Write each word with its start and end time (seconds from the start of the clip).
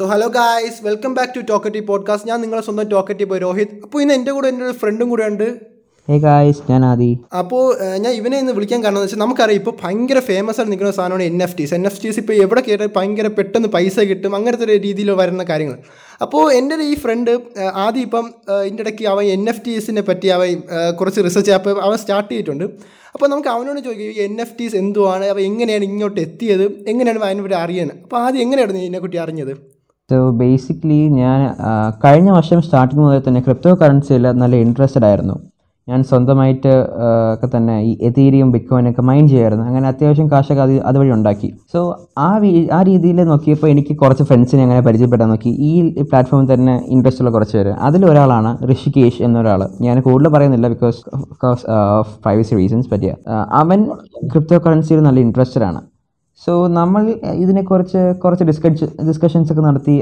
So 0.00 0.06
hello 0.06 0.26
guys 0.26 0.78
welcome 0.86 1.14
back 1.16 1.32
to 1.36 1.40
ടോക്കറ്റി 1.48 1.80
podcast 1.88 2.28
ഞാൻ 2.28 2.40
നിങ്ങളെ 2.40 2.62
സ്വന്തം 2.62 2.86
ടോക്കറ്റി 2.88 3.24
പോയി 3.24 3.40
രോഹിത് 3.40 3.72
അപ്പോൾ 3.84 4.02
ഇന്ന് 4.02 4.14
എന്റെ 4.14 4.32
കൂടെ 4.32 4.48
എന്റെ 4.48 4.64
ഒരു 4.64 4.76
ഫ്രണ്ടും 4.82 5.08
കൂടെ 5.08 5.24
ഉണ്ട്. 5.30 5.48
ഗായ്സ് 6.08 6.62
ഞാൻ 6.70 6.84
ആദി. 6.84 7.08
അപ്പോൾ 7.40 7.64
ഞാൻ 7.96 8.12
ഇവനെ 8.12 8.38
ഇന്ന് 8.38 8.52
വിളിക്കാൻ 8.52 8.84
കാരണം 8.84 9.00
വെച്ചാൽ 9.00 9.18
നമുക്കറിയാം 9.18 9.58
ഇപ്പോൾ 9.60 9.74
ഭയങ്കര 9.82 10.18
ഫേമസ് 10.18 10.58
ആയിട്ട് 10.60 10.72
നിൽക്കുന്ന 10.72 10.92
സാധനമാണ് 10.92 11.22
N 11.22 11.42
F 11.42 11.56
Ts 11.58 11.74
N 11.74 11.86
F 11.86 12.00
Ts 12.04 12.18
ഇപ്പോൾ 12.18 12.32
എവിടെ 12.32 12.60
കയറിയാൽ 12.60 12.90
ഭയങ്കര 12.96 13.26
പെട്ടെന്ന് 13.38 13.68
പൈസ 13.68 13.98
കിട്ടും 14.00 14.36
അങ്ങനത്തെ 14.36 14.64
ഒരു 14.64 14.76
രീതിയിൽ 14.86 15.10
വരുന്ന 15.10 15.42
കാര്യങ്ങൾ 15.42 15.78
അപ്പോൾ 16.26 16.52
എന്റെ 16.52 16.74
ഒരു 16.74 16.82
ഈ 16.82 16.94
ഫ്രണ്ട് 16.94 17.30
ആദ്യം 17.84 18.02
ഇപ്പം 18.02 18.26
ഇതിന്റെ 18.66 18.82
ഇടയ്ക്ക് 18.82 19.06
അവൻ 19.06 19.24
എൻ 19.24 19.44
എഫ് 19.52 19.62
ടീസിനെ 19.66 20.00
പറ്റി 20.00 20.28
അവൻ 20.36 20.62
കുറച്ച് 21.00 21.20
റിസർച്ച് 21.26 21.52
ആപ്പ് 21.56 21.74
അവൻ 21.86 21.98
സ്റ്റാർട്ട് 22.04 22.30
ചെയ്തിട്ടുണ്ട്. 22.32 22.64
അപ്പോൾ 23.14 23.28
നമുക്ക് 23.28 23.48
അവനോട് 23.48 23.80
ചോദിക്കും 23.80 24.22
എൻ 24.22 24.40
എഫ് 24.40 24.56
ടീസ് 24.60 24.76
എന്തുവാണ്? 24.76 25.24
അവ 25.24 25.40
എങ്ങനെയാണ് 25.40 25.84
ഇങ്ങോട്ട് 25.90 26.20
എത്തിയത്? 26.20 26.64
എങ്ങനെയാണ് 26.92 27.22
അതിനെപ്പറ്റി 27.28 27.58
അറിയാൻ 27.64 27.90
അപ്പോൾ 28.04 28.18
ആദ്യം 28.24 28.42
എങ്ങനെയാണ് 28.46 28.74
നീ 28.74 28.82
ഇതിനെക്കുറിച്ച് 28.86 29.22
അറിഞ്ഞത്? 29.26 29.52
സോ 30.10 30.16
ബേസിക്കലി 30.40 31.00
ഞാൻ 31.20 31.40
കഴിഞ്ഞ 32.04 32.30
വർഷം 32.38 32.60
സ്റ്റാർട്ടിങ് 32.66 33.02
മുതൽ 33.04 33.22
തന്നെ 33.28 33.40
ക്രിപ്റ്റോ 33.46 33.72
കറൻസിയിൽ 33.82 34.24
നല്ല 34.42 34.54
ഇൻട്രസ്റ്റഡ് 34.64 35.06
ആയിരുന്നു. 35.08 35.36
ഞാൻ 35.88 36.00
സ്വന്തമായിട്ട് 36.08 36.72
ഒക്കെ 37.34 37.48
തന്നെ 37.54 37.76
ഈ 37.88 37.92
എതീരിയും 38.08 38.48
ബിറ്റ്കോയിനൊക്കെ 38.54 39.02
മൈൻഡ് 39.08 39.30
ചെയ്യായിരുന്നു. 39.32 39.64
അങ്ങനെ 39.68 39.86
അത്യാവശ്യം 39.88 40.28
കാശൊക്കെ 40.32 40.62
അത് 40.62 40.74
അതുവഴി 40.88 41.10
ഉണ്ടാക്കി. 41.16 41.48
സോ 41.72 41.80
ആ 42.26 42.28
ആ 42.78 42.80
രീതിയിൽ 42.90 43.18
നോക്കിയപ്പോൾ 43.30 43.68
എനിക്ക് 43.74 43.94
കുറച്ച് 44.02 44.24
ഫ്രണ്ട്സിനെ 44.28 44.62
അങ്ങനെ 44.66 44.82
പരിചയപ്പെടാൻ 44.88 45.28
നോക്കി. 45.32 45.52
ഈ 45.68 45.70
പ്ലാറ്റ്ഫോമിൽ 46.10 46.48
തന്നെ 46.52 46.74
ഇൻട്രസ്റ്റ് 46.94 47.22
ഉള്ള 47.24 47.32
കുറച്ച് 47.36 47.56
പേര്. 47.58 47.72
അതിലൊരാളാണ് 47.88 48.52
ഋഷികേഷ് 48.72 49.22
എന്നൊരാൾ 49.28 49.62
ഞാൻ 49.86 49.98
കൂടുതൽ 50.08 50.32
പറയുന്നില്ല 50.36 50.68
ബിക്കോസ് 50.74 51.00
ഓഫ് 52.00 52.12
പ്രൈവസി 52.26 52.54
റീസൺസ് 52.60 52.90
പറ്റിയ 52.94 53.14
അവൻ 53.62 53.80
ക്രിപ്റ്റോ 54.32 54.58
കറൻസിയിൽ 54.66 55.02
നല്ല 55.08 55.20
ഇൻട്രസ്റ്റഡ് 55.28 55.66
ആണ്. 55.70 55.82
സോ 56.44 56.52
നമ്മൾ 56.78 57.02
ഇതിനെക്കുറിച്ച് 57.44 58.02
കുറച്ച് 58.22 58.44
ഡിസ്കഷ 58.50 58.86
ഡിസ്കഷൻസ് 59.08 59.50
ഒക്കെ 59.52 59.62
നടത്തി 59.68 59.94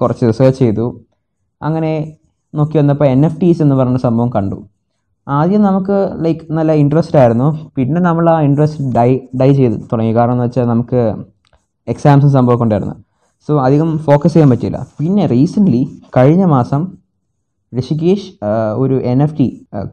കുറച്ച് 0.00 0.22
റിസർച്ച് 0.30 0.60
ചെയ്തു. 0.62 0.86
അങ്ങനെ 1.60 1.92
നോക്കി 2.54 2.76
വന്നപ്പോൾ 2.80 3.06
എൻ 3.14 3.22
എഫ് 3.28 3.40
ടീസ് 3.42 3.60
എന്ന് 3.64 3.76
പറഞ്ഞ 3.80 3.98
സംഭവം 4.06 4.30
കണ്ടു. 4.36 4.58
ആദ്യം 5.26 5.62
നമുക്ക് 5.68 5.96
ലൈക്ക് 6.24 6.46
നല്ല 6.58 6.72
ഇൻട്രസ്റ്റ് 6.82 7.18
ആയിരുന്നു. 7.20 7.48
പിന്നെ 7.76 8.00
നമ്മൾ 8.08 8.24
ആ 8.30 8.36
ഇൻട്രസ്റ്റ് 8.48 8.84
ഡൈ 8.96 9.10
ഡൈ 9.40 9.50
ചെയ്ത് 9.60 9.76
തുടങ്ങി. 9.90 10.12
കാരണം 10.18 10.34
എന്ന് 10.36 10.46
വെച്ചാൽ 10.46 10.66
നമുക്ക് 10.72 11.00
എക്സാംസും 11.92 12.30
സംഭവമൊക്കെ 12.36 12.64
ഉണ്ടായിരുന്നു. 12.66 12.96
സോ 13.46 13.52
അധികം 13.66 13.88
ഫോക്കസ് 14.06 14.34
ചെയ്യാൻ 14.34 14.50
പറ്റിയില്ല. 14.52 14.78
പിന്നെ 14.98 15.24
റീസെന്റ്ലി 15.34 15.82
കഴിഞ്ഞ 16.16 16.44
മാസം 16.56 16.82
ഋഷികേഷ് 17.78 18.28
ഒരു 18.82 18.96
എൻ 19.12 19.20
എഫ് 19.22 19.36
ടി 19.38 19.46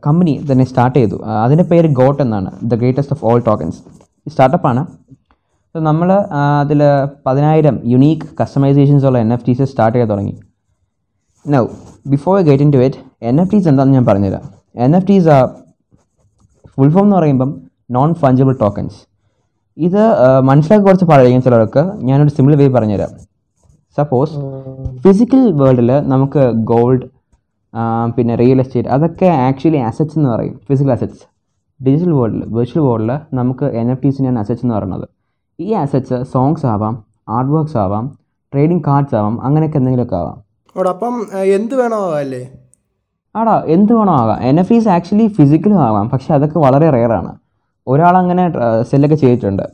കമ്പനി 0.08 0.34
തന്നെ 0.52 0.66
സ്റ്റാർട്ട് 0.72 0.98
ചെയ്തു. 1.00 1.18
അതിന്റെ 1.46 1.66
പേര് 1.72 1.90
ഗോട്ട് 2.00 2.22
എന്നാണ്. 2.26 2.52
The 2.72 2.80
greatest 2.82 3.16
of 3.16 3.26
all 3.30 3.40
tokens 3.50 3.80
സ്റ്റാർട്ടപ്പാണ് 4.32 4.82
so 5.76 5.80
നമ്മൾ 5.88 6.10
അതിൽ 6.62 6.82
പതിനായിരം 7.26 7.76
യുണീക്ക് 7.92 8.26
കസ്റ്റമൈസേഷൻസ് 8.40 9.06
ഉള്ള 9.10 9.18
എൻ 9.26 9.30
എഫ് 9.36 9.46
ടീസ് 9.46 9.66
സ്റ്റാർട്ട് 9.72 9.96
ചെയ്ത് 9.98 10.10
തുടങ്ങി. 10.12 10.34
Now 11.54 11.62
before 12.14 12.36
get 12.48 12.64
into 12.76 12.80
it 12.88 13.00
N 13.30 13.38
F 13.42 13.52
Ts 13.54 13.68
എന്താണെന്ന് 13.72 13.98
ഞാൻ 13.98 14.06
പറഞ്ഞുതരാം. 14.10 14.44
എൻ 14.86 14.92
എഫ് 14.98 15.08
ടീസ് 15.10 15.30
ആ 15.36 15.38
ഫുൾ 16.74 16.92
ഫോം 16.96 17.06
എന്ന് 17.08 17.16
പറയുമ്പം 17.20 17.52
നോൺ 17.98 18.10
ഫഞ്ചബിൾ 18.24 18.58
ടോക്കൻസ് 18.64 19.00
ഇത് 19.78 20.02
മനസ്സിലാക്കി 20.50 20.86
കുറച്ച് 20.88 21.08
പാടായിരിക്കും 21.12 21.46
ചിലർക്ക് 21.48 21.84
ഞാനൊരു 22.10 22.34
സിമ്പിൾ 22.40 22.56
വേ 22.62 22.68
പറഞ്ഞുതരാം. 22.76 23.14
സപ്പോസ് 23.98 24.36
ഫിസിക്കൽ 25.06 25.46
വേൾഡിൽ 25.62 25.94
നമുക്ക് 26.16 26.44
ഗോൾഡ് 26.74 27.08
പിന്നെ 28.18 28.34
റിയൽ 28.44 28.60
എസ്റ്റേറ്റ് 28.66 28.94
അതൊക്കെ 28.98 29.30
ആക്ച്വലി 29.48 29.82
അസറ്റ്സ് 29.92 30.20
എന്ന് 30.20 30.30
പറയും. 30.34 30.56
ഫിസിക്കൽ 30.68 30.94
അസറ്റ്സ് 30.98 31.26
ഡിജിറ്റൽ 31.80 32.14
വേൾഡിൽ 32.20 32.44
വെർച്വൽ 32.60 32.84
വേൾഡിൽ 32.90 33.12
നമുക്ക് 33.42 33.66
എൻ 33.82 33.90
എഫ് 33.96 34.14
അസറ്റ്സ് 34.44 34.64
എന്ന് 34.68 34.78
പറയുന്നത്. 34.78 35.08
ഈ 35.66 35.68
ആസറ്റ്സ് 35.82 36.18
സോങ്സ് 36.34 36.66
ആവാം 36.74 36.96
ആർട്ട് 37.36 37.52
വർക്ക്സ് 37.56 37.78
ആവാം 37.84 38.06
ട്രേഡിംഗ് 38.54 38.84
കാർഡ്സ് 38.88 39.16
ആവാം 39.20 39.36
അങ്ങനെയൊക്കെ 39.46 39.78
എന്തെങ്കിലുമൊക്കെ 39.78 40.18
ആവാം. 40.22 40.38
അപ്പം 40.96 41.16
എന്ത് 41.58 41.74
വേണോ 41.82 42.00
അല്ലേ? 42.22 42.42
ആടാ 43.36 43.56
എന്ത് 43.76 43.92
വേണോ 43.98 44.14
ആകാം. 44.22 44.40
എൻ 44.50 44.56
എഫ് 44.60 44.74
ഈസ് 44.74 44.90
ആക്ച്വലി 44.96 45.28
ഫിസിക്കലും 45.38 45.80
ആവാം 45.88 46.06
പക്ഷേ 46.10 46.30
അതൊക്കെ 46.38 46.60
വളരെ 46.60 46.88
റെയറാണ് 46.96 47.32
ഒരാളങ്ങനെ 47.88 48.46
സെല്ലൊക്കെ 48.90 49.18
ചെയ്തിട്ടുണ്ട്. 49.24 49.66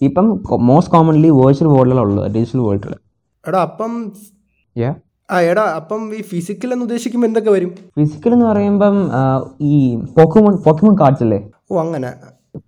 ഇപ്പം 0.00 0.26
മോസ്റ്റ് 0.70 0.92
കോമൺലി 0.94 1.30
വേർച്വൽ 1.40 1.68
വേൾഡിലുള്ളത് 1.74 2.28
ഡിജിറ്റൽ 2.34 2.60
വേൾഡിൽ 2.66 2.94
എടാ 3.44 3.60
അപ്പം 3.68 3.92
യാ 4.76 4.90
ആ 5.28 5.38
എടാ 5.50 5.64
അപ്പം 5.78 6.02
ഈ 6.18 6.20
ഫിസിക്കൽ 6.32 6.68
എന്ന് 6.72 6.84
ഉദ്ദേശിക്കുമ്പോൾ 6.84 7.28
എന്തൊക്കെ 7.28 7.50
വരും? 7.50 7.70
ഫിസിക്കൽ 7.98 8.32
എന്ന് 8.36 8.46
പറയുമ്പം 8.50 8.96
ഈ 9.70 9.72
പോക്കുമോൺ 10.16 10.54
പോക്കുമോൺ 10.66 10.94
കാർഡ്സ് 11.00 11.24
അല്ലേ? 11.26 11.40
ഓ 11.72 11.80
അങ്ങനെ. 11.84 12.10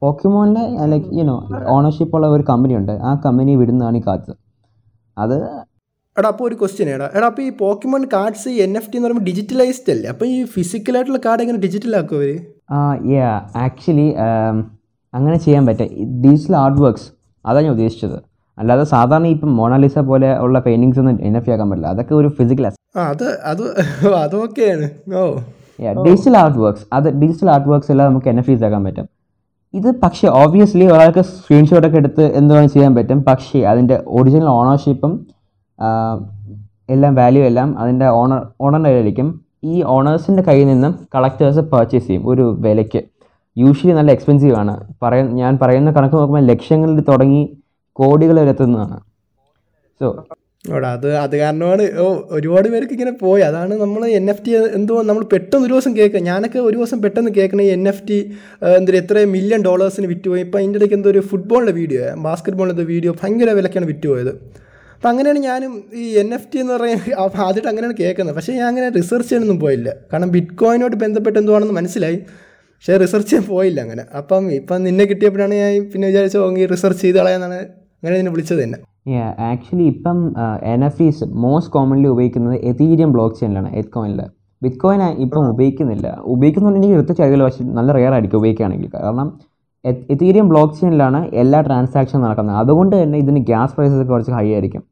പോക്കിമോണിലെ 0.03 0.65
ലൈക്ക് 0.93 1.09
യുനോ 1.19 1.37
ഓണർഷിപ്പ് 1.77 2.17
ഉള്ള 2.17 2.27
ഒരു 2.37 2.45
കമ്പനി 2.49 2.75
ഉണ്ട്. 2.81 2.93
ആ 3.09 3.11
കമ്പനി 3.25 3.53
വിടുന്നതാണ് 3.63 3.97
ഈ 3.97 4.03
കാർഡ്സ് 4.07 4.35
അത് 5.17 5.37
എടാ 6.17 6.29
അപ്പോൾ 6.33 6.45
ഒരു 6.49 6.57
ക്വസ്റ്റ്യൻ 6.61 6.89
എടാ. 6.95 7.07
എടാ 7.17 7.27
അപ്പോൾ 7.31 7.43
ഈ 7.43 7.51
പോക്കിമോൺ 7.61 8.03
കാർഡ്സ് 8.15 8.49
ഈ 8.55 8.57
എൻ 8.65 8.73
എഫ് 8.79 8.89
ടി 8.91 8.97
എന്ന് 8.97 9.07
പറയുമ്പോൾ 9.07 9.27
ഡിജിറ്റലൈസ്ഡ് 9.31 9.93
അല്ലേ? 9.95 10.09
അപ്പോൾ 10.13 10.27
ഈ 10.35 10.39
ഫിസിക്കലായിട്ടുള്ള 10.55 11.21
കാർഡ് 11.27 11.43
എങ്ങനെ 11.45 11.61
ഡിജിറ്റൽ 11.67 11.93
ആക്കും 11.99 12.17
അവർ 12.19 12.33
യാ 13.13 13.29
ആക്ച്വലി 13.65 14.09
അങ്ങനെ 15.15 15.37
ചെയ്യാൻ 15.45 15.63
പറ്റും. 15.69 15.89
ഡിജിറ്റൽ 16.25 16.57
ആർട്ട് 16.63 16.83
വർക്ക്സ് 16.83 17.09
അതാണ് 17.45 17.65
ഞാൻ 17.67 17.73
ഉദ്ദേശിച്ചത്. 17.77 18.19
അല്ലാതെ 18.59 18.85
സാധാരണ 18.95 19.27
ഇപ്പം 19.35 19.51
മൊണാലിസ 19.61 19.99
പോലെ 20.11 20.31
ഉള്ള 20.45 20.57
പെയിന്റിങ്സ് 20.67 21.01
ഒന്നും 21.03 21.19
എൻ 21.29 21.37
എഫ് 21.39 21.51
ആക്കാൻ 21.55 21.69
പറ്റില്ല. 21.71 21.93
അതൊക്കെ 21.95 22.15
ഒരു 22.21 22.29
ഫിസിക്കൽ 22.39 22.67
അത് 23.11 23.27
അത് 23.51 23.65
അതൊക്കെയാണ് 24.25 24.87
ഓ. 25.21 25.25
ഡിജിറ്റൽ 26.07 26.37
ആർട്ട് 26.43 26.59
വർക്ക്സ് 26.65 26.87
അത് 26.97 27.09
ഡിജിറ്റൽ 27.21 27.51
ആർട്ട് 27.55 27.69
വർക്ക്സ് 27.73 27.93
എല്ലാം 27.95 28.09
നമുക്ക് 28.11 28.29
എൻ 28.33 28.39
എഫ് 28.43 28.65
ആക്കാൻ 28.69 28.85
പറ്റും. 28.89 29.07
ഇത് 29.75 30.01
പക്ഷേ 30.01 30.29
ഓബിയസ്ലി 30.29 30.85
ഒരാൾക്ക് 30.85 31.23
സ്ക്രീൻഷോട്ടൊക്കെ 31.23 31.97
എടുത്ത് 31.97 32.25
എന്ത് 32.39 32.55
ചെയ്യാൻ 32.75 32.95
പറ്റും. 32.95 33.19
പക്ഷേ 33.23 33.61
അതിന്റെ 33.73 33.97
ഒറിജിനൽ 34.07 34.49
ഓണർഷിപ്പും 34.49 35.13
എല്ലാം 36.91 37.15
വാല്യൂ 37.15 37.43
എല്ലാം 37.43 37.79
അതിന്റെ 37.79 38.07
ഓണർ 38.07 38.41
ഓണറിന്റെ 38.61 38.91
കയ്യിലായിരിക്കും. 38.91 39.29
ഈ 39.65 39.83
ഓണേഴ്സിന്റെ 39.85 40.43
കയ്യിൽ 40.43 40.67
നിന്നും 40.67 40.93
കളക്ടേഴ്സ് 41.15 41.63
പർച്ചേസ് 41.73 42.07
ചെയ്യും 42.07 42.29
ഒരു 42.29 42.45
വിലയ്ക്ക്. 42.59 43.01
യൂഷ്വലി 43.57 43.95
നല്ല 43.97 44.11
എക്സ്പെൻസീവ് 44.13 44.57
ആണ്. 44.57 44.75
പറയ 45.03 45.23
ഞാൻ 45.23 45.59
പറയുന്ന 45.63 45.91
കണക്ക് 45.91 46.17
നോക്കുമ്പോൾ 46.17 46.45
ലക്ഷങ്ങളിൽ 46.47 47.01
തുടങ്ങി 47.09 47.43
കോടികൾ 47.93 48.41
വരെ 48.41 48.51
എത്തുന്നതാണ്. 48.51 48.99
സോ 50.01 50.07
എടാ 50.65 50.93
അത് 50.93 51.17
അത് 51.17 51.37
കാരണമാണ്. 51.37 51.85
ഓ 51.99 52.07
ഒരുപാട് 52.31 52.69
പേർക്ക് 52.69 52.93
ഇങ്ങനെ 52.93 53.11
പോയി. 53.11 53.43
അതാണ് 53.43 53.75
നമ്മൾ 53.75 54.07
എൻ 54.07 54.31
എഫ് 54.31 54.43
ടി 54.47 54.51
എന്തോ 54.79 55.03
നമ്മൾ 55.03 55.25
പെട്ടെന്ന് 55.25 55.67
ഒരു 55.67 55.73
ദിവസം 55.75 55.97
കേൾക്കുക 55.97 56.21
ഞാനൊക്കെ 56.21 56.59
ഒരു 56.59 56.77
ദിവസം 56.77 57.03
പെട്ടെന്ന് 57.03 57.31
കേൾക്കണ 57.31 57.63
എൻ 57.63 57.89
എഫ് 57.89 58.03
ടി 58.09 58.19
എന്തൊരു 58.79 58.97
എത്ര 58.97 59.25
മില്യൺ 59.25 59.63
ഡോളേഴ്സിന് 59.63 60.07
വിറ്റുപോയി. 60.07 60.41
ഇപ്പം 60.41 60.59
അതിന്റെ 60.59 60.79
ഇടയ്ക്ക് 60.79 60.95
എന്തോ 60.95 61.11
ഒരു 61.11 61.21
ഫുട്ബോളിന്റെ 61.21 61.73
വീഡിയോ 61.73 62.03
ബാസ്കറ്റ് 62.17 62.57
ബോളിന്റെ 62.57 62.83
വീഡിയോ 62.83 63.17
ഭയങ്കര 63.23 63.51
വിലക്കാണ് 63.51 63.87
വിറ്റുപോയത്. 63.87 64.33
അപ്പം 64.97 65.11
അങ്ങനെയാണ് 65.11 65.39
ഞാനും 65.39 65.85
ഈ 65.95 66.07
എൻ 66.19 66.35
എഫ് 66.35 66.49
ടി 66.55 66.59
എന്ന് 66.59 66.73
പറയുന്നത് 66.73 67.15
ആദ്യമായിട്ട് 67.21 67.69
അങ്ങനെയാണ് 67.69 67.97
കേൾക്കുന്നത്. 68.01 68.37
പക്ഷേ 68.37 68.53
ഞാൻ 68.53 68.67
അങ്ങനെ 68.67 68.89
റിസർച്ച് 68.89 69.29
ചെയ്യാനൊന്നും 69.29 69.61
പോയില്ല. 69.61 69.95
കാരണം 70.13 70.31
ബിറ്റ് 70.31 70.55
കോയിനോട് 70.55 70.97
ബന്ധപ്പെട്ട് 70.97 71.39
എന്തുവാണെന്ന് 71.39 71.75
മനസ്സിലായി. 71.75 72.17
പക്ഷേ 72.17 72.97
റിസർച്ച് 72.97 73.31
ചെയ്യാൻ 73.31 73.49
പോയില്ല 73.49 73.81
അങ്ങനെ. 73.81 74.05
അപ്പം 74.17 74.53
ഇപ്പം 74.53 74.85
നിന്നെ 74.85 75.05
കിട്ടിയപ്പോഴാണ് 75.05 75.55
ഞാൻ 75.55 75.91
പിന്നെ 75.95 76.09
വിചാരിച്ചു 76.09 76.39
ഈ 76.59 76.67
റിസർച്ച് 76.67 77.03
ചെയ്ത് 77.03 77.19
കളയാന്നാണ്. 77.19 77.61
അങ്ങനെ 78.03 78.17
നിന്നെ 78.17 78.33
വിളിച്ചത് 78.33 78.63
തന്നെ. 78.63 78.79
ആക്ച്വലി 79.51 79.87
ഇപ്പം 79.95 80.19
N 80.73 80.85
F 80.89 81.03
Ts 81.03 81.25
most 81.45 81.73
commonly 81.73 82.09
ഉപയോഗിക്കുന്നത് 82.15 82.57
എതീരിയം 82.71 83.13
ബ്ലോക്ക് 83.13 83.37
ചെയിനിലാണ് 83.41 83.71
എത്ത് 83.81 83.93
കോയിനിൽ 83.95 84.21
ബിറ്റ് 84.63 84.81
കോയിൻ 84.83 85.03
ഇപ്പം 85.25 85.45
ഉപയോഗിക്കുന്നില്ല. 85.53 86.07
ഉപയോഗിക്കുന്നുണ്ടെങ്കിൽ 86.35 86.93
എടുത്ത 86.97 87.13
ചെറിയ 87.21 87.43
പക്ഷേ 87.45 87.65
നല്ല 87.79 87.93
റെയർ 87.99 88.13
ആയിരിക്കും 88.17 88.39
ഉപയോഗിക്കുകയാണെങ്കിൽ. 88.41 88.91
കാരണം 88.97 89.29
എത്തീരിയം 90.15 90.47
ബ്ലോക്ക് 90.49 90.75
ചെയിനിലാണ് 90.81 91.21
എല്ലാ 91.43 91.61
ട്രാൻസാക്ഷനും 91.69 92.25
നടക്കുന്നത്. 92.27 92.57
അതുകൊണ്ട് 92.63 92.95
തന്നെ 93.03 93.19
ഇതിന് 93.19 93.41
ഗ്യാസ് 93.51 93.75
പ്രൈസസ് 93.77 94.05
കുറച്ച് 94.11 94.33
ഹൈ 94.39 94.47
ആയിരിക്കും. 94.57 94.83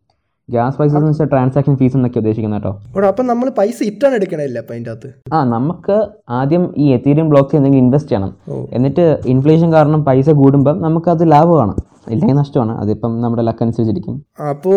ഗ്യാസ് 0.49 0.77
പ്രൈസസ് 0.77 0.99
എന്ന് 0.99 1.11
വെച്ചാൽ 1.11 1.29
ട്രാൻസാക്ഷൻ 1.33 1.75
ഫീസ് 1.81 1.97
എന്നൊക്കെ 1.97 2.19
ഉദ്ദേശിക്കുന്നത് 2.19 2.63
കേട്ടോ. 2.63 3.07
അപ്പം 3.09 3.27
നമ്മൾ 3.27 3.49
പൈസ 3.59 3.79
ഇട്ടാണ് 3.83 4.15
എടുക്കണില്ല 4.15 4.59
അപ്പം 4.63 4.75
അതിന്റെ 4.75 4.91
അകത്ത്? 4.91 5.11
ആ 5.35 5.45
നമുക്ക് 5.55 5.97
ആദ്യം 6.39 6.65
ഈ 6.77 6.87
എത്തീരിയം 6.97 7.29
ബ്ലോക്ക് 7.33 7.57
എന്തെങ്കിലും 7.57 7.85
ഇൻവെസ്റ്റ് 7.85 8.13
ചെയ്യണം. 8.13 8.33
എന്നിട്ട് 8.79 9.05
ഇൻഫ്ലേഷൻ 9.35 9.73
കാരണം 9.73 10.05
പൈസ 10.05 10.31
കൂടുമ്പം 10.41 10.81
നമുക്കത് 10.87 11.31
ലാഭമാണ്. 11.35 11.75
ഇല്ലെങ്കിൽ 12.11 12.37
നഷ്ടമാണ്. 12.37 12.73
അതിപ്പം 12.83 13.13
നമ്മുടെ 13.23 13.43
ലക്ക് 13.49 13.63
അനുസരിച്ചിരിക്കും. 13.65 14.15
അപ്പോ 14.51 14.75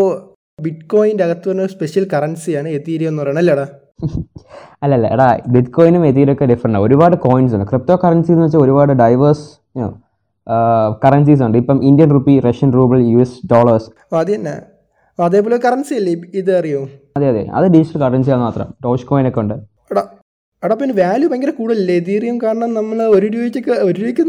ബിറ്റ് 0.62 0.86
കോയിന്റെ 0.94 1.24
അകത്ത് 1.24 1.50
പറഞ്ഞ 1.50 1.66
സ്പെഷ്യൽ 1.66 2.08
കറൻസിയാണ് 2.14 2.70
എത്തീരിയം 2.78 3.10
എന്ന് 3.10 3.22
പറയണത് 3.24 3.40
അല്ലേടാ 3.40 3.68
അല്ല 4.84 5.08
എടാ? 5.16 5.28
ബിറ്റ് 5.48 5.74
കോയിനും 5.78 6.04
എതീരൊക്കെ 6.06 6.46
ഡിഫറെന്റ് 6.52 6.78
ആണ്. 6.78 6.86
ഒരുപാട് 6.86 7.16
കോയിൻസ് 7.16 7.54
ഉണ്ട്. 7.56 7.66
ക്രിപ്റ്റോ 7.70 7.96
കറൻസി 8.04 8.32
എന്ന് 8.32 8.46
വെച്ചാൽ 8.46 8.60
ഒരുപാട് 8.60 8.94
ഡൈവേഴ്സ് 8.94 9.46
കറൻസീസ് 11.04 11.44
ഉണ്ട്. 11.44 11.58
ഇപ്പം 11.58 11.84
Indian 11.84 12.10
rupee 12.12 12.40
Russian 12.40 12.70
rouble 12.74 13.00
U 13.12 13.18
S 13.18 13.40
dollars 13.54 13.90
അത് 14.16 14.32
തന്നെ. 14.36 14.56
അതേപോലെ 15.20 15.58
കറൻസി 15.66 15.94
അല്ലേ 15.94 16.14
ഇത് 16.34 16.52
അറിയോ? 16.60 16.82
അതെ 17.18 17.28
അതെ. 17.28 17.44
അത് 17.58 17.66
ഡിജിറ്റൽ 17.66 18.00
കറൻസി 18.00 18.32
ആണ് 18.32 18.42
മാത്രം. 18.42 18.68
ടോഷ് 18.86 19.06
കോയിൻ 19.06 19.28
ഒക്കെ 19.28 19.40
ഉണ്ട്. 19.40 19.54
എടാ 20.66 20.76
പിന്നെ 20.80 20.94
വാല്യൂ 21.02 21.28
ഭയങ്കര 21.30 21.52
കൂടുതലല്ലേ? 21.60 21.94
എതീരിയം 22.02 22.36
കാരണം 22.44 22.70
നമ്മൾ 22.78 22.98
ഒരു 23.16 23.28
രൂപയ്ക്കൊക്കെ 23.36 23.74
ഒരു 23.88 23.96
രൂപയ്ക്ക് 24.02 24.24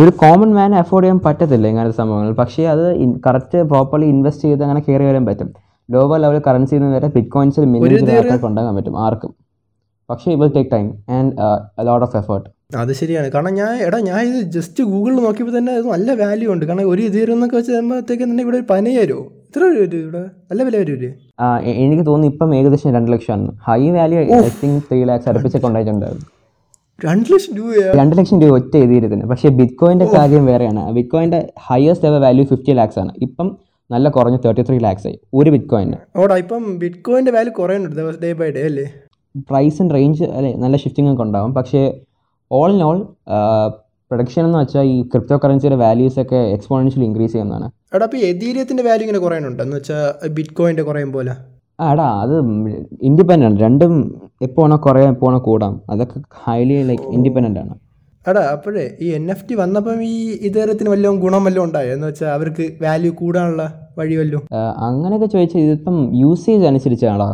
ഒരു 0.00 0.12
കോമൺ 0.20 0.50
മാൻ 0.58 0.74
അഫോർഡ് 0.80 1.04
ചെയ്യാൻ 1.04 1.18
പറ്റത്തില്ല 1.24 1.66
ഇങ്ങനത്തെ 1.72 1.96
സംഭവങ്ങൾ. 2.00 2.30
പക്ഷേ 2.40 2.62
അത് 2.74 2.84
കറക്റ്റ് 3.26 3.58
പ്രോപ്പർലി 3.72 4.06
ഇൻവെസ്റ്റ് 4.12 4.44
ചെയ്ത് 4.48 4.62
അങ്ങനെ 4.66 4.82
കയറി 4.86 5.04
വരാൻ 5.08 5.24
പറ്റും. 5.28 5.48
ലോവർ 5.88 6.18
ലെവൽ 6.24 6.38
കറൻസി 6.46 6.74
നിന്ന് 6.78 6.94
വരെ 6.98 7.08
ബിറ്റ് 7.16 7.32
കോയിൻസിൽ 7.34 7.66
മിനിമം 7.72 7.90
കൊണ്ടാകാൻ 8.06 8.46
ഉണ്ടാകാൻ 8.50 8.72
പറ്റും 8.78 8.96
ആർക്കും. 9.06 9.32
പക്ഷേ 10.10 10.26
it 10.32 10.40
will 10.42 10.52
take 10.56 10.70
time 10.76 10.86
and 11.16 11.32
lot 11.88 12.04
of 12.08 12.16
effort 12.22 12.48
അത് 12.82 12.92
ശരിയാണ്. 13.00 13.28
കാരണം 13.34 13.52
ഞാൻ 13.60 13.72
എടാ 13.86 13.98
ഞാൻ 14.10 14.20
ഇത് 14.30 14.40
ജസ്റ്റ് 14.56 14.82
ഗൂഗിളിൽ 14.92 15.18
നോക്കിയപ്പോൾ 15.26 15.54
തന്നെ 15.58 15.72
അത് 15.78 15.86
നല്ല 15.94 16.10
വാല്യൂ 16.22 16.48
ഉണ്ട്. 16.54 16.64
കാരണം 16.68 16.88
ഒരു 16.92 17.02
ഇതീരം 17.08 17.34
എന്നൊക്കെ 17.36 17.56
വെച്ച് 17.58 17.72
തരുമ്പോഴത്തേക്ക് 17.76 18.24
തന്നെ 18.24 18.42
ഇവിടെ 18.46 18.58
ഒരു 18.60 18.66
പതിനയ്യായിരമോ 18.72 19.24
ഇത്ര 19.48 19.62
വരും 19.68 20.00
ഇവിടെ 20.06 20.22
നല്ല 20.50 20.62
വില 20.68 20.76
വരും 20.82 21.14
എനിക്ക് 21.82 22.04
തോന്നുന്നു 22.06 22.32
ഇപ്പം 22.32 22.50
ഏകദേശം 22.58 22.92
രണ്ട് 22.96 23.10
ലക്ഷമാണ് 23.12 23.50
high 23.66 23.80
value 23.96 24.18
I 24.20 24.40
think 24.62 24.80
three 24.88 24.98
lakhs 25.10 25.28
അടുപ്പിച്ചൊക്കെ 25.30 25.68
ഉണ്ടായിട്ടുണ്ടായിരുന്നു. 25.68 26.26
രണ്ട് 27.06 27.28
ലക്ഷം 27.32 27.52
രൂപയാ? 27.58 27.88
രണ്ട് 27.98 28.14
ലക്ഷം 28.18 28.36
രൂപ 28.42 28.52
ഒറ്റ 28.58 28.74
എഴുതിയിരുന്നു 28.82 29.26
പക്ഷേ 29.32 29.48
ബിറ്റ് 29.58 29.76
കോയിന്റെ 29.80 30.06
കാര്യം 30.14 30.44
വേറെയാണ്. 30.50 30.82
ബിറ്റ് 30.98 31.12
കോയിന്റെ 31.14 31.40
highest 31.66 32.08
ever 32.10 32.20
value 32.26 32.44
fifty 32.52 32.74
lakhs 32.78 32.98
ആണ്. 33.02 33.12
ഇപ്പം 33.26 33.48
നല്ല 33.90 34.08
കുറഞ്ഞ് 34.16 34.38
തേർട്ടി 34.44 34.62
ത്രീ 34.68 34.78
ലാക്സ് 34.86 35.06
ആയി. 35.08 35.18
ഒരു 35.38 35.48
ബിറ്റ് 35.54 35.68
കോയിന് 35.72 35.98
ഓടാ 36.22 36.36
ഇപ്പം 36.44 36.62
ബിറ്റ് 36.82 37.02
കോയിന്റെ 37.08 37.32
വാല്യൂ 37.36 37.52
കുറയുന്നുണ്ട് 37.58 38.22
ഡേ 38.24 38.30
ബൈ 38.40 38.48
ഡേ 38.56 38.62
അല്ലേ? 38.70 38.86
പ്രൈസ് 39.50 39.78
ആൻഡ് 39.82 39.94
റേഞ്ച് 39.98 40.24
അല്ലെ 40.36 40.52
നല്ല 40.62 40.76
ഷിഫ്റ്റിംഗ് 40.84 41.10
ഒക്കെ 41.12 41.22
ഉണ്ടാകും 41.28 41.52
പക്ഷേ 41.58 41.82
ഓൾ 42.50 42.70
ഇൻ 42.74 42.82
ഓൾ 42.88 42.98
പ്രൊഡക്ഷൻ 44.10 44.42
എന്ന് 44.48 44.58
വെച്ചാൽ 44.62 44.84
ഈ 44.94 44.96
ക്രിപ്റ്റോ 45.12 45.36
കറൻസിയുടെ 45.44 45.78
വാല്യൂസ് 45.84 46.18
ഒക്കെ 46.22 46.40
എക്സ്പോണൻഷ്യലി 46.56 47.06
ഇൻക്രീസ് 47.10 47.32
ചെയ്യുന്നതാണ്. 47.32 47.68
എടാ 47.94 48.04
അപ്പോൾ 48.04 48.16
എതീരിയത്തിന്റെ 48.16 48.82
വാല്യൂ 48.82 49.04
ഇങ്ങനെ 49.04 49.20
കുറയുന്നുണ്ട്? 49.24 49.62
എന്ന് 49.62 49.76
വെച്ചാൽ 49.76 50.28
ബിറ്റ് 50.36 50.54
കോയിന്റെ 50.58 50.82
കുറയും 50.82 51.12
പോലെ. 51.12 51.34
ആടാ 51.80 52.06
അത് 52.22 52.34
ഇൻഡിപെൻഡന്റ് 53.08 53.46
ആണ് 53.46 53.60
രണ്ടും 53.60 53.92
എപ്പോൾ 54.42 54.62
വേണോ 54.62 54.76
കുറയാം 54.76 55.10
എപ്പോൾ 55.12 55.26
വേണോ 55.26 55.38
കൂടാം. 55.38 55.80
അതൊക്കെ 55.90 56.20
ഹൈലി 56.44 56.82
ലൈക്ക് 56.82 57.02
ഇൻഡിപെൻഡന്റ് 57.16 57.60
ആണ്. 57.60 57.74
എടാ 58.28 58.40
അപ്പോഴേ 58.52 58.84
ഈ 59.00 59.08
എൻ 59.08 59.30
എഫ് 59.30 59.44
ടി 59.50 59.54
വന്നപ്പം 59.54 59.98
ഈ 60.02 60.14
ഇതേരത്തിന് 60.48 60.90
വല്ലതും 60.90 61.20
ഗുണം 61.20 61.44
വല്ലതും 61.44 61.64
ഉണ്ടായോ? 61.64 61.90
എന്ന് 61.94 62.06
വെച്ചാൽ 62.06 62.28
അവർക്ക് 62.28 62.64
വാല്യൂ 62.82 63.12
കൂടാനുള്ള 63.12 63.64
വഴി 63.98 64.16
വല്ലതും 64.16 64.42
അങ്ങനെയൊക്കെ 64.88 65.26
ചോദിച്ചാൽ 65.26 65.60
ഇതിപ്പം 65.60 65.98
യൂസേജ് 66.22 66.66
അനുസരിച്ചാണോ 66.66 67.28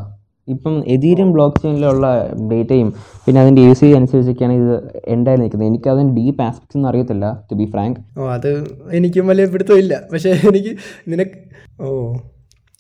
ഇപ്പം 0.53 0.75
എതീരിയം 0.87 1.33
ബ്ലോക്ക് 1.33 1.63
ചെയിനിലുള്ള 1.63 2.07
ഡേറ്റയും 2.51 2.89
പിന്നെ 3.27 3.41
അതിന്റെ 3.41 3.63
യൂസേജ് 3.63 3.95
അനുസരിച്ചൊക്കെയാണ് 3.95 4.55
ഇത് 4.55 4.75
എന്തായി 5.07 5.37
നിൽക്കുന്നത്. 5.37 5.69
എനിക്ക് 5.69 5.89
അതിന്റെ 5.89 6.15
ഡീപ്പ് 6.15 6.43
ആസ്പെക്ട്സ് 6.43 6.77
ഒന്നും 6.77 6.91
അറിയത്തില്ല 6.91 7.27
ടു 7.51 7.55
ബി 7.55 7.67
ഫ്രാങ്ക് 7.67 7.99
ഓ 8.19 8.29
അത് 8.29 8.51
എനിക്കും 8.93 9.27
വലിയ 9.27 9.47
പിടുത്തമില്ല 9.47 9.95
പക്ഷേ 10.13 10.31
എനിക്ക് 10.49 10.73
നിനക്ക് 11.09 11.37
ഓ. 11.81 11.89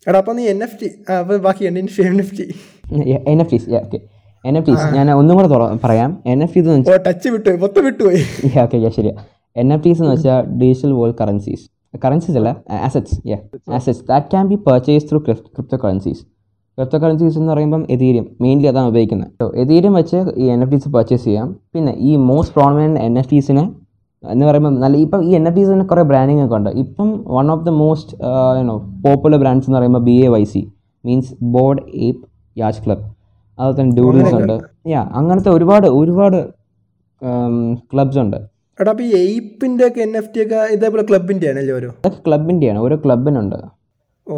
എടാ 0.06 0.18
അപ്പം 0.18 0.36
നീ 0.36 0.44
എൻ 0.46 0.62
എഫ് 0.62 0.78
ടി 0.80 0.88
ആ 1.10 1.18
അപ്പോൾ 1.18 1.36
ബാക്കി 1.38 1.64
N 1.64 1.78
F 1.80 1.96
T 1.98 2.02
N 2.06 2.20
F 2.20 2.34
T 2.36 2.46
okay 3.78 3.98
N 4.44 4.58
F 4.58 4.66
Ts 4.68 4.86
ഞാൻ 4.94 5.10
ഒന്നും 5.12 5.36
കൂടെ 5.36 5.48
തുറ- 5.48 5.78
പറയാം. 5.84 6.10
എൻ 6.26 6.42
എഫ് 6.42 6.54
ടീസ് 6.56 6.68
എന്ന് 6.68 6.90
ഓ 6.90 6.96
ടച്ച് 7.06 7.28
വിട്ടുപോയി 7.28 7.60
മൊത്തം 7.60 7.84
വിട്ടുപോയി. 7.84 8.22
പോയി 8.42 8.58
ഓക്കെ 8.64 8.90
ശരിയാ. 8.90 9.14
എൻ 9.56 9.72
എഫ് 9.72 9.84
ടീസ് 9.84 10.02
എന്ന് 10.02 10.14
വെച്ചാൽ 10.14 10.42
ഡിജിറ്റൽ 10.58 10.92
വേൾഡ് 10.92 11.14
കറൻസീസ് 11.20 11.64
കറൻസീസ് 12.04 12.38
അല്ല 12.38 12.50
assets 12.80 13.16
ya 13.26 13.36
assets 13.72 14.04
that 14.08 14.26
can 14.26 14.48
be 14.48 14.54
purchase 14.66 15.06
through 15.10 15.18
crypto 15.18 15.76
currencies 15.76 16.22
crypto 16.78 16.98
currencies 17.02 17.36
എന്ന് 17.38 17.50
പറയുമ്പം 17.52 17.82
എതീരിയം 17.94 18.26
മെയിൻലി 18.42 18.66
അതാണ് 18.70 18.88
ഉപയോഗിക്കുന്നത്. 18.92 19.30
സോ 19.40 19.46
എതീരിയം 19.62 19.94
വെച്ച് 19.98 20.18
ഈ 20.42 20.44
എൻ 20.54 20.60
എഫ് 20.64 20.72
ടീസ് 20.74 20.90
പർച്ചേസ് 20.94 21.24
ചെയ്യാം. 21.28 21.48
പിന്നെ 21.74 21.92
ഈ 22.08 22.12
മോസ്റ്റ് 22.28 22.54
പ്രോമിനന്റ് 22.56 23.00
എൻ 23.06 23.14
എഫ് 23.20 23.30
ടീസിന് 23.32 23.64
എന്ന് 24.22 24.44
പറയുമ്പോൾ 24.48 24.72
നല്ല 24.82 24.96
ഇപ്പം 25.04 25.20
ഈ 25.28 25.30
എൻ 25.38 25.44
എഫ് 25.48 25.56
ടീസിന് 25.58 25.84
കുറേ 25.90 26.02
ബ്രാൻഡിങ് 26.10 26.42
ഒക്കെ 26.44 26.56
ഉണ്ട്. 26.58 26.70
ഇപ്പം 26.84 27.08
one 27.36 27.46
of 27.54 27.64
the 27.68 27.72
most 27.82 28.12
you know 28.58 28.76
popular 29.06 29.38
brands 29.42 29.68
എന്ന് 29.68 29.78
പറയുമ്പോൾ 29.78 30.02
B 30.08 30.16
A 30.26 30.30
Y 30.34 30.42
C 30.52 30.62
means 31.04 31.32
bored 31.56 31.82
ape 32.08 32.22
yacht 32.62 32.80
club 32.86 33.04
അതുപോലെ 33.58 33.76
തന്നെ 33.80 33.94
ഡൂഡിൽസ് 33.98 34.34
ഉണ്ട്. 34.40 34.56
യാ 34.94 35.02
അങ്ങനത്തെ 35.20 35.50
ഒരുപാട് 35.56 35.88
ഒരുപാട് 36.00 36.38
ക്ലബ്സ് 37.92 38.20
ഉണ്ട്. 38.24 38.38
എടാ 38.78 38.92
ഈ 39.06 39.10
എയ്പ്പിന്റെ 39.22 39.84
ഒക്കെ 39.88 40.00
എൻ 40.06 40.12
എഫ് 40.20 40.30
ടി 40.34 40.40
ഒക്കെ 40.44 40.60
ഇതേപോലെ 40.76 41.02
ക്ലബിന്റെ 41.10 41.46
ആണല്ലേ 41.50 41.74
ഓരോ? 41.78 41.90
അതൊക്കെ 42.00 42.20
ക്ലബിന്റെയാണ് 42.26 42.78
ഓരോ 42.86 42.96
ക്ലബിനുണ്ട് 43.04 43.58
ഓ 44.26 44.34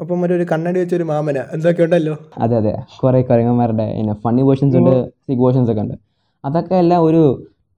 അപ്പം 0.00 0.16
മറ്റേ 0.20 0.34
ഒരു 0.38 0.46
കണ്ണടി 0.52 0.78
വെച്ചൊരു 0.80 1.04
മാമന. 1.10 1.38
എന്തൊക്കെ 1.54 1.82
ഉണ്ടല്ലോ? 1.86 2.14
അതെ 2.44 2.54
അതെ. 2.60 2.72
കുറേ 3.02 3.18
കുരങ്ങന്മാരുടെ 3.28 3.86
പിന്നെ 3.96 4.14
ഫണ്ണി 4.24 4.42
വേർഷൻസ് 4.48 4.76
ഉണ്ട് 4.80 4.94
സിഗ് 5.26 5.42
വേർഷൻസ് 5.44 5.70
ഒക്കെ 5.72 5.82
ഉണ്ട്. 5.86 5.96
അതൊക്കെ 6.44 6.74
എല്ലാം 6.82 7.00
ഒരു 7.08 7.22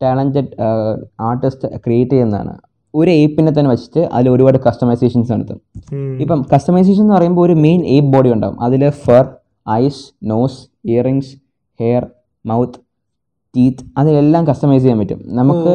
ടാലന്റഡ് 0.03 0.53
ആർട്ടിസ്റ്റ് 1.29 1.69
ക്രിയേറ്റ് 1.85 2.15
ചെയ്യുന്നതാണ്. 2.15 2.55
ഒരു 2.95 3.11
ഏപ്പിനെ 3.11 3.53
തന്നെ 3.57 3.71
വെച്ചിട്ട് 3.73 4.03
അതിൽ 4.17 4.29
ഒരുപാട് 4.37 4.59
കസ്റ്റമൈസേഷൻസ് 4.67 5.31
നടത്തും. 5.33 5.59
ഇപ്പം 6.23 6.41
കസ്റ്റമൈസേഷൻ 6.53 7.03
എന്ന് 7.05 7.15
പറയുമ്പോൾ 7.17 7.45
ഒരു 7.47 7.55
മെയിൻ 7.67 7.81
ഏപ്പ് 7.97 8.11
ബോഡി 8.15 8.31
ഉണ്ടാവും. 8.37 8.57
അതിൽ 8.67 8.83
fur 9.05 9.25
eyes 9.83 10.03
nose 10.33 10.59
earrings 10.93 11.33
hair 11.81 12.03
mouth 12.45 12.79
teeth 13.55 13.85
അതിലെല്ലാം 14.01 14.43
കസ്റ്റമൈസ് 14.51 14.83
ചെയ്യാൻ 14.85 15.01
പറ്റും. 15.03 15.21
നമുക്ക് 15.39 15.73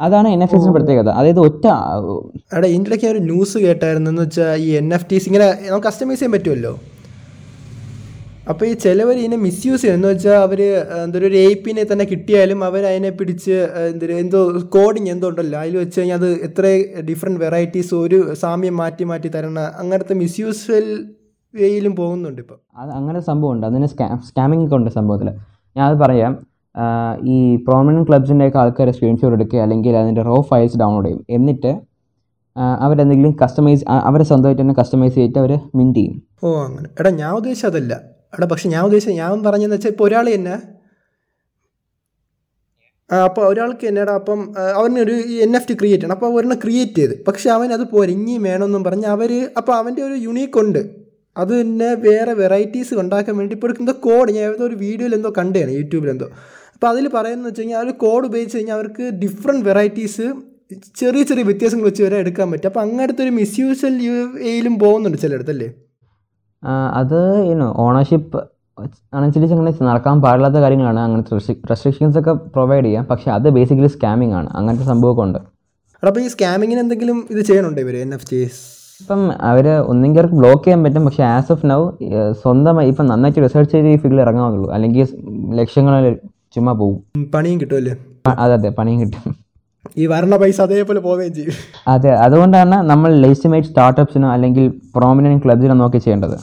അതാണ് 0.00 0.28
എൻ 0.28 0.42
എഫ് 0.42 0.56
എസിന് 0.56 0.72
പ്രത്യേകത. 0.72 1.08
അതായത് 1.08 1.40
ഒറ്റ 1.40 1.66
അവിടെ 1.66 2.66
ഇതിന്റെ 2.66 2.90
ഇടയ്ക്ക് 2.90 3.06
ഒരു 3.06 3.18
ന്യൂസ് 3.18 3.58
കേട്ടായിരുന്നു 3.58 4.10
എന്ന് 4.10 4.22
വെച്ചാൽ 4.22 4.56
ഈ 4.56 4.70
എൻ 4.70 4.94
എഫ് 4.94 5.06
ടീസ് 5.12 5.26
ഇങ്ങനെ 5.28 5.46
നമുക്ക് 5.68 5.86
കസ്റ്റമൈസ് 5.86 6.20
ചെയ്യാൻ 6.20 6.32
പറ്റുമല്ലോ? 6.32 6.78
അപ്പോൾ 8.50 8.64
ഈ 8.66 8.72
ചിലവർ 8.72 9.16
ഇതിനെ 9.18 9.36
മിസ്യൂസ് 9.36 9.82
ചെയ്യും 9.82 9.94
എന്ന് 9.94 10.08
വെച്ചാൽ 10.08 10.34
അവർ 10.46 10.60
എന്തൊരു 11.04 11.26
ഒരു 11.26 11.36
എയ്പ്പിനെ 11.36 11.84
തന്നെ 11.92 12.04
കിട്ടിയാലും 12.04 12.64
അവർ 12.64 12.86
അതിനെ 12.86 13.10
പിടിച്ച് 13.10 13.68
എന്തൊരു 13.90 14.12
എന്തോ 14.12 14.40
കോഡിങ് 14.76 15.10
എന്തോ 15.10 15.28
ഉണ്ടല്ലോ. 15.28 15.58
അതിൽ 15.60 15.76
വെച്ച് 15.76 16.00
കഴിഞ്ഞാൽ 16.00 16.16
അത് 16.16 16.30
എത്ര 16.48 16.64
ഡിഫറെന്റ് 17.10 17.40
വെറൈറ്റീസ് 17.40 17.94
ഒരു 17.94 18.34
സാമ്യം 18.34 18.76
മാറ്റി 18.76 19.04
മാറ്റി 19.04 19.28
തരണ 19.28 19.60
അങ്ങനത്തെ 19.82 20.16
യൂസ് 20.40 20.80
വേയിലും 21.54 21.96
പോകുന്നുണ്ട് 21.96 22.42
ഇപ്പം. 22.42 22.58
അത് 22.76 22.90
അങ്ങനെ 22.90 23.20
സംഭവമുണ്ട്. 23.20 23.66
അതിന് 23.66 23.86
സ്കാ 23.86 24.20
സ്കാമിംഗ് 24.28 24.64
ഒക്കെ 24.64 24.76
ഉണ്ട് 24.76 24.90
സംഭവത്തിൽ 24.90 25.30
ഞാൻ 25.76 25.84
അത് 25.90 25.98
പറയാം. 26.04 26.53
ഈ 27.34 27.56
പ്രോമിനന്റ് 27.66 28.06
ക്ലബ്സിന്റെയൊക്കെ 28.08 28.58
ആൾക്കാർ 28.58 28.88
സ്ക്രീൻഷോട്ട് 28.90 29.36
എടുക്കുക 29.36 29.60
അല്ലെങ്കിൽ 29.64 29.96
അതിന്റെ 29.96 30.22
റോ 30.22 30.36
ഫയൽസ് 30.50 30.78
ഡൗൺലോഡ് 30.82 31.06
ചെയ്യും. 31.06 31.24
എന്നിട്ട് 31.30 31.72
അവരെന്തെങ്കിലും 32.86 33.32
കസ്റ്റമൈസ് 33.42 33.84
അവരെ 34.08 34.24
സ്വന്തമായിട്ട് 34.24 34.62
തന്നെ 34.62 34.74
കസ്റ്റമൈസ് 34.80 35.14
ചെയ്തിട്ട് 35.14 35.38
അവർ 35.38 35.52
മിന്റ് 35.78 35.98
ചെയ്യും. 35.98 36.16
ഓ 36.44 36.54
അങ്ങനെ. 36.66 36.88
എടാ 37.00 37.10
ഞാൻ 37.10 37.32
ഉദ്ദേശിച്ചത് 37.34 37.70
അതല്ല. 37.72 37.94
എടാ 38.34 38.46
പക്ഷെ 38.52 38.68
ഞാൻ 38.74 38.82
ഉദ്ദേശിച്ചത് 38.84 39.18
ഞാൻ 39.22 39.42
പറഞ്ഞതെന്ന് 39.46 39.76
വെച്ചാൽ 39.76 39.92
ഇപ്പോൾ 39.94 40.06
ഒരാൾ 40.08 40.28
തന്നെ 40.34 40.56
അപ്പോൾ 43.24 43.42
ഒരാൾക്ക് 43.48 43.86
എന്നടാ 43.86 44.12
അപ്പം 44.20 44.40
അവന് 44.78 44.98
ഒരു 44.98 45.14
എൻ 45.46 45.56
എഫ് 45.56 45.68
ടി 45.68 45.74
ക്രിയേറ്റ് 45.80 46.02
ചെയ്യണം. 46.02 46.16
അപ്പോൾ 46.16 46.30
ഒരെണ്ണം 46.36 46.58
ക്രിയേറ്റ് 46.64 47.00
ചെയ്ത്. 47.00 47.14
പക്ഷെ 47.28 47.48
അവൻ 47.50 47.68
അത് 47.72 47.84
പോരെ 47.90 48.14
വേണമെന്നും 48.46 48.84
പറഞ്ഞ് 48.84 49.06
അവർ 49.14 49.32
അപ്പോൾ 49.56 49.74
അവന്റെ 49.80 50.02
ഒരു 50.02 50.16
യുണീക്ക് 50.26 50.58
ഉണ്ട്. 50.58 50.82
അത് 51.36 51.52
തന്നെ 51.60 51.88
വേറെ 52.06 52.32
വെറൈറ്റീസ് 52.32 52.94
ഉണ്ടാക്കാൻ 53.02 53.34
വേണ്ടി 53.38 53.54
ഇപ്പോൾ 53.54 53.70
എന്തോ 53.80 53.94
കോഡ് 54.06 54.32
ഞാൻ 54.32 54.44
ഏതോ 54.50 54.64
ഒരു 54.66 54.76
വീഡിയോയിൽ 54.84 55.14
എന്തോ 55.14 55.30
കണ്ടതാണ് 55.38 55.70
യൂട്യൂബിൽ 55.70 56.10
എന്തോ. 56.10 56.28
അപ്പോൾ 56.84 56.94
അതിൽ 56.94 57.06
പറയുന്നത് 57.12 57.48
വെച്ച് 57.48 57.60
കഴിഞ്ഞാൽ 57.60 57.78
ആ 57.80 57.84
ഒരു 57.84 57.92
കോഡ് 58.00 58.24
ഉപയോഗിച്ച് 58.28 58.56
കഴിഞ്ഞാൽ 58.56 58.74
അവർക്ക് 58.78 59.04
ഡിഫറെന്റ് 59.20 59.62
വെറൈറ്റീസ് 59.68 60.24
ചെറിയ 61.00 61.22
ചെറിയ 61.28 61.44
വ്യത്യാസങ്ങൾ 61.48 61.86
വെച്ച് 61.88 62.02
വരെ 62.04 62.16
എടുക്കാൻ 62.22 62.46
പറ്റും. 62.52 62.68
അപ്പോൾ 62.70 62.82
അങ്ങനത്തെ 62.86 63.22
ഒരു 63.26 63.32
മിസ്യൂസൽ 63.38 63.94
എയിലും 64.50 64.74
പോകുന്നുണ്ട് 64.82 65.18
ചിലയിടത്തല്ലേ? 65.22 65.68
അത് 67.00 67.16
ഓണർഷിപ്പ് 67.84 68.42
അനുസരിച്ച് 69.20 69.54
അങ്ങനെ 69.56 69.72
നടക്കാൻ 69.90 70.20
പാടില്ലാത്ത 70.24 70.60
കാര്യങ്ങളാണ് 70.64 71.00
അങ്ങനത്തെ 71.06 71.56
റെസ്ട്രിക്ഷൻസ് 71.70 72.18
ഒക്കെ 72.22 72.34
പ്രൊവൈഡ് 72.56 72.84
ചെയ്യാം. 72.88 73.06
പക്ഷെ 73.12 73.30
അത് 73.36 73.48
ബേസിക്കലി 73.58 73.90
സ്കാമിംഗ് 73.96 74.36
ആണ്. 74.40 74.50
അങ്ങനത്തെ 74.60 74.88
സംഭവമൊക്കെ 74.90 75.24
ഉണ്ട്. 75.26 75.40
അപ്പോൾ 76.02 76.20
ഈ 76.26 76.28
സ്കാമിങ്ങിന് 76.34 76.82
എന്തെങ്കിലും 76.84 77.20
ഇത് 77.34 77.42
ചെയ്യണുണ്ടോ 77.50 77.82
ഇവർ 77.86 77.98
എൻ 78.02 78.12
എഫ് 78.18 78.28
ടിസ് 78.32 78.60
ഇപ്പം 79.00 79.24
അവർ 79.52 79.66
ഒന്നെങ്കിൽ 79.92 80.20
അവർക്ക് 80.22 80.38
ബ്ലോക്ക് 80.42 80.62
ചെയ്യാൻ 80.68 80.82
പറ്റും. 80.88 81.02
പക്ഷേ 81.08 81.24
ആസ് 81.32 81.50
ഓഫ് 81.56 81.66
നൗ 81.72 81.80
സ്വന്തമായി 82.44 82.94
ഇപ്പം 82.94 83.08
നന്നായിട്ട് 83.14 83.40
റിസർച്ച് 83.48 83.74
ചെയ്ത് 83.76 83.90
ഈ 83.94 83.96
ഫീൽഡിൽ 84.04 84.22
ഇറങ്ങാവുന്നുള്ളൂ 84.26 84.70
അല്ലെങ്കിൽ 84.76 85.08
ലക്ഷങ്ങളിൽ 85.60 86.16
ചുമ്മാ 86.54 86.72
പോവും. 86.80 86.98
പണിയും 87.34 87.58
കിട്ടുമല്ലേ 87.62 87.94
അതെ 88.42 88.54
അതെ 88.58 88.70
പണിയും 88.78 88.98
കിട്ടും. 89.02 89.22
ഈ 90.00 90.04
വരണ 90.12 90.34
പൈസ 90.42 90.58
അതേപോലെ 90.66 91.00
പോവുകയും 91.06 91.32
ചെയ്യും. 91.38 91.56
അതെ 91.92 92.10
അതുകൊണ്ടാണ് 92.24 92.76
നമ്മൾ 92.90 93.10
ലെജിറ്റിമേറ്റ് 93.22 93.68
സ്റ്റാർട്ടപ്സിനോ 93.70 94.28
അല്ലെങ്കിൽ 94.34 94.66
പ്രോമിനന്റ് 94.96 95.42
ക്ലബ്സിനോ 95.44 95.74
നോക്കി 95.82 95.98
ചെയ്യേണ്ടത്. 96.04 96.36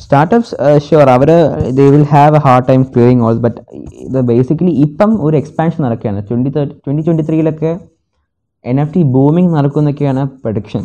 startups 0.00 0.54
sure 0.86 1.08
our 1.14 1.30
they 1.78 1.84
will 1.94 2.06
have 2.14 2.36
a 2.38 2.40
hard 2.46 2.66
time 2.68 2.82
clearing 2.92 3.24
all 3.28 3.38
but 3.46 3.60
ഇത് 4.06 4.18
ബേസിക്കലി 4.30 4.72
ഇപ്പം 4.86 5.10
ഒരു 5.26 5.36
എക്സ്പാൻഷൻ 5.40 5.80
നടക്കുകയാണ്. 5.86 6.20
ട്വന്റി 6.28 6.50
തേർട്ടി 6.56 6.74
ട്വന്റി 6.84 7.02
ട്വന്റി 7.06 7.24
ത്രീയിലൊക്കെ 7.28 7.72
എൻ 8.64 8.78
എഫ് 8.82 8.94
ടി 8.96 9.02
ബൂമിങ് 9.14 9.50
നടക്കുന്നൊക്കെയാണ് 9.56 10.24
പ്രൊഡിക്ഷൻ 10.42 10.84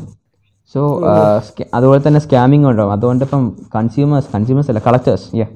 സോ 0.76 0.82
അതുപോലെ 1.78 2.02
തന്നെ 2.08 2.22
സ്കാമിങ് 2.26 2.68
ഉണ്ടാവും. 2.72 2.94
അതുകൊണ്ട് 2.96 3.24
ഇപ്പം 3.28 3.44
കൺസ്യൂമേഴ്സ് 3.78 4.30
കൺസ്യൂമേഴ്സ് 4.36 4.72
അല്ല 4.74 4.82
കളക്ടേഴ്സ് 4.88 5.28
യാ 5.42 5.48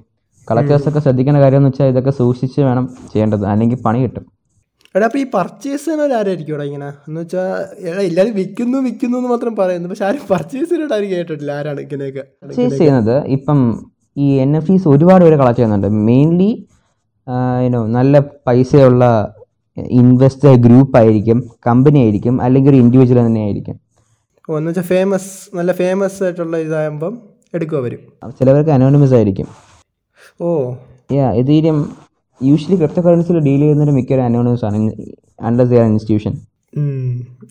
കളക്ടേഴ്സൊക്കെ 0.49 1.01
ശ്രദ്ധിക്കേണ്ട 1.05 1.39
കാര്യം 1.43 1.61
എന്ന് 1.61 1.71
വെച്ചാൽ 1.71 1.89
ഇതൊക്കെ 1.93 2.13
സൂക്ഷിച്ച് 2.19 2.59
വേണം 2.67 2.85
ചെയ്യേണ്ടത്. 3.11 3.45
അല്ലെങ്കിൽ 3.53 3.79
പണി 3.85 3.99
കിട്ടും. 4.03 4.25
എടാ 4.95 5.05
അപ്പോൾ 5.09 5.21
ഈ 5.23 5.25
പർച്ചേസ് 5.33 5.83
ചെയ്യുന്നവരാരായിരിക്കും 5.85 6.53
ഇവിടെ 6.53 6.65
ഇങ്ങനെ? 6.69 6.89
എന്ന് 7.07 7.21
വെച്ചാൽ 7.21 8.01
എല്ലാവരും 8.09 8.35
വിൽക്കുന്നു 8.35 8.77
വിൽക്കുന്നു 8.85 9.17
എന്ന് 9.19 9.29
മാത്രം 9.33 9.53
പറയുന്നു. 9.55 9.89
പക്ഷെ 9.91 10.05
ആരും 10.09 10.23
പർച്ചേസ് 10.31 10.79
ആരും 10.95 11.09
കേട്ടിട്ടില്ല. 11.15 11.51
ആരാണ് 11.59 11.79
ഇങ്ങനെയൊക്കെ? 11.85 12.23
പർച്ചേസ് 12.43 12.77
ചെയ്യുന്നത് 12.77 13.15
ഇപ്പം 13.37 13.59
ഈ 14.17 14.27
എൻ 14.43 14.51
എഫ് 14.57 14.67
ടീസ് 14.69 14.87
ഒരുപാട് 14.93 15.23
പേര് 15.25 15.37
കളക്ട് 15.41 15.57
ചെയ്യുന്നുണ്ട്. 15.59 15.89
മെയിൻലി 16.09 16.51
യുനോ 17.65 17.81
നല്ല 17.97 18.19
പൈസയുള്ള 18.47 19.03
ഇൻവെസ്റ്റർ 20.01 20.53
ഗ്രൂപ്പ് 20.65 20.95
ആയിരിക്കും 20.97 21.39
കമ്പനി 21.67 21.99
ആയിരിക്കും 22.03 22.35
അല്ലെങ്കിൽ 22.45 22.69
ഒരു 22.71 22.79
ഇൻഡിവിജ്വൽ 22.83 23.19
തന്നെ 23.25 23.41
ആയിരിക്കും. 23.47 23.75
ഓ 24.49 24.57
എന്ന് 24.57 24.69
വെച്ചാൽ 24.69 24.87
ഫേമസ് 24.93 25.31
നല്ല 25.57 25.71
ഫേമസ് 25.81 26.19
ആയിട്ടുള്ള 26.23 26.57
ഇതാകുമ്പം 26.57 27.13
എടുക്കും 27.53 27.83
വരും 27.83 28.01
ചിലവർക്ക് 28.39 28.71
അനോണിമസ് 28.77 29.15
ആയിരിക്കും. 29.17 29.47
ഓ. 30.41 30.49
യാ 31.11 31.27
എതീരിയം 31.31 31.77
യൂഷ്വലി 32.41 32.77
ക്രിപ്റ്റോ 32.77 33.01
കറൻസിയിൽ 33.01 33.39
ഡീൽ 33.39 33.61
ചെയ്യുന്നൊരു 33.61 33.93
ഒരു 34.15 34.21
അനോണിമസ് 34.21 34.65
ആണ്. 34.65 34.77
Under 35.39 35.65
their 35.65 35.85
institution 35.85 36.33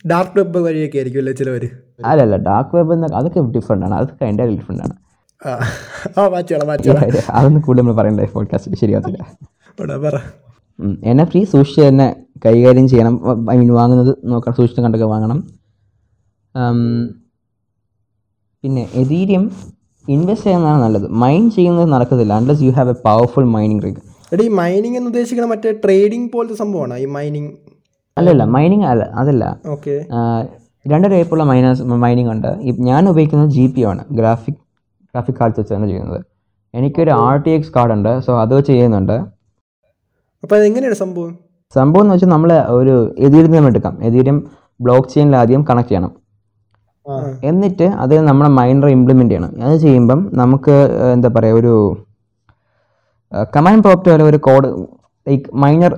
dark 0.07 0.39
web 0.41 0.59
വഴിയൊക്കെ 0.59 0.99
ആയിരിക്കും 0.99 1.21
അല്ലേ 1.21 1.33
ചിലവർ 1.33 1.65
അല്ലല്ല 2.05 2.37
ഡാർക്ക് 2.49 2.75
വെബ് 2.77 2.93
എന്ന 2.93 3.07
അതൊക്കെ 3.15 3.41
ഡിഫറെന്റ് 3.57 3.87
ആണ്. 3.87 3.95
അതൊക്കെ 3.95 4.25
എന്റെ 4.25 4.47
ഡിഫറെന്റ് 4.53 4.83
ആണ്. 4.83 4.95
അതൊന്നും 7.31 7.61
കൂടുതൽ 7.63 7.83
നമ്മൾ 7.83 7.95
പറയണ്ടേ 7.95 8.27
പോഡ്കാസ്റ്റ് 8.35 8.79
ശരിയാകത്തില്ല 8.81 9.19
എന്നെ 9.79 9.97
പറ 10.05 10.17
എൻ 11.11 11.19
ഫ്രീ 11.25 11.41
സൂക്ഷിച്ച് 11.45 11.83
തന്നെ 11.89 12.07
കൈകാര്യം 12.47 12.87
ചെയ്യണം. 12.89 13.15
ഐ 13.53 13.57
മീൻ 13.59 13.71
വാങ്ങുന്നത് 13.73 14.11
നോക്കണം. 14.25 14.57
സൂക്ഷിച്ച് 14.57 14.83
കണ്ടൊക്കെ 14.83 15.09
വാങ്ങണം. 15.13 15.39
പിന്നെ 18.65 18.83
എതീരിയം 18.95 19.45
ഇൻവെസ്റ്റ് 20.09 20.47
ചെയ്യുന്നതാണ് 20.47 20.83
നല്ലത്. 20.83 21.11
മൈൻ 21.11 21.51
ചെയ്യുന്നത് 21.51 21.93
നടക്കത്തില്ല 21.93 22.33
unless 22.33 22.63
you 22.63 22.71
have 22.71 22.91
a 22.91 22.93
powerful 22.93 23.45
mining 23.45 23.83
rig 23.83 23.97
എടാ 24.33 24.45
ഈ 24.45 24.49
മൈനിങ് 24.49 24.97
എന്ന് 24.97 25.09
ഉദ്ദേശിക്കുന്ന 25.09 25.51
മറ്റേ 25.51 25.73
ട്രേഡിംഗ് 25.85 26.33
പോലത്തെ 26.33 26.55
സംഭവമാണ്? 26.55 26.99
ഈ 26.99 27.05
മൈനിങ് 27.05 27.53
അല്ലല്ല 28.19 28.45
മൈനിങ് 28.45 28.85
അല്ല 28.85 29.05
അതല്ല. 29.15 29.61
ഓക്കെ 29.67 30.07
രണ്ട് 30.89 31.11
ടൈപ്പുള്ള 31.11 31.45
മൈനസ് 31.45 31.83
മൈനിങ് 31.83 32.31
ഉണ്ട്. 32.31 32.57
ഈ- 32.61 32.77
ഞാൻ 32.79 33.09
ഉപയോഗിക്കുന്നത് 33.09 33.51
ജി 33.51 33.67
പി 33.67 33.81
ആണ്. 33.81 34.05
ഗ്രാഫിക് 34.13 34.55
ഗ്രാഫിക് 35.03 35.37
കാർഡ്സ് 35.41 35.61
വെച്ചാണ് 35.61 35.87
ചെയ്യുന്നത്. 35.87 36.25
എനിക്കൊരു 36.75 37.11
ആർ 37.11 37.37
ടി 37.37 37.51
എക്സ് 37.51 37.73
കാർഡ് 37.77 37.93
ഉണ്ട് 37.93 38.21
സോ 38.21 38.41
അത് 38.41 38.55
വെച്ച് 38.55 38.73
ചെയ്യുന്നുണ്ട്. 38.73 39.13
അപ്പോൾ 40.43 40.55
അതെങ്ങനെയാണ് 40.57 40.95
സംഭവം? 40.95 41.39
സംഭവം 41.75 42.03
എന്ന് 42.03 42.15
വെച്ചാൽ 42.15 42.29
നമ്മൾ 42.29 42.53
ഒരു 42.53 43.15
നിന്ന് 43.19 43.69
എടുക്കാം. 43.69 44.05
എതിരും 44.05 44.51
ബ്ലോക്ക് 44.81 45.09
ചെയിനിൽ 45.09 45.37
ആദ്യം 45.37 45.65
കണക്ട് 45.71 45.89
ചെയ്യണം. 45.89 46.26
എന്നിട്ട് 47.49 47.87
അതിൽ 48.03 48.25
നമ്മുടെ 48.25 48.51
മൈനർ 48.59 48.89
ഇംപ്ലിമെന്റ് 48.97 49.33
ചെയ്യണം. 49.35 49.53
അത് 49.67 49.77
ചെയ്യുമ്പം 49.85 50.21
നമുക്ക് 50.41 50.75
എന്താ 51.15 51.29
പറയുക 51.37 51.61
ഒരു 51.61 51.75
കമാൻഡ് 53.57 53.85
പ്രോപ്റ്റ് 53.85 54.11
പോലെ 54.13 54.25
ഒരു 54.31 54.39
കോഡ് 54.47 54.69
ലൈക്ക് 55.29 55.47
മൈനർ 55.65 55.93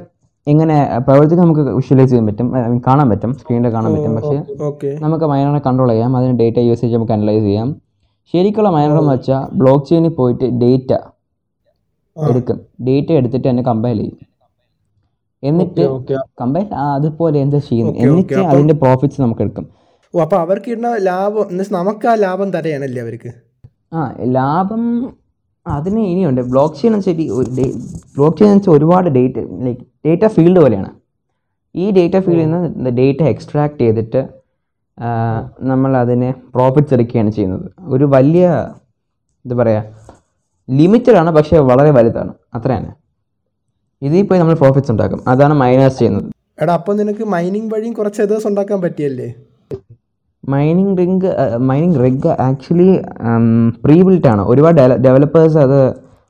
എങ്ങനെ 0.46 0.76
പ്രവർത്തിക്കാൻ 1.06 1.44
നമുക്ക് 1.46 1.64
വിഷ്വലൈസ് 1.78 2.10
ചെയ്യാൻ 2.10 2.26
പറ്റും. 2.28 2.46
ഐ 2.58 2.60
മീൻ 2.72 2.80
കാണാൻ 2.86 3.06
പറ്റും. 3.10 3.32
സ്ക്രീനിൽ 3.40 3.72
കാണാൻ 3.74 3.90
പറ്റും. 3.94 4.14
പക്ഷേ 4.18 4.36
നമുക്ക് 5.04 5.26
മൈനറിനെ 5.32 5.60
കൺട്രോൾ 5.66 5.90
ചെയ്യാം. 5.92 6.16
അതിന് 6.16 6.34
ഡേറ്റ 6.40 6.58
യൂസേജ് 6.68 6.92
നമുക്ക് 6.96 7.14
അനലൈസ് 7.16 7.44
ചെയ്യാം. 7.48 7.68
ശരിക്കുള്ള 8.32 8.70
മൈനർ 8.76 8.96
എന്ന് 9.00 9.12
വെച്ചാൽ 9.14 9.42
ബ്ലോക്ക് 9.60 9.86
ചെയിനിൽ 9.88 10.12
പോയിട്ട് 10.20 10.46
ഡേറ്റ 10.62 10.92
എടുക്കും. 12.16 12.60
ഡേറ്റ 12.86 13.10
എടുത്തിട്ട് 13.18 13.46
തന്നെ 13.48 13.62
കമ്പയർ 13.70 13.96
ചെയ്യും. 13.96 14.16
എന്നിട്ട് 15.42 15.82
കമ്പയർ 16.40 16.66
അതുപോലെ 16.96 17.36
എന്താ 17.44 17.58
ചെയ്യുന്നത്? 17.68 17.98
എന്നിട്ട് 18.04 18.40
അതിന്റെ 18.52 18.74
പ്രോഫിറ്റ്സ് 18.74 19.20
നമുക്ക് 19.24 19.42
എടുക്കും. 19.46 19.66
ഓ 20.18 20.22
അപ്പോൾ 20.24 20.38
അവർക്ക് 20.44 20.68
ഇടുന്ന 20.72 20.90
ലാഭം 21.08 21.48
നമുക്ക് 21.78 22.06
ആ 22.12 22.14
ലാഭം 22.24 22.48
തരയാണല്ലേ 22.54 23.00
അവർക്ക്? 23.06 23.30
ആ 23.96 24.00
ലാഭം 24.36 24.82
അതിന് 25.66 26.00
ഇനിയുണ്ട്. 26.12 26.40
ബ്ലോക്ക് 26.52 26.76
ചെയിൻ 26.80 26.92
വെച്ചാൽ 26.96 27.16
ബ്ലോക്ക് 28.16 28.38
ചെയിൻ 28.38 28.52
വെച്ചാൽ 28.54 28.72
ഒരുപാട് 28.76 29.08
ഡേറ്റ 29.16 29.38
ലൈക്ക് 29.66 29.82
ഡേറ്റ 30.06 30.24
ഫീൽഡ് 30.36 30.60
പോലെയാണ്. 30.64 30.90
ഈ 31.74 31.86
ഡേറ്റ 31.96 32.16
ഫീൽഡിൽ 32.26 32.46
നിന്ന് 32.52 32.90
ഡേറ്റ 33.00 33.22
എക്സ്ട്രാക്ട് 33.32 33.80
ചെയ്തിട്ട് 33.84 34.22
നമ്മൾ 35.70 35.90
അതിനെ 36.02 36.30
പ്രോഫിറ്റ്സ് 36.54 36.94
എടുക്കുകയാണ് 36.94 37.30
ചെയ്യുന്നത്. 37.36 37.66
ഒരു 37.94 38.04
വലിയ 38.14 38.46
എന്താ 39.44 39.56
പറയുക 39.60 39.82
ലിമിറ്റഡ് 40.68 41.18
ആണ് 41.20 41.30
പക്ഷേ 41.36 41.58
വളരെ 41.70 41.90
വലുതാണ്. 41.98 42.32
അത്രയാണ്. 42.56 42.90
ഇതിൽ 44.06 44.24
പോയി 44.28 44.40
നമ്മൾ 44.40 44.56
പ്രോഫിറ്റ്സ് 44.62 44.92
ഉണ്ടാക്കും. 44.94 45.20
അതാണ് 45.32 45.54
മൈനസ് 45.62 45.98
ചെയ്യുന്നത്. 45.98 46.26
എടാ 46.62 46.72
അപ്പോൾ 46.78 46.96
നിനക്ക് 47.02 47.24
മൈനിങ് 47.34 47.70
വഴിയും 47.74 47.94
കുറച്ച് 47.98 48.20
എതേഴ്സ് 48.24 48.46
ഉണ്ടാക്കാൻ 48.50 48.80
പറ്റിയല്ലേ? 48.86 49.28
Mining 50.48 50.98
rink 50.98 51.26
mining 51.70 51.96
rig 52.04 52.28
actually 52.28 52.90
free 53.84 53.98
ആണ്. 54.32 54.42
ഒരുപാട് 54.46 54.80
ഡെവലപ്പേഴ്സ് 55.06 55.58
അത് 55.58 55.78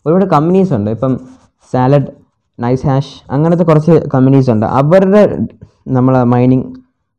ഒരുപാട് 0.07 0.25
കമ്പനീസ് 0.25 0.73
ഉണ്ട്. 0.73 0.91
ഇപ്പം 0.91 1.21
സാലഡ് 1.73 2.11
നൈസ് 2.61 2.87
ഹാഷ് 2.87 3.15
അങ്ങനത്തെ 3.31 3.65
കുറച്ച് 3.65 3.95
കമ്പനീസ് 4.15 4.51
ഉണ്ട്. 4.51 4.67
അവരുടെ 4.67 5.23
നമ്മൾ 5.89 6.15
മൈനിങ് 6.35 6.67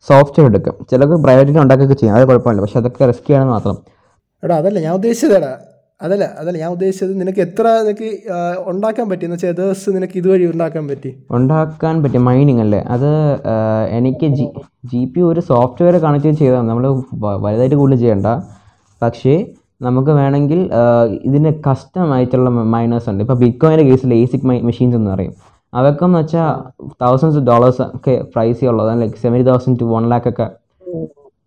സോഫ്റ്റ്വെയർ 0.10 0.50
എടുക്കും. 0.50 0.76
ചിലർക്ക് 0.92 1.16
പ്രൈവറ്റിൽ 1.24 1.60
ഉണ്ടാക്കുകയൊക്കെ 1.62 1.98
ചെയ്യും. 2.02 2.16
അത് 2.16 2.28
കുഴപ്പമില്ല. 2.28 2.62
പക്ഷെ 2.62 2.78
അതൊക്കെ 2.80 3.06
റിസ്ക് 3.06 3.28
ചെയ്യണമെന്ന് 3.28 3.54
മാത്രം. 3.54 3.78
എടാ 4.44 4.56
അതല്ല 4.58 4.80
ഞാൻ 4.80 4.94
ഉദ്ദേശിച്ചതെടാ 4.94 5.54
അതല്ല 6.06 6.26
അതല്ല 6.40 6.58
ഞാൻ 6.64 6.72
ഉദ്ദേശിച്ചത് 6.76 7.14
നിനക്ക് 7.22 7.42
എത്ര 7.46 7.66
നിനക്ക് 7.86 8.10
ഉണ്ടാക്കാൻ 8.72 9.06
പറ്റി? 9.10 9.24
എന്ന് 9.26 9.36
വെച്ചാൽ 9.36 9.52
എതേഴ്സ് 9.54 9.90
നിനക്ക് 9.96 10.16
ഇതുവഴി 10.20 10.46
ഉണ്ടാക്കാൻ 10.52 10.84
പറ്റി? 10.92 11.10
ഉണ്ടാക്കാൻ 11.38 11.96
പറ്റി. 12.04 12.20
മൈനിങ് 12.28 12.62
അല്ലേ? 12.66 12.80
അത് 12.96 13.10
എനിക്ക് 13.98 14.28
ജി 14.38 14.46
ജി 14.92 15.02
പി 15.14 15.22
ഒരു 15.30 15.42
സോഫ്റ്റ്വെയർ 15.50 15.98
കണക്ട് 16.06 16.32
ചെയ്താൽ 16.42 16.64
നമ്മൾ 16.70 16.86
വലുതായിട്ട് 17.46 17.78
കൂടുതൽ 17.82 18.00
ചെയ്യണ്ട. 18.04 18.28
പക്ഷേ 19.04 19.36
നമുക്ക് 19.88 20.12
വേണമെങ്കിൽ 20.20 20.62
ഇതിന് 21.28 21.52
കസ്റ്റം 21.68 22.08
ആയിട്ടുള്ള 22.16 22.50
മൈനേഴ്സ് 22.76 23.10
ഉണ്ട്. 23.12 23.22
ഇപ്പോൾ 23.26 23.38
ബിറ്റ്കോയിന്റെ 23.44 23.86
കേസിൽ 23.90 24.14
ഏസിക് 24.22 24.48
മെഷീൻസ് 24.70 24.98
എന്ന് 25.02 25.12
പറയും. 25.16 25.34
അതൊക്കെന്ന് 25.80 26.20
വെച്ചാൽ 26.22 26.50
തൗസൻഡ്സ് 27.04 27.42
ഡോളേഴ്സ് 27.50 27.84
ഒക്കെ 27.98 28.16
പ്രൈസ് 28.34 28.72
ഉള്ളത് 28.72 28.90
like 29.02 29.22
seventy 29.26 29.46
thousand 29.52 29.80
to 29.82 29.88
one 29.94 30.06
lakh 30.14 30.30
ഒക്കെ. 30.34 30.48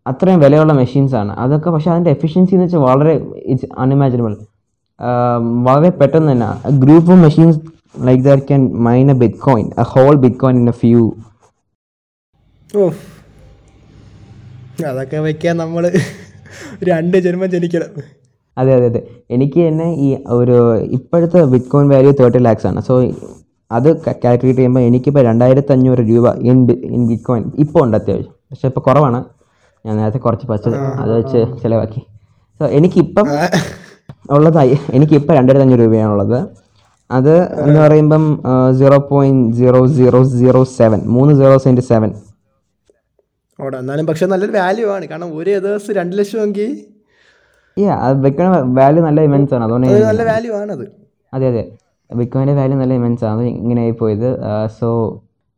അത്രയും 0.07 0.41
വിലയുള്ള 0.41 0.73
മെഷീൻസാണ് 0.73 1.31
ആണ്. 1.31 1.41
അതൊക്കെ 1.41 1.71
പക്ഷേ 1.71 1.91
അതിന്റെ 1.91 2.11
എഫിഷ്യൻസി 2.11 2.55
എന്ന് 2.55 2.65
വെച്ചാൽ 2.65 2.79
വളരെ 2.79 3.15
ഇറ്റ്സ് 3.37 3.69
അൺഇമാജിനബിൾ 3.79 4.37
വളരെ 5.69 5.91
പെട്ടെന്ന് 5.91 6.33
തന്നെ. 6.33 6.71
Group 6.71 7.13
of 7.13 7.21
machines 7.21 7.61
like 8.07 8.25
that 8.25 8.43
can 8.43 8.63
mine 8.89 9.11
a 9.11 9.15
bit 9.15 9.35
coin 9.35 9.71
a 9.79 9.83
whole 9.83 10.15
bit 10.15 10.37
coin 10.37 10.59
in 10.59 10.69
a 10.69 10.73
few 10.73 11.13
ഓ 12.77 12.91
അതൊക്കെ 14.89 15.19
വയ്ക്കാൻ 15.19 15.57
നമ്മൾ 15.57 15.93
രണ്ട് 16.89 17.17
ജന്മം 17.17 17.51
ജനിക്കണം. 17.51 17.91
അതെ 18.59 18.75
അതെ 18.75 18.87
അതെ. 18.87 19.01
എനിക്ക് 19.31 19.69
തന്നെ 19.69 19.87
ഈ 19.95 20.17
ഒരു 20.27 20.57
ഇപ്പോഴത്തെ 20.77 21.45
bit 21.45 21.67
coin 21.67 21.89
value 21.89 22.13
thirty 22.21 22.39
lakhs 22.39 22.67
ആണ്. 22.67 22.81
സോ 22.81 22.95
അത് 23.71 23.89
കാൽക്കുലേറ്റ് 24.07 24.59
ചെയ്യുമ്പോൾ 24.59 24.81
എനിക്കിപ്പോൾ 24.81 25.23
രണ്ടായിരത്തി 25.25 25.73
അഞ്ഞൂറ് 25.73 25.99
രൂപ 25.99 26.33
ഇൻ 26.35 26.59
ഇൻ 26.97 27.09
ബിറ്റ് 27.09 27.23
കോയിൻ 27.23 27.53
ഇപ്പോൾ 27.59 27.85
ഉണ്ട് 27.85 27.97
അത്യാവശ്യം. 27.97 28.33
പക്ഷേ 28.51 28.69
ഇപ്പോൾ 28.69 28.81
കുറവാണ്. 28.81 29.25
ഞാൻ 29.85 29.95
നേരത്തെ 29.99 30.21
കുറച്ച് 30.25 30.47
പച്ച 30.51 30.69
അത് 31.03 31.13
വെച്ച് 31.19 31.41
ചിലവാക്കി. 31.63 32.01
സോ 32.61 32.65
എനിക്കിപ്പം 32.79 33.29
ഉള്ളത് 34.35 34.59
എനിക്കിപ്പം 34.59 34.95
എനിക്കിപ്പോൾ 34.97 35.35
രണ്ടായിരത്തി 35.39 35.65
അഞ്ഞൂറ് 35.67 35.85
രൂപയാണുള്ളത്. 35.87 36.39
അത് 37.11 37.35
എന്ന് 37.65 37.79
പറയുമ്പം 37.81 38.25
zero 38.79 38.99
point 39.11 39.57
zero 39.57 39.81
zero 39.97 40.21
zero 40.37 40.61
seven 40.79 41.01
മൂന്ന് 41.15 41.33
സീറോ 41.41 41.57
സെന്റ് 41.65 41.85
സെവൻ 41.91 42.11
ഓടാ 43.59 43.79
എന്നാലും 43.83 44.07
പക്ഷെ 44.11 44.27
നല്ലൊരു 44.33 44.55
വാല്യൂ 44.59 44.87
ആണ്. 44.95 45.05
കാരണം 45.11 45.31
ഒരു 45.39 45.51
ദിവസം 45.67 45.93
രണ്ട് 45.99 46.15
ലക്ഷം 46.19 46.41
എങ്കിൽ 46.47 46.71
അത് 48.07 48.17
വാല്യൂ 48.79 49.03
നല്ല 49.09 49.21
ഇമെൻസ് 49.29 49.55
ആണ്. 49.57 49.65
അതുകൊണ്ട് 49.67 50.05
നല്ല 50.11 50.23
വാല്യൂ 50.31 50.53
ആണത്. 50.61 50.87
അതെ 51.35 51.47
അതെ. 51.53 51.65
ബിറ്റ്കോയിന്റെ 52.11 52.55
വാല്യൂ 52.61 52.77
നല്ല 52.81 52.95
ഇമെൻസ് 53.01 53.25
ആണ്. 53.33 53.43
ഇങ്ങനെ 53.43 53.83
ഇങ്ങനെ 53.83 53.99
പോയത്. 54.01 54.29
സോ 54.79 54.89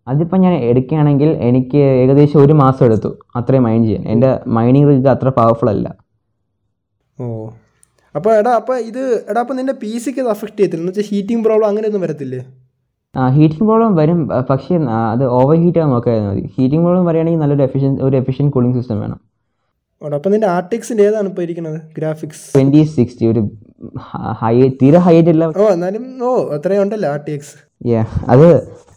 അതിപ്പോൾ 0.07 0.37
ഞാൻ 0.37 0.55
എടുക്കുകയാണെങ്കിൽ 0.71 1.29
എനിക്ക് 1.49 1.81
ഏകദേശം 2.03 2.39
ഒരു 2.45 2.53
മാസം 2.53 2.83
എടുത്തു. 2.87 3.11
അത്രയും 3.37 3.63
മൈൻഡ് 3.63 3.87
ചെയ്യാൻ. 3.89 4.09
എന്റെ 4.15 4.31
മൈനിങ് 4.57 4.89
റിഗ് 4.89 5.09
അത്ര 5.15 5.29
പവർഫുൾ 5.39 5.71
അല്ല. 5.75 5.87
ഓ. 7.19 7.27
അപ്പോൾ 8.15 8.33
എടാ 8.41 8.51
അപ്പോൾ 8.61 8.77
ഇത് 8.91 9.03
എടാ 9.31 9.41
അപ്പോൾ 9.45 9.57
നിന്റെ 9.61 9.75
പി 9.83 9.93
സിക്ക് 10.05 10.21
അത് 10.21 10.31
അഫക്റ്റ് 10.35 10.59
ചെയ്യത്തില്ല. 10.59 10.83
എന്ന് 10.83 10.93
വെച്ചാൽ 10.93 11.09
ഹീറ്റിംഗ് 11.13 11.45
പ്രോബ്ലം 11.47 11.69
അങ്ങനെയൊന്നും 11.71 12.03
വരത്തില്ലേ? 12.07 12.41
ആ 13.15 13.29
ഹീറ്റിംഗ് 13.37 13.67
പ്രോബ്ലം 13.69 13.95
വരും. 14.01 14.21
പക്ഷേ 14.51 14.77
അത് 15.13 15.25
ഓവർ 15.39 15.57
ഹീറ്റ് 15.63 15.79
ആകാൻ 15.79 15.91
നോക്കിയാൽ 15.95 16.21
മതി. 16.29 16.43
ഹീറ്റിംഗ് 16.57 16.85
പ്രോബ്ലം 16.85 17.05
വരികയാണെങ്കിൽ 17.09 17.43
നല്ലൊരു 17.45 17.65
എഫിഷ്യൻ 17.69 17.93
ഒരു 18.09 18.17
എഫിഷ്യൻ 18.23 18.49
കൂളിംഗ് 18.57 18.77
സിസ്റ്റം 18.79 19.01
വേണം. 19.05 19.21
ഓടാ 20.03 20.15
അപ്പോൾ 20.17 20.33
നിന്റെ 20.35 20.49
ആർട്ടിക്സിന്റെ 20.55 21.03
ഏതാണ് 21.09 21.29
ഇപ്പോൾ 21.31 21.43
ഇരിക്കുന്നത് 21.43 21.79
ഗ്രാഫിക്സ് 21.99 22.43
ട്വന്റി 22.57 22.83
സിക്സ്റ്റി 22.97 23.27
ഒരു 23.33 23.43
ഹൈ 24.41 24.57
തീരെ 24.81 25.01
ഹൈറ്റ് 25.07 25.31
ഇല്ല 25.35 25.45
ഓ 25.63 25.69
എന്നാലും 25.77 26.05
ഓ 26.29 26.31
അത്രയും 26.57 26.83
ഉണ്ടല്ലോ 26.87 27.11
ആർ 27.15 27.23
ടി 27.29 27.35
എക്സ് 27.39 27.55
Yeah, 27.91 28.05
അത് 28.29 28.47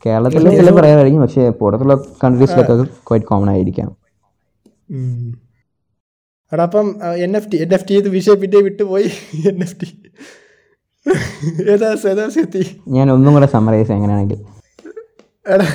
കേരളത്തിൽ 0.06 0.50
ചില 0.50 0.72
പറയാമായിരിക്കും 0.72 1.22
പക്ഷേ 1.22 1.50
പുറത്തുള്ള 1.50 1.96
കൺട്രീസിലൊക്കെ 2.24 2.84
ക്വൈറ്റ് 2.84 3.26
കോമൺ 3.26 3.50
ആയിരിക്കാം. 3.50 3.96
എടാ 6.54 6.64
അപ്പം 6.64 6.96
N 7.16 7.38
F 7.38 7.52
T 7.52 7.58
N 7.58 7.74
F 7.74 7.88
T 7.90 7.94
ഇത് 7.94 8.10
വിഷയം 8.10 8.40
പിന്നെ 8.40 8.60
വിട്ടുപോയി. 8.60 9.10
എൻ 9.48 9.62
എഫ് 9.62 9.76
ടി 9.82 10.04
ഏതാ 11.70 11.96
എത്തി 12.40 12.82
ഞാൻ 12.88 13.12
ഒന്നും 13.12 13.34
കൂടെ 13.34 13.46
സമ്മറൈസ് 13.46 13.92
എങ്ങനെയാണെങ്കിൽ 13.92 14.46
എടാ 15.50 15.66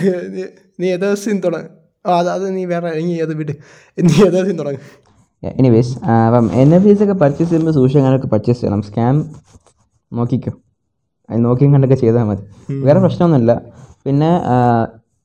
നീ- 0.80 0.90
ഏതാസിൻ 0.90 1.40
തുടങ്ങ 1.44 1.64
ആ 2.10 2.20
അത് 2.20 2.56
നീ 2.56 2.64
വേറെ 2.64 3.00
നീ 3.00 3.20
അത് 3.20 3.34
വിട്. 3.34 3.52
നീ 4.02 4.24
ഏതാസിൻ 4.26 4.58
തുടങ്ങ്. 4.58 4.78
എനിവേസ് 5.46 5.98
അപ്പം 5.98 6.52
എൻ 6.52 6.74
എഫ് 6.74 6.84
ടീസ് 6.84 7.02
ഒക്കെ 7.02 7.12
പർച്ചേസ് 7.12 7.50
ചെയ്യുമ്പോൾ 7.50 7.72
സൂക്ഷിക്കാനൊക്കെ 7.72 8.26
പർച്ചേസ് 8.26 8.60
ചെയ്യണം. 8.60 8.82
സ്കാം 8.82 9.34
നോക്കിക്കോ. 10.12 10.52
അത് 11.30 11.44
നോക്കിയും 11.44 11.72
കണ്ടൊക്കെ 11.74 11.96
ചെയ്താൽ 11.96 12.24
മതി. 12.24 12.72
വേറെ 12.72 13.00
പ്രശ്നമൊന്നുമില്ല. 13.00 13.62
പിന്നെ 14.06 14.30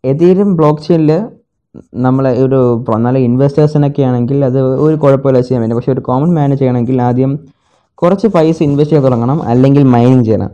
ഏതെങ്കിലും 0.03 0.49
ബ്ലോക്ക് 0.59 0.83
ചെയിനിൽ 0.87 1.11
നമ്മൾ 2.05 2.25
ഒരു 2.45 2.59
നല്ല 3.05 3.17
ഇൻവെസ്റ്റേഴ്സിനൊക്കെ 3.27 4.03
ആണെങ്കിൽ 4.09 4.37
അത് 4.49 4.59
ഒരു 4.85 4.95
കുഴപ്പമില്ല 5.03 5.39
ചെയ്യാൻ 5.47 5.61
പറ്റും 5.63 5.77
പക്ഷേ 5.79 5.93
ഒരു 5.95 6.03
കോമൺ 6.09 6.29
മാൻ 6.37 6.51
ചെയ്യണമെങ്കിൽ 6.61 6.97
ആദ്യം 7.07 7.33
കുറച്ച് 8.01 8.27
പൈസ 8.35 8.57
ഇൻവെസ്റ്റ് 8.67 8.95
ചെയ്ത് 8.95 9.07
തുടങ്ങണം 9.07 9.37
അല്ലെങ്കിൽ 9.51 9.83
മൈനിങ് 9.95 10.25
ചെയ്യണം. 10.27 10.49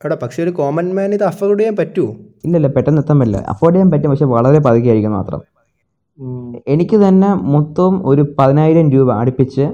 എടാ 0.00 0.16
പക്ഷേ 0.22 0.40
ഒരു 0.44 0.52
കോമൺ 0.60 0.86
മാൻ 0.96 1.10
ഇത് 1.16 1.24
അഫോർഡ് 1.30 1.58
ചെയ്യാൻ 1.60 1.74
പറ്റുമോ 1.80 2.10
ഇല്ലല്ല 2.46 2.68
പെട്ടെന്ന് 2.76 3.00
എത്താൻ 3.02 3.16
പറ്റില്ല. 3.20 3.40
അഫോർഡ് 3.52 3.74
ചെയ്യാൻ 3.74 3.90
പറ്റും 3.92 4.10
പക്ഷേ 4.12 4.28
വളരെ 4.34 4.60
പതുക്കെ 4.66 4.88
ആയിരിക്കും 4.92 5.14
മാത്രം. 5.18 5.40
എനിക്ക് 6.72 6.96
തന്നെ 7.04 7.28
മൊത്തം 7.54 7.92
ഒരു 8.10 8.22
പതിനായിരം 8.38 8.86
രൂപ 8.94 9.08
അടുപ്പിച്ച് 9.20 9.64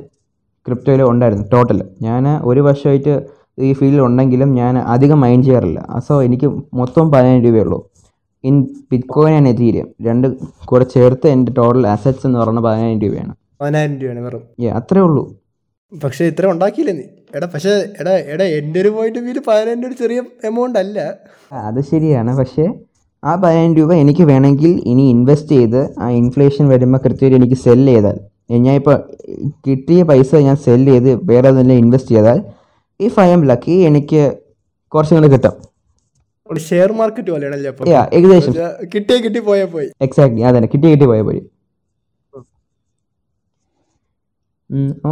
ക്രിപ്റ്റോയിൽ 0.67 1.03
ഉണ്ടായിരുന്നു 1.13 1.47
ടോട്ടൽ 1.53 1.79
ഞാൻ 2.07 2.25
ഒരു 2.51 2.61
വർഷമായിട്ട് 2.69 3.15
ഈ 3.63 3.73
ഫീൽഡിൽ 3.73 4.01
ഉണ്ടെങ്കിലും 4.01 4.55
ഞാൻ 4.55 4.79
അധികം 4.79 5.21
മൈൻഡ് 5.21 5.45
ചെയ്യാറില്ല. 5.45 5.99
സോ 6.09 6.23
എനിക്ക് 6.23 6.47
മൊത്തം 6.75 7.13
പതിനായിരം 7.13 7.45
രൂപയേ 7.45 7.63
ഉള്ളൂ 7.63 7.91
in 8.45 8.63
bit 8.93 9.09
coin 9.09 9.35
and 9.35 9.49
Ethereum 9.49 9.89
രണ്ട് 10.03 10.29
കൂടെ 10.65 10.85
ചേർത്ത് 10.85 11.29
എന്റെ 11.29 11.53
ടോട്ടൽ 11.53 11.87
അസറ്റ്സ് 11.87 12.27
എന്ന് 12.27 12.39
പറഞ്ഞാൽ 12.39 12.63
പതിനായിരം 12.63 13.01
രൂപയാണ്. 13.01 13.35
പതിനായിരം 13.61 13.95
രൂപയാണ് 13.95 14.21
വെറും. 14.21 14.43
ഏ 14.61 14.69
അത്രേ 14.69 15.01
ഉള്ളൂ. 15.01 15.35
പക്ഷേ 16.05 16.25
ഇത്ര 16.25 16.47
ഉണ്ടാക്കിയില്ലേ 16.47 16.95
നീ? 16.95 17.03
എടാ 17.37 17.49
പക്ഷേ 17.55 17.71
എടാ 18.01 18.11
എടാ 18.11 18.45
എന്റെ 18.45 18.81
ഒരു 18.81 18.89
പോയിന്റ് 18.89 19.19
വ്യൂ 19.19 19.35
പതിനായിരം 19.49 19.83
രൂപ 19.83 19.93
ചെറിയ 19.93 20.23
എമൗണ്ട് 20.45 20.79
അല്ല. 20.79 21.15
അത് 21.53 21.81
ശരിയാണ്. 21.81 22.37
പക്ഷേ 22.37 22.75
ആ 23.25 23.35
പതിനായിരം 23.35 23.75
രൂപ 23.75 23.95
എനിക്ക് 23.95 24.23
വേണമെങ്കിൽ 24.23 24.83
ഇനി 24.87 25.03
ഇൻവെസ്റ്റ് 25.03 25.49
ചെയ്ത് 25.49 25.95
ആ 25.99 26.11
ഇൻഫ്ലേഷൻ 26.11 26.69
വരുമ്പോൾ 26.69 26.99
കൃത്യമായിട്ട് 26.99 27.37
എനിക്ക് 27.37 27.55
സെൽ 27.55 27.87
ചെയ്താൽ 27.87 28.21
ഞാൻ 28.51 28.75
ഇപ്പോൾ 28.75 28.97
കിട്ടിയ 29.67 30.03
പൈസ 30.03 30.35
ഞാൻ 30.35 30.57
സെൽ 30.57 30.85
ചെയ്ത് 30.85 31.21
വേറെ 31.25 31.61
തന്നെ 31.61 31.75
ഇൻവെസ്റ്റ് 31.75 32.11
ചെയ്താൽ 32.11 32.39
ഇഫ് 33.01 33.19
ഐ 33.21 33.29
എം 33.37 33.43
ലക്കി 33.51 33.75
എനിക്ക് 33.89 34.21
കുറച്ചും 34.93 35.17
കൂടെ 35.17 35.29
കിട്ടും. 35.33 35.55
ഒരു 36.51 36.61
ഷെയർ 36.69 36.91
മാർക്കറ്റ് 36.99 37.31
പോലെയാണല്ലേ 37.31 37.71
ഏകദേശം. 38.19 38.53
കിട്ടിയ 38.95 39.17
കിട്ടി 39.25 39.41
പോയാ 39.49 39.67
പോയി. 39.75 39.89
എക്സാക്ട്ലി 40.01 40.43
അതന്നെ. 40.51 40.69
കിട്ടി 40.75 40.87
കിട്ടി 40.91 41.07
പോയാൽ 41.07 41.25
പോയി. 41.29 41.43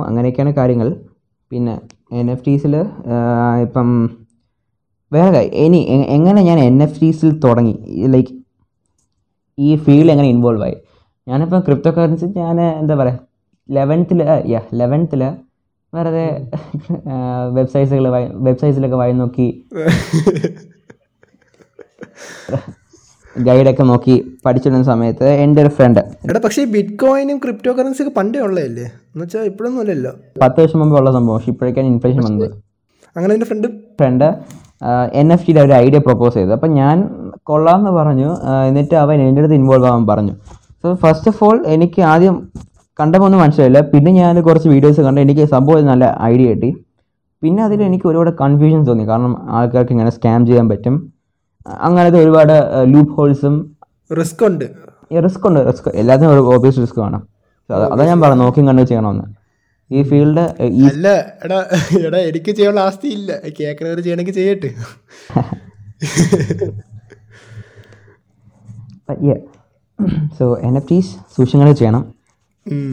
അങ്ങനെയൊക്കെയാണ് 0.08 0.52
കാര്യങ്ങൾ. 0.54 0.88
പിന്നെ 1.50 1.74
എൻ 2.20 2.30
എഫ് 2.30 2.44
ടീസിൽ 2.46 2.74
ഇപ്പം 3.64 3.88
വേറെ 5.12 5.40
ഇനി 5.64 5.78
എങ്ങനെ 6.16 6.40
ഞാൻ 6.42 6.58
എൻ 6.58 6.76
എഫ് 6.82 7.00
ടീസിൽ 7.02 7.30
തുടങ്ങി? 7.44 7.74
ലൈക്ക് 8.14 8.34
ഈ 9.58 9.76
ഫീൽഡ് 9.76 10.12
എങ്ങനെ 10.14 10.28
ഇൻവോൾവ് 10.28 10.64
ആയി? 10.64 10.76
ഞാനിപ്പം 11.28 11.60
ക്രിപ്റ്റോ 11.60 11.90
കറൻസി 11.90 12.26
ഞാൻ 12.40 12.60
എന്താ 12.80 12.94
പറയുക 12.94 13.18
ലെവൻത്തിൽ 13.68 14.18
യാ 14.54 14.60
ലെവൻത്തിൽ 14.74 15.22
വെറുതെ 15.96 16.46
വെബ്സൈറ്റ്സുകൾ 17.52 18.08
വെബ്സൈറ്റ്സിലൊക്കെ 18.46 18.96
വായി 18.96 19.12
നോക്കി. 19.12 19.64
ഗൈഡൊക്കെ 23.46 23.82
നോക്കി 23.82 24.38
പഠിച്ചിരുന്ന 24.44 24.82
സമയത്ത് 24.82 25.44
എന്റെ 25.44 25.62
ഒരു 25.62 25.68
ഫ്രണ്ട് 25.68 26.00
എടാ 26.00 26.40
പക്ഷേ 26.44 26.62
ഈ 26.62 26.64
ബിറ്റ് 26.64 26.98
കോയിനും 26.98 27.38
ക്രിപ്റ്റോ 27.38 27.72
കറൻസി 27.72 28.02
ഒക്കെ 28.02 28.18
പണ്ടേ 28.18 28.38
ഉള്ളതല്ലേ? 28.38 28.82
എന്ന് 28.82 29.24
വെച്ചാൽ 29.24 29.40
ഇപ്പോഴൊന്നും 29.40 29.80
അല്ലല്ലോ. 29.80 30.12
പത്ത് 30.42 30.60
വർഷം 30.60 30.80
മുമ്പ് 30.80 30.98
ഉള്ള 30.98 31.12
സംഭവം. 31.12 31.36
പക്ഷേ 31.36 31.52
ഇപ്പോഴേക്കാണ് 31.52 31.86
ഇൻഫ്ലേഷൻ 31.86 32.24
വന്നത്. 32.24 32.50
അങ്ങനെ 33.16 33.34
എന്റെ 33.34 33.46
ഫ്രണ്ട് 33.46 33.68
ഫ്രണ്ട് 33.68 34.24
എൻ 35.12 35.32
എഫ് 35.32 35.46
ടിയുടെ 35.46 35.60
ഒരു 35.60 35.72
ഐഡിയ 35.72 35.98
പ്രപ്പോസ് 35.98 36.34
ചെയ്തു. 36.34 36.50
അപ്പം 36.50 36.70
ഞാൻ 36.70 37.08
കൊള്ളാമെന്ന് 37.42 37.90
പറഞ്ഞു. 37.90 38.36
എന്നിട്ട് 38.68 38.94
അവൻ 38.94 39.28
എന്റെ 39.28 39.40
അടുത്ത് 39.40 39.54
ഇൻവോൾവ് 39.54 39.86
ആവാൻ 39.86 40.06
പറഞ്ഞു. 40.06 40.32
സോ 40.82 40.94
ഫസ്റ്റ് 40.94 41.28
ഓഫ് 41.28 41.44
ഓൾ 41.44 41.66
എനിക്ക് 41.66 42.02
ആദ്യം 42.02 42.48
കണ്ടപ്പോൾ 42.98 43.26
ഒന്നും 43.28 43.40
മനസ്സിലായില്ല. 43.42 43.80
പിന്നെ 43.92 44.10
ഞാൻ 44.20 44.34
കുറച്ച് 44.46 44.68
വീഡിയോസ് 44.74 45.00
കണ്ട് 45.06 45.20
എനിക്ക് 45.24 45.44
സംഭവം 45.54 45.86
നല്ല 45.92 46.04
ഐഡിയ 46.32 46.46
കിട്ടി. 46.52 46.70
പിന്നെ 47.42 47.60
അതിൽ 47.66 47.80
എനിക്ക് 47.88 48.06
ഒരുപാട് 48.10 48.30
കൺഫ്യൂഷൻ 48.42 48.82
തോന്നി. 48.88 49.04
കാരണം 49.10 49.32
ആൾക്കാർക്ക് 49.58 49.92
ഇങ്ങനെ 49.96 50.10
സ്കാം 50.16 50.46
ചെയ്യാൻ 50.48 50.66
പറ്റും. 50.72 50.94
അങ്ങനത്തെ 51.86 52.18
ഒരുപാട് 52.24 52.54
ലൂപ്പ് 52.92 53.14
ഹോൾസും 53.16 53.54
റിസ്ക് 54.20 54.44
ഉണ്ട്. 54.48 54.64
റിസ്ക് 55.26 55.46
ഉണ്ട്. 55.48 55.60
റിസ്ക് 55.68 55.88
എല്ലാത്തിനും 56.02 56.32
ഒരു 56.34 56.42
ഓബിയസ് 56.54 56.78
റിസ്ക് 56.84 57.00
വേണം. 57.04 57.22
അതാ 57.94 58.02
ഞാൻ 58.10 58.20
പറഞ്ഞു 58.24 58.42
നോക്കി 58.44 58.60
കണ്ടു 58.68 58.82
ചെയ്യണമെന്ന്. 58.90 59.26
ഈ 59.90 60.02
ഫീൽഡ് 60.10 60.44
അല്ല 60.90 61.08
എടാ 61.44 61.58
എടാ 62.06 62.18
എനിക്ക് 62.30 62.50
ചെയ്യാനുള്ള 62.56 62.82
ആസ്തി 62.88 63.08
ഇല്ല. 63.18 63.32
കേൾക്കണവർ 63.58 63.98
ചെയ്യണമെങ്കിൽ 64.06 64.34
ചെയ്യട്ടെ. 64.40 64.70
സോ 70.38 70.44
എൻ 70.68 70.74
എഫ് 70.78 70.88
ടീസ് 70.90 71.12
സൂക്ഷിങ്ങൾ 71.36 71.68
ചെയ്യണം. 71.80 72.04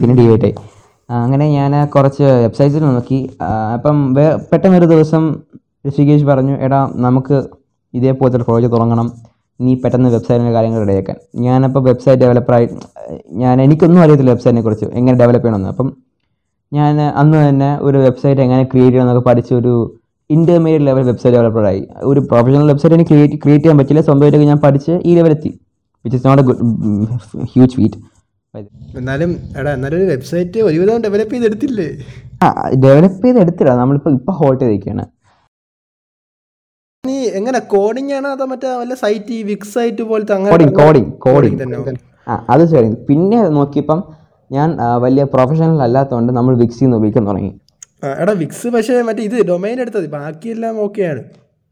പിന്നെ 0.00 0.14
ഡിവൈറ്റ് 0.20 0.46
ആയി 0.48 0.54
അങ്ങനെ 1.24 1.46
ഞാൻ 1.58 1.72
കുറച്ച് 1.94 2.24
വെബ്സൈറ്റ്സിൽ 2.44 2.84
നോക്കി. 2.96 3.18
അപ്പം 3.76 3.96
വേ 4.16 4.24
പെട്ടെന്നൊരു 4.50 4.86
ദിവസം 4.92 5.24
ഋഷികേഷ് 5.88 6.26
പറഞ്ഞു 6.30 6.54
എടാ 6.66 6.80
നമുക്ക് 7.06 7.36
ഇതേപോലത്തെ 7.94 8.38
ഒരു 8.38 8.46
പ്രോജക്റ്റ് 8.48 8.74
തുടങ്ങണം. 8.76 9.08
നീ 9.60 9.72
പെട്ടെന്ന് 9.82 10.08
വെബ്സൈറ്റിന്റെ 10.14 10.52
കാര്യങ്ങൾ 10.56 10.80
റെഡിയാക്കാൻ 10.84 11.16
ഞാനപ്പോൾ 11.46 11.82
വെബ്സൈറ്റ് 11.88 12.20
ഡെവലപ്പറായി 12.22 12.66
ഞാൻ 13.42 13.62
എനിക്കൊന്നും 13.64 14.00
അറിയത്തില്ല 14.04 14.32
വെബ്സൈറ്റിനെ 14.34 14.62
കുറിച്ച് 14.66 14.86
എങ്ങനെ 15.00 15.16
ഡെവലപ്പ് 15.20 15.46
ചെയ്യണമെന്ന്. 15.46 15.72
അപ്പം 15.74 15.90
ഞാൻ 16.72 16.94
അന്ന് 17.20 17.36
തന്നെ 17.48 17.68
ഒരു 17.88 17.98
വെബ്സൈറ്റ് 18.06 18.42
എങ്ങനെ 18.46 18.62
ക്രിയേറ്റ് 18.70 18.94
ചെയ്യണമെന്നൊക്കെ 18.94 19.24
പഠിച്ച് 19.28 19.52
ഒരു 19.60 19.74
ഇന്റർമീഡിയറ്റ് 20.30 20.86
ലെവൽ 20.88 21.04
വെബ്സൈറ്റ് 21.10 21.36
ഡെവലപ്പറായി 21.36 21.82
ഒരു 22.10 22.20
പ്രൊഫഷണൽ 22.30 22.66
വെബ്സൈറ്റ് 22.72 22.96
എനിക്ക് 22.98 23.10
ക്രിയേറ്റ് 23.12 23.38
ക്രിയേറ്റ് 23.42 23.64
ചെയ്യാൻ 23.64 23.78
പറ്റില്ല. 23.80 24.02
സ്വന്തമായിട്ടൊക്കെ 24.08 24.48
ഞാൻ 24.52 24.60
പഠിച്ച് 24.66 24.92
ഈ 25.08 25.14
ലെവലെത്തി 25.18 25.52
which 26.04 26.16
is 26.18 26.26
not 26.28 26.42
a 26.42 26.46
good 26.48 26.62
huge 27.54 27.74
feat 27.78 27.98
എന്നാലും 29.00 29.30
എടാ 29.58 29.70
എന്നാലും 29.76 29.96
ഒരു 30.00 30.06
വെബ്സൈറ്റ് 30.12 30.58
ഒരുവിധം 30.68 31.02
ഡെവലപ്പ് 31.04 31.34
ചെയ്തെടുത്തില്ലേ? 31.34 31.88
ആ 32.44 32.48
ഡെവലപ്പ് 32.84 33.22
ചെയ്ത് 33.26 33.38
എടുത്തില്ല 33.44 33.72
നമ്മളിപ്പോൾ 33.82 34.12
ഇപ്പോൾ 34.18 34.34
ഹോൾട്ട് 34.40 34.60
ചെയ്തിരിക്കുകയാണ് 34.62 35.04
നീ 37.04 37.16
എങ്ങനെ 37.38 37.58
കോഡിംഗ് 37.74 38.12
ആണോ 38.18 38.28
അതോ 38.36 38.44
മറ്റേ 38.52 38.68
വല്ല 38.80 38.94
സൈറ്റ് 39.02 39.38
വിക്സ് 39.48 39.72
സൈറ്റ് 39.76 40.04
പോലത്തെ 40.10 40.36
കോഡിങ് 40.52 40.74
കോഡിംഗ് 40.80 41.10
കോഡിംഗ് 41.26 41.58
തന്നെ 41.62 41.94
ആ 42.30 42.34
അത് 42.52 42.62
ശരി. 42.72 42.88
പിന്നെ 43.08 43.38
നോക്കിയപ്പം 43.56 43.98
ഞാൻ 44.50 44.68
വലിയ 45.04 45.24
പ്രൊഫഷണൽ 45.34 45.80
അല്ലാത്തതുകൊണ്ട് 45.86 46.30
നമ്മൾ 46.38 46.54
വിക്സ് 46.62 46.80
നിന്ന് 46.84 46.96
ഉപയോഗിക്കാൻ 46.98 47.24
തുടങ്ങി. 47.30 47.50
എടാ 48.22 48.32
വിക്സ് 48.42 48.68
പക്ഷേ 48.74 48.94
മറ്റേ 49.08 49.22
ഇത് 49.28 49.36
ഡൊമൈൻ 49.50 49.76
എടുത്തത് 49.84 50.06
ബാക്കിയെല്ലാം 50.14 50.74
ഓക്കെയാണ് 50.84 51.22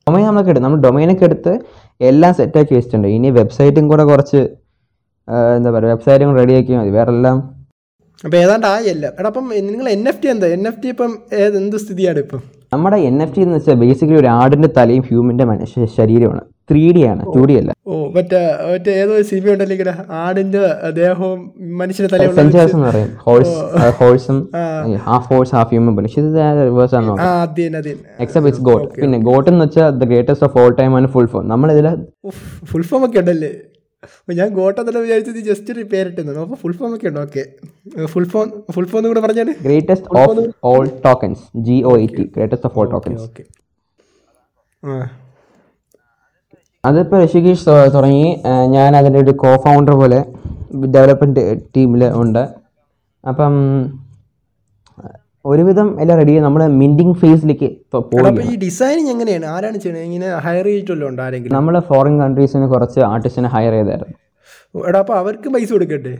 ഡൊമൈൻ 0.06 0.24
നമ്മളൊക്കെ 0.28 0.52
എടുത്ത് 0.52 0.64
നമ്മൾ 0.66 0.80
ഡൊമൈനൊക്കെ 0.86 1.24
എടുത്ത് 1.28 1.52
എല്ലാം 2.00 2.32
സെറ്റാക്കി 2.38 2.72
വെച്ചിട്ടുണ്ട്. 2.76 3.08
ഇനി 3.16 3.28
വെബ്സൈറ്റും 3.38 3.84
കൂടെ 3.92 4.04
കുറച്ച് 4.10 4.40
എന്താ 5.56 5.70
പറയുക 5.74 5.92
വെബ്സൈറ്റും 5.94 6.38
റെഡിയാക്കിയാൽ 6.40 6.80
മതി. 6.82 6.94
വേറെ 6.98 7.12
എല്ലാം 7.16 7.38
അപ്പോൾ 8.24 8.38
ഏതാണ്ട് 8.44 8.66
ആയല്ല. 8.72 9.06
എടാ 9.18 9.28
അപ്പം 9.32 9.46
നിങ്ങൾ 9.68 9.86
എൻ 9.96 10.02
എഫ് 10.10 10.20
ടി 10.22 10.28
എന്താ? 10.32 10.48
എൻ 10.56 10.64
എഫ് 10.70 10.80
ടി 10.82 10.88
ഇപ്പം 10.94 11.12
ഏത് 11.42 11.54
എന്ത് 11.60 11.76
സ്ഥിതിയാണ് 11.84 12.18
ഇപ്പം? 12.24 12.40
നമ്മുടെ 12.74 12.98
എൻ 13.08 13.16
എഫ് 13.22 13.34
ടി 13.34 13.40
എന്ന് 13.44 13.56
വെച്ചാൽ 13.56 13.76
ബേസിക്കലി 13.80 14.18
ഒരു 14.20 14.28
ആടിന്റെ 14.40 14.68
തലയും 14.76 15.02
ഹ്യൂമന്റെ 15.08 15.44
മനുഷ്യ 15.50 15.86
ശരീരമാണ് 15.96 16.42
ത്രീ 16.70 16.82
ഡി 16.96 17.02
ആണ് 17.12 17.22
ടു 17.34 17.40
ഡി 17.48 17.54
അല്ല. 17.60 17.70
ഓ 17.90 17.96
മറ്റേ 18.14 18.40
മറ്റേ 18.72 18.92
ഏതോ 19.00 19.14
സിബി 19.30 19.50
ഉണ്ടല്ലോ 19.54 19.74
ഇങ്ങനെ 19.76 19.94
ആടിന്റെ 20.20 20.60
ദേഹവും 21.00 21.40
മനുഷ്യന്റെ 21.80 22.10
തലയും 22.14 22.36
സെൻസേഴ്സ് 22.38 22.74
എന്ന് 22.76 22.86
പറയും. 22.90 23.10
ഹോഴ്സ് 23.26 23.56
ഹോഴ്സും 23.98 24.38
ഹാഫ് 25.08 25.28
ഹോഴ്സ് 25.32 25.54
ഹാഫ് 25.56 25.70
ഹ്യൂമൻ 25.74 25.96
പോലെ 25.98 26.08
റിവേഴ്സ് 26.70 26.96
ആണ് 27.00 27.16
എക്സെപ്റ്റ് 28.24 28.48
ഇറ്റ്സ് 28.52 28.64
ഗോട്ട് 28.70 28.88
പിന്നെ 29.02 29.20
ഗോട്ട് 29.30 29.48
എന്ന് 29.54 29.66
വെച്ചാൽ 29.66 29.90
the 30.02 30.10
greatest 30.12 30.46
of 30.48 30.58
all 30.62 30.72
time 30.80 30.94
ആണ് 31.00 31.12
ഫുൾ 31.16 31.28
ഫോം 31.34 31.44
നമ്മളിതിൽ 31.54 31.88
ഫുൾ 32.72 32.86
ഫോം 32.92 33.04
ഒക്കെ 33.08 33.20
ഉണ്ടല്ലേ? 33.24 33.52
ഓ, 34.02 34.32
ഞാൻ 34.38 34.48
ഗോട്ടെന്നല്ല 34.56 35.00
വിചാരിച്ചത് 35.04 35.40
ജസ്റ്റ് 35.48 35.70
ഒരു 35.74 35.82
പേരിട്ടുന്നു 35.90 36.40
അപ്പോൾ 36.44 36.58
ഫുൾ 36.62 36.74
ഫോം 36.78 36.92
ഒക്കെ 36.96 37.08
ഉണ്ട്? 37.10 37.20
Okay 37.20 37.42
full 38.12 38.26
form 38.32 38.46
full 38.74 38.86
form 38.92 39.04
കൂടെ 39.10 39.22
പറഞ്ഞാൽ 39.26 39.48
greatest 39.66 40.08
of 40.22 40.44
all 40.70 40.86
tokens 41.06 41.42
G 41.66 41.76
O 41.82 41.94
E 41.98 42.08
T 42.16 42.24
greatest 42.36 42.68
of 42.70 42.78
all 42.80 42.88
tokens 42.94 43.22
okay 43.26 43.44
അതിപ്പോൾ 46.84 47.18
ഋഷികേഷ് 47.24 47.64
തുടങ്ങി. 47.94 48.24
ഞാൻ 48.74 48.90
അതിന്റെ 49.00 49.18
ഒരു 49.18 49.32
കോ 49.42 49.50
ഫൗണ്ടർ 49.64 49.94
പോലെ 50.00 50.18
ഡെവലപ്മെന്റ് 50.94 51.42
ടീമിൽ 51.76 52.02
ഉണ്ട്. 52.22 52.42
അപ്പം 53.24 53.52
ഒരുവിധം 55.50 55.88
എല്ലാം 56.02 56.16
റെഡി 56.20 56.32
നമ്മൾ 56.46 56.62
മിന്റിങ് 56.80 57.14
ഫേസിലേക്ക് 57.20 57.68
ഈ 58.50 58.56
ഡിസൈനിങ് 58.64 59.10
എങ്ങനെയാണ്? 59.14 59.46
ആരാണ് 59.54 59.78
ചെയ്യുന്നത് 59.84 60.04
ഇങ്ങനെ 60.08 60.28
ഹയർ 60.44 60.66
ചെയ്തിട്ടല്ലോ 60.70 61.06
ഉണ്ടോ 61.10 61.22
ആരെങ്കിലും? 61.26 61.54
നമ്മൾ 61.56 61.74
ഫോറിൻ 61.88 62.14
കൺട്രീസിന് 62.22 62.66
കുറച്ച് 62.74 63.00
ആർട്ടിസ്റ്റിനെ 63.12 63.48
ഹയർ 63.54 63.74
ചെയ്തായിരുന്നു. 63.76 64.16
എടാ 64.88 64.98
അപ്പോൾ 65.04 65.16
അവർക്ക് 65.22 65.48
പൈസ 65.54 65.68
കൊടുക്കട്ടെ? 65.72 66.12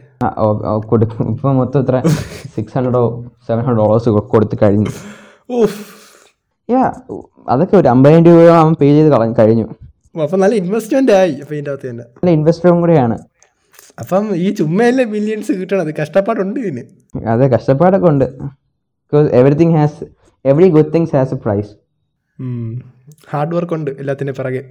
കൊടുക്കും. 0.93 1.23
ഇപ്പൊ 1.35 1.53
മൊത്തം 1.61 1.81
ഇത്ര 1.85 2.01
സിക്സ് 2.55 2.75
ഹൺഡ്രഡോ 2.79 3.03
സെവൻ 3.47 3.61
ഹൺഡ്രഡ് 3.67 3.81
ഡോളേഴ്സ് 3.83 4.11
കൊടുത്ത് 4.33 4.57
കഴിഞ്ഞു. 4.63 4.91
യാ 6.69 6.83
അതൊക്കെ 7.53 7.77
ഒരു 7.83 7.89
അമ്പതിനായിരം 7.93 8.27
രൂപ 8.29 8.51
അവൻ 8.63 8.75
പേ 8.81 8.89
ചെയ്ത് 8.97 9.11
കളഞ്ഞു 9.15 9.37
കഴിഞ്ഞു. 9.39 9.67
അപ്പം 10.25 10.41
നല്ല 10.43 10.55
ഇൻവെസ്റ്റ്മെന്റ് 10.63 11.13
ആയി. 11.21 11.35
അപ്പം 11.43 11.55
ഇതിന്റെ 11.57 11.71
അകത്ത് 11.71 11.89
തന്നെ. 11.91 12.05
നല്ല 12.19 12.33
ഇൻവെസ്റ്ററും 12.39 12.81
കൂടെയാണ്. 12.85 13.17
അപ്പം 14.03 14.25
ഈ 14.45 14.49
ചുമ്മയല്ലേ 14.59 15.05
മില്യൺസ് 15.15 15.53
കിട്ടണത്? 15.61 15.91
കഷ്ടപ്പാടുണ്ട് 16.01 16.59
ഇതിന്. 16.61 16.83
അതെ 17.35 17.49
കഷ്ടപ്പാടൊക്കെ 17.55 18.09
ഉണ്ട്. 18.15 18.27
Because 19.13 19.31
everything 19.39 19.75
has 19.79 20.05
every 20.51 20.69
good 20.75 20.91
things 20.93 21.13
has 21.17 21.35
a 21.35 21.39
price 21.45 21.73
hard 23.33 23.55
work 23.57 23.75
ഉണ്ട് 23.77 23.91
എല്ലാത്തിന്റെ 24.03 24.33
പിറകെ. 24.39 24.63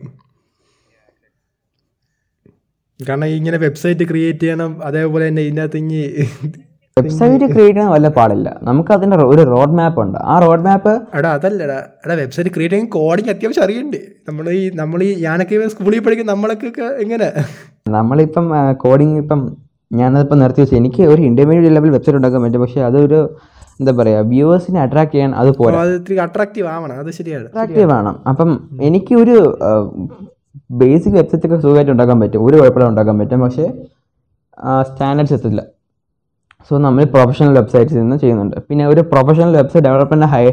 കാരണം 3.00 3.28
ഇങ്ങനെ 3.38 3.58
വെബ്സൈറ്റ് 3.66 4.06
ക്രിയേറ്റ് 4.12 4.44
ചെയ്യണം 4.46 4.72
അതേപോലെ 4.88 5.24
തന്നെ 5.30 5.44
ഇതിനകത്ത് 5.50 5.78
ഇനി 5.84 6.00
വെബ്സൈറ്റ് 6.98 7.46
ക്രിയേറ്റ് 7.54 7.78
ചെയ്യാൻ 7.78 7.92
വല്ല 7.96 8.08
പാടില്ല. 8.18 8.48
നമുക്ക് 8.70 8.92
അതിന്റെ 8.96 9.18
ഒരു 9.34 9.44
റോഡ് 9.52 9.76
മാപ്പ് 9.80 10.00
ഉണ്ട്. 10.06 10.18
ആ 10.32 10.34
റോഡ് 10.46 10.66
മാപ്പ് 10.68 10.94
എടാ 11.18 11.30
അതല്ലടാ. 11.38 11.80
എടാ 12.04 12.16
വെബ്സൈറ്റ് 12.24 12.52
ക്രിയേറ്റ് 12.56 12.76
ചെയ്യാൻ 12.76 12.92
കോഡിങ് 12.98 13.32
അത്യാവശ്യം 13.36 13.66
അറിയണ്ടേ 13.68 14.02
നമ്മൾ 14.30 14.46
ഈ 14.60 14.64
നമ്മൾ 14.82 15.00
ഈ 15.10 15.12
ഞാനൊക്കെ 15.28 15.68
സ്കൂളിൽ 15.76 16.02
പഠിക്കും 16.08 16.30
നമ്മളൊക്കെ 16.34 16.88
എങ്ങനെ? 17.06 17.30
നമ്മളിപ്പം 17.98 18.48
കോഡിങ് 18.86 19.18
ഇപ്പം 19.24 19.42
ഞാനതിപ്പം 20.02 20.40
നിർത്തി 20.42 20.62
വെച്ചു. 20.62 20.76
എനിക്ക് 20.82 21.02
ഒരു 21.14 21.22
ഇന്റർമീഡിയറ്റ് 21.30 21.76
ലെവൽ 21.78 21.90
വെബ്സൈറ്റ് 21.96 22.20
ഉണ്ടാക്കാൻ 22.20 22.42
പറ്റും. 22.46 22.62
പക്ഷേ 22.66 22.82
അതൊരു 22.90 23.22
എന്താ 23.82 23.92
പറയുക 24.00 24.24
വ്യൂവേഴ്സിനെ 24.32 24.80
അട്രാക്ട് 24.86 25.14
ചെയ്യാൻ 25.14 25.32
അത് 25.42 25.50
പോലെ 25.60 25.76
അട്രാക്റ്റീവ് 26.26 26.68
ആവണം 26.76 26.96
അത് 27.04 27.12
ശരിയാണ്. 27.20 27.48
അട്രാക്റ്റീവ് 27.52 27.94
അപ്പം 28.32 28.50
എനിക്ക് 28.88 29.14
ഒരു 29.24 29.36
ബേസിക് 30.82 31.16
വെബ്സൈറ്റ് 31.20 31.46
ഒക്കെ 31.48 31.58
സുഖമായിട്ട് 31.64 31.94
ഉണ്ടാക്കാൻ 31.94 32.18
പറ്റും. 32.24 32.42
ഒരു 32.48 32.56
കുഴപ്പമില്ല 32.60 32.90
ഉണ്ടാക്കാൻ 32.92 33.16
പറ്റും. 33.22 33.40
പക്ഷേ 33.46 33.66
സ്റ്റാൻഡേർഡ്സ് 34.90 35.36
എത്തില്ല. 35.38 35.62
സോ 36.68 36.74
നമ്മൾ 36.86 37.04
പ്രൊഫഷണൽ 37.14 37.54
വെബ്സൈറ്റ്സ് 37.60 37.98
നിന്ന് 38.02 38.18
ചെയ്യുന്നുണ്ട്. 38.24 38.58
പിന്നെ 38.68 38.84
ഒരു 38.94 39.02
പ്രൊഫഷണൽ 39.12 39.52
വെബ്സൈറ്റ് 39.60 39.86
ഡെവലപ്മെന്റ് 39.88 40.28
ഹൈ 40.34 40.44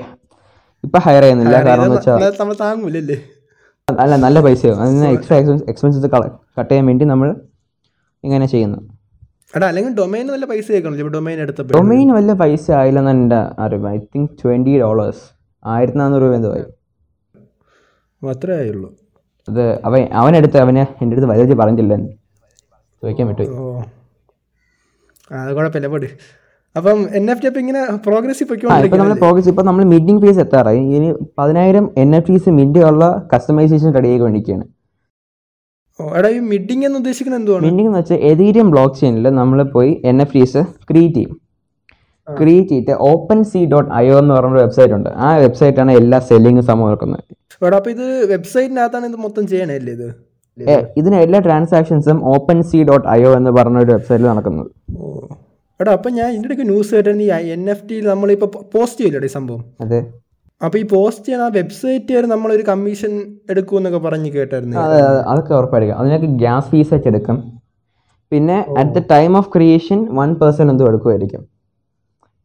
ഇപ്പം 0.86 1.00
ഹയർ 1.06 1.22
ചെയ്യുന്നില്ല. 1.26 1.56
കാരണം 1.68 1.90
വെച്ചാൽ 1.94 2.18
അല്ല 4.02 4.14
നല്ല 4.24 4.38
പൈസയോ 4.46 4.72
അതിന് 4.84 5.06
എക്സ്ട്രാ 5.16 5.36
എക്സ്പെൻസസ് 5.72 6.08
കട്ട് 6.14 6.70
ചെയ്യാൻ 6.70 6.86
വേണ്ടി 6.90 7.04
നമ്മൾ 7.12 7.28
ഇങ്ങനെ 8.24 8.46
ചെയ്യുന്നു. 8.54 8.78
എടാ 9.54 9.66
അല്ലെങ്കിൽ 9.70 9.92
ഡൊമൈൻ 9.94 10.24
നല്ല 10.32 10.46
പൈസ 10.52 10.68
ഇപ്പോൾ 10.78 11.12
ഡൊമൈൻ 11.16 11.38
എടുത്തപ്പോൾ 11.44 11.74
ഡൊമൈൻ 11.76 12.08
വല്ല 12.16 12.32
പൈസ 12.42 12.64
ആയില്ലെന്ന് 12.80 13.12
എന്റെ 13.16 13.38
അറിവ്. 13.64 13.87
ഐ 13.88 13.98
തിങ്ക് 14.14 14.32
ട്വന്റി 14.40 14.74
ഡോളേഴ്സ് 14.82 15.22
ആയിരത്തി 15.64 15.98
നാനൂറ് 15.98 16.22
രൂപ 16.22 16.34
എന്തോ 16.38 16.50
ആയി. 16.56 16.64
അത്രേ 18.22 18.54
ആയുള്ളൂ. 18.61 18.88
അത് 19.48 19.62
അവൻ 19.88 20.02
അവനെടുത്ത് 20.20 20.58
അവനെ 20.64 20.82
എന്റെ 21.02 21.14
അടുത്ത് 21.14 21.30
വലുത് 21.32 21.54
പറഞ്ഞില്ല 21.61 21.92
ചോദിക്കാൻ 23.02 23.26
പറ്റുമോ 23.30 23.58
ഓ. 23.64 23.82
അത് 25.40 25.50
കുഴപ്പമില്ല. 25.56 25.88
പോട്ട് 25.94 26.08
അപ്പം 26.76 26.98
എൻ 27.18 27.24
എഫ് 27.32 27.42
ടി 27.42 27.48
ഇങ്ങനെ 27.64 27.80
പ്രോഗ്രസ് 28.06 28.42
ആ 28.72 28.78
ഇപ്പം 28.87 28.98
നമ്മൾ 29.00 29.14
പ്രോഗ്രസ് 29.22 29.48
ഇപ്പം 29.52 29.66
നമ്മൾ 29.66 29.84
മിഡിങ് 29.92 30.20
ഫീസ് 30.24 30.40
എത്താറായി. 30.44 30.82
ഇനി 30.96 31.08
പതിനായിരം 31.38 31.84
എൻ 32.02 32.11
എഫ് 32.16 32.28
ടീസ് 32.28 32.50
മിഡിയുള്ള 32.58 33.04
കസ്റ്റമൈസേഷൻ 33.32 33.94
റെഡി 33.96 34.08
ആയിക്കൊണ്ടിരിക്കുകയാണ്. 34.12 34.64
എടാ 35.98 36.28
ഈ 36.37 36.38
മിഡിങ് 36.52 36.84
എന്ന് 36.87 36.98
ഉദ്ദേശിക്കുന്നത് 37.00 37.40
എന്തുവാണ്? 37.40 37.64
മിഡിങ് 37.68 37.88
എന്ന് 37.90 38.00
വെച്ചാൽ 38.00 38.20
എതീരിയം 38.30 38.68
ബ്ലോക്ക് 38.74 38.96
ചെയിനിൽ 39.00 39.26
നമ്മൾ 39.40 39.58
പോയി 39.76 39.92
എൻ 40.11 40.18
എഫ് 40.24 40.34
ടീസ് 40.37 40.61
ക്രിയേറ്റ് 40.90 41.18
ചെയ്യും. 41.18 41.34
ക്രിയേറ്റ് 42.28 42.70
ചെയ്തിട്ട് 42.72 42.94
ഓപ്പൺ 43.11 43.38
സി 43.50 43.61
ഡോട്ട് 43.72 43.90
ഐ 44.02 44.06
എന്ന് 44.20 44.32
പറഞ്ഞൊരു 44.37 44.62
വെബ്സൈറ്റ് 44.64 44.94
ഉണ്ട്. 44.98 45.11
ആ 45.26 45.28
വെബ്സൈറ്റാണ് 45.44 45.92
എല്ലാ 46.00 46.18
സെല്ലിങ്ങും 46.30 46.64
സംഭവം 46.70 46.88
നടക്കുന്നത്. 46.90 47.22
എടാ 47.66 47.76
അപ്പം 47.80 47.92
ഇത് 47.96 48.06
വെബ്സൈറ്റിനകത്താണ് 48.32 49.06
ഇത് 49.11 49.18
മൊത്തം 49.26 49.44
ചെയ്യണല്ലേ 49.52 49.94
ഇത്? 49.98 50.08
ഇതിന് 51.00 51.16
എല്ലാ 51.24 51.38
ട്രാൻസാക്ഷൻസും 51.46 52.18
open 52.34 52.58
C 52.70 52.78
dot 52.88 53.06
I 53.16 53.20
O 53.28 53.32
എന്ന് 53.40 53.50
പറഞ്ഞ 53.58 53.78
ഒരു 53.84 53.92
വെബ്സൈറ്റിൽ 53.96 54.28
നടക്കുന്നത് 54.32 54.70
എടാ 55.80 55.90
അപ്പം 55.96 56.12
ഞാൻ 56.18 56.28
ഇതിന്റെ 56.37 56.64
ന്യൂസ് 56.70 56.92
കേട്ടാൽ 56.94 57.20
ഈ 57.24 57.28
എൻ 57.56 57.64
എഫ് 57.72 57.84
ടിയിൽ 57.88 58.04
നമ്മളിപ്പോൾ 58.12 58.48
പോസ്റ്റ് 58.74 59.00
ചെയ്യില്ലേ 59.00 59.30
സംഭവം? 59.37 59.61
അതെ. 59.80 60.00
അപ്പോൾ 60.64 60.79
ഈ 60.79 60.85
പോസ്റ്റ് 60.92 61.25
ചെയ്യുന്ന 61.27 61.49
ആ 61.49 61.53
വെബ്സൈറ്റ് 61.57 62.23
നമ്മളൊരു 62.33 62.64
കമ്മീഷൻ 62.68 63.12
എടുക്കുമെന്നൊക്കെ 63.53 64.01
പറഞ്ഞ് 64.07 64.31
കേട്ടായിരുന്നു. 64.37 64.77
അതെ 64.85 64.99
അതൊക്കെ 65.31 65.53
ഉറപ്പായിരിക്കും. 65.59 65.99
അതിനൊക്കെ 66.01 66.29
ഗ്യാസ് 66.42 66.68
ഫീസ് 66.71 66.90
വെച്ച് 66.94 67.09
എടുക്കും. 67.12 67.37
പിന്നെ 68.33 68.57
at 68.81 68.94
the 68.97 69.03
time 69.12 69.37
of 69.40 69.51
creation 69.55 70.01
one 70.18 70.33
person 70.40 70.71
എന്തോ 70.73 70.88
എടുക്കുമായിരിക്കും. 70.92 71.42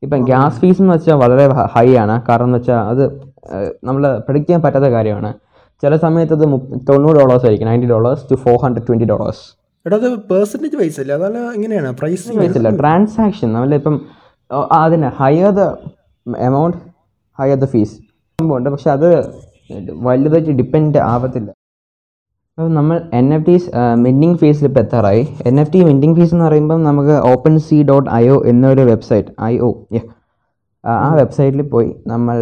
ഇപ്പം 0.06 0.21
ഗ്യാസ് 0.30 0.60
ഫീസ് 0.62 0.80
എന്ന് 0.82 0.93
വെച്ചാൽ 0.93 1.17
വളരെ 1.23 1.45
ഹൈ 1.76 1.88
ആണ്. 2.04 2.15
കാരണം 2.30 2.49
എന്ന് 2.49 2.60
വെച്ചാൽ 2.60 2.80
അത് 2.91 3.04
നമ്മൾ 3.88 4.04
പ്രഡിക്റ്റ് 4.28 4.49
ചെയ്യാൻ 4.49 4.63
പറ്റാത്ത 4.65 4.89
കാര്യമാണ്. 4.97 5.32
ചില 5.84 5.95
സമയത്ത് 6.06 6.34
അത് 6.38 6.45
തൊണ്ണൂറ് 6.89 7.15
ഡോളേഴ്സ് 7.21 7.45
ആയിരിക്കും. 7.47 7.69
Ninety 7.71 7.89
dollars 7.93 8.23
to 8.32 8.36
four 8.45 8.56
hundred 8.63 8.86
twenty 8.88 9.08
dollars 9.13 9.43
എടാ 9.86 9.97
അത് 9.97 10.08
വൈസ് 10.82 10.99
അല്ല? 11.04 11.13
അതല്ല 11.19 11.39
എങ്ങനെയാണ് 11.58 11.89
പ്രൈസ് 12.02 12.58
അല്ല. 12.60 12.69
ട്രാൻസാക്ഷൻ 12.82 13.49
നമ്മളിപ്പം 13.58 13.95
അതിന് 14.84 15.10
higher 15.19 15.49
the 15.60 15.63
amount 16.49 16.78
higher 17.39 17.57
the 17.63 17.67
fees 17.73 17.95
ഉണ്ട് 18.59 18.69
പക്ഷെ 18.73 18.89
അത് 18.95 19.07
വലുതായിട്ട് 20.07 20.53
ഡിപ്പെൻഡ് 20.61 20.99
ആവത്തില്ല. 21.11 21.49
അപ്പോൾ 22.57 22.71
നമ്മൾ 22.77 22.97
എൻ 23.19 23.27
എഫ് 23.35 23.45
ടീസ് 23.47 23.67
മിന്റിംഗ് 24.05 24.37
ഫീസിൽ 24.41 24.65
ഇപ്പോൾ 24.69 24.81
എത്താറായി. 24.85 25.21
N 25.49 25.55
F 25.61 25.71
T 25.75 25.79
minting 25.89 26.15
fees 26.17 26.33
എന്ന് 26.35 26.45
പറയുമ്പം 26.47 26.79
നമുക്ക് 26.89 27.15
open 27.31 27.53
C 27.67 27.77
dot 27.89 28.09
I 28.21 28.25
O 28.33 28.35
എന്നൊരു 28.51 28.83
വെബ്സൈറ്റ് 28.91 29.31
ഐ 29.51 29.53
ഒ 29.67 29.69
ആ 30.83 31.09
വെബ്സൈറ്റിൽ 31.21 31.61
പോയി 31.73 31.89
നമ്മൾ 32.11 32.37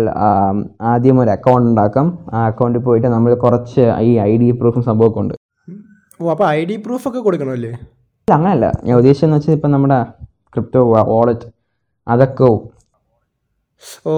ആദ്യം 0.91 1.17
ഒരു 1.23 1.31
അക്കൗണ്ട് 1.35 1.67
ഉണ്ടാക്കാം. 1.71 2.07
ആ 2.35 2.37
അക്കൗണ്ടിൽ 2.51 2.81
പോയിട്ട് 2.87 3.09
നമ്മൾ 3.15 3.31
കുറച്ച് 3.43 3.83
ഈ 4.07 4.11
ഐ 4.29 4.31
ഡി 4.41 4.47
പ്രൂഫും 4.61 4.83
സംഭവമൊക്കെ 4.89 5.19
ഉണ്ട്. 5.23 5.35
ഓ 6.19 6.31
അപ്പോൾ 6.33 6.47
ഐ 6.57 6.61
ഡി 6.69 6.77
പ്രൂഫ് 6.85 7.05
ഒക്കെ 7.09 7.19
കൊടുക്കണമല്ലേ? 7.27 7.71
അല്ല, 7.73 8.31
അങ്ങനല്ല 8.37 8.65
ഞാൻ 8.87 8.95
ഉദ്ദേശിച്ചതെന്ന് 9.01 9.37
വെച്ചാൽ 9.37 9.55
ഇപ്പം 9.57 9.71
നമ്മുടെ 9.75 9.99
ക്രിപ്റ്റോ 10.55 10.81
വാളറ്റ് 11.11 11.47
അതൊക്കെ 12.07 12.43
ഓ 14.09 14.15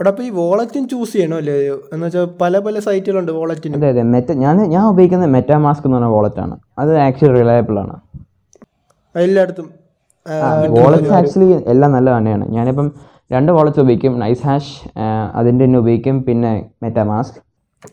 എടാ 0.00 0.10
അപ്പോൾ 0.12 0.22
ഈ 0.22 0.30
വോളറ്റും 0.30 0.84
ചൂസ് 0.88 1.12
ചെയ്യണോ 1.12 1.36
അല്ലേ? 1.36 1.54
എന്ന് 1.94 2.04
വെച്ചാൽ 2.06 2.28
പല 2.40 2.58
പല 2.66 2.78
സൈറ്റുകളുണ്ട് 2.86 3.32
വോളറ്റിന്. 3.38 3.74
അതെ 3.78 3.88
അതെ. 3.88 4.02
മെറ്റ 4.14 4.30
ഞാൻ 4.44 4.56
ഞാൻ 4.74 4.84
ഉപയോഗിക്കുന്നത് 4.92 5.30
മെറ്റാ 5.36 5.56
മാസ്ക് 5.66 5.86
എന്ന് 5.86 5.96
പറഞ്ഞ 5.96 6.10
വാളറ്റാണ് 6.14 6.54
അത് 6.82 6.92
ആക്ച്വലി 7.06 7.32
റിലയബിൾ 7.40 7.78
ആണ്. 7.82 7.94
എല്ലായിടത്തും. 9.14 9.68
ആ, 10.26 10.34
ആക്ച്വലി 11.18 11.48
എല്ലാം 11.74 11.92
നല്ല 11.96 12.08
തന്നെയാണ്. 12.16 12.46
ഞാനിപ്പം 12.56 12.88
രണ്ട് 13.34 13.52
വാളറ്റ്സ് 13.52 13.80
ഉപയോഗിക്കും. 13.84 14.18
നൈസ് 14.24 14.44
ഹാഷ് 14.48 14.74
അതിന്റെ 15.38 15.64
തന്നെ 15.64 15.78
ഉപയോഗിക്കും. 15.78 16.16
പിന്നെ 16.28 16.52
മെറ്റാ 16.82 17.04
മാസ്ക് 17.12 17.38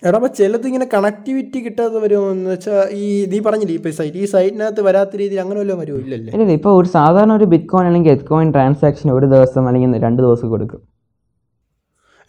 എടാ 0.07 0.19
ചിലത് 0.37 0.65
ഇങ്ങനെ 0.69 0.87
കണക്ടിവിറ്റി 0.93 1.59
കിട്ടാതെ 1.65 1.99
വരുമോ? 2.05 2.25
എന്ന് 2.31 2.49
വെച്ചാൽ 2.53 2.79
ഈ 3.01 3.05
നീ 3.31 3.37
പറഞ്ഞില്ലേ 3.45 3.75
ഇപ്പോൾ 3.75 3.93
സൈറ്റ് 3.99 4.17
ഈ 4.17 4.25
സൈറ്റിനകത്ത് 4.25 4.81
വരാത്ത 4.87 5.15
രീതിയിൽ 5.21 5.41
അങ്ങനെ 5.43 5.59
വല്ലതും 5.59 5.79
വരുമോ? 5.83 5.99
ഇല്ലല്ലേ. 6.03 6.31
ഇല്ല 6.33 6.51
ഇപ്പോൾ 6.59 6.73
ഒരു 6.79 6.87
സാധാരണ 6.87 7.33
ഒരു 7.33 7.47
ബിറ്റ് 7.53 7.69
കോയിൻ 7.71 7.87
അല്ലെങ്കിൽ 7.89 8.11
എത്ത് 8.11 8.27
കോയിൻ 8.31 8.49
ട്രാൻസാക്ഷൻ 8.53 9.11
ഒരു 9.17 9.25
ദിവസം 9.25 9.67
അല്ലെങ്കിൽ 9.67 10.01
രണ്ട് 10.07 10.21
ദിവസം 10.21 10.49
കൊടുക്കും. 10.55 10.81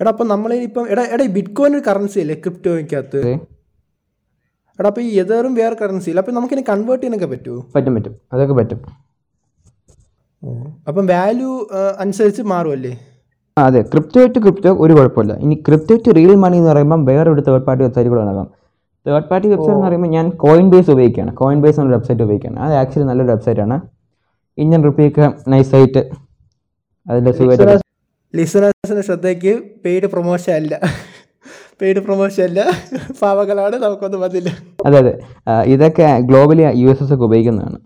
എടാ 0.01 0.11
അപ്പം 0.15 0.27
നമ്മൾ 0.33 0.51
ഇപ്പം 0.69 0.85
എടാ 0.93 1.03
എടാ 1.15 1.25
ബിറ്റ് 1.37 1.55
കോയിൻ 1.59 1.73
ഒരു 1.77 1.85
കറൻസി 1.89 2.19
അല്ലേ 2.25 2.35
ക്രിപ്റ്റോയ്ക്കകത്ത്. 2.45 3.21
എടാ 4.79 4.89
അപ്പം 4.91 5.03
ഈ 5.07 5.09
എതേറും 5.23 5.53
വേറെ 5.61 5.77
കറൻസി 5.81 6.09
ഇല്ല 6.11 6.21
അപ്പം 6.23 6.35
നമുക്കിനെ 6.39 6.63
കൺവേർട്ട് 6.69 7.03
ചെയ്യാനൊക്കെ 7.05 7.29
പറ്റുമോ 7.35 7.61
പറ്റും 7.77 7.95
പറ്റും. 7.97 8.15
അതൊക്കെ 8.33 8.55
പറ്റും. 8.61 8.81
അപ്പം 10.89 11.05
വാല്യൂ 11.13 11.51
അനുസരിച്ച് 12.05 12.43
മാറുമല്ലേ 12.53 12.93
അതെ. 13.57 13.81
ക്രിപ്റ്റോ 13.93 14.25
ടു 14.35 14.41
ക്രിപ്റ്റോ 14.45 14.73
ഒരു 14.85 14.93
കുഴപ്പമില്ല. 14.99 15.35
ഇനി 15.45 15.55
ക്രിപ്റ്റോ 15.67 15.95
ടു 16.07 16.11
റിയൽ 16.19 16.35
മണി 16.45 16.57
എന്ന് 16.61 16.71
പറയുമ്പോൾ 16.73 17.01
വേറെ 17.11 17.29
ഒരു 17.35 17.43
തേർഡ് 17.47 17.65
പാർട്ടി 17.69 17.83
വെബ്സൈറ്റ് 17.85 18.11
കൂടെ 18.13 18.23
ഉണ്ടാകാം 18.25 18.49
തേർഡ് 19.07 19.29
പാർട്ടി 19.31 19.49
വെബ്സൈറ്റ് 19.53 19.75
എന്ന് 19.77 19.87
പറയുമ്പോൾ 19.87 20.11
ഞാൻ 20.17 20.27
കോയിൻ 20.45 20.67
ബേസ് 20.73 20.89
ഉപയോഗിക്കുകയാണ്. 20.95 21.33
കോയിൻ 21.41 21.59
ബേസ് 21.65 21.77
എന്നൊരു 21.81 21.97
വെബ്സൈറ്റ് 21.97 22.25
ഉപയോഗിക്കുകയാണ്. 22.27 22.61
അത് 22.67 22.75
ആക്ച്വലി 22.83 23.07
നല്ലൊരു 23.11 23.31
വെബ്സൈറ്റാണ് 23.33 23.77
ഇന്ത്യൻ 24.59 24.83
റുപ്പിയൊക്കെ 24.89 25.27
നൈസായിട്ട് 25.55 26.03
അതിന്റെ 27.07 27.33
സുഖമായിട്ട് 27.39 27.87
ലിസണേഴ്സിന് 28.35 29.03
ശ്രദ്ധയ്ക്ക് 29.09 29.53
പെയ്ഡ് 29.85 30.07
പ്രൊമോഷൻ 30.15 30.53
അല്ല. 30.61 30.75
പെയ്ഡ് 31.81 32.01
പ്രൊമോഷൻ 32.07 32.43
അല്ല. 32.49 32.61
പാവകളാണ് 33.23 33.77
നമുക്കൊന്നും 33.85 34.21
വന്നില്ല. 34.21 34.51
അതെ 34.87 34.99
അതെ. 35.03 35.13
ഇതൊക്കെ 35.75 36.09
ഗ്ലോബലി 36.31 36.65
യു 36.83 36.89
എസ് 36.93 37.03
എസ് 37.05 37.13
ഒക്കെ 37.15 37.25
ഉപയോഗിക്കുന്നതാണ്. 37.29 37.79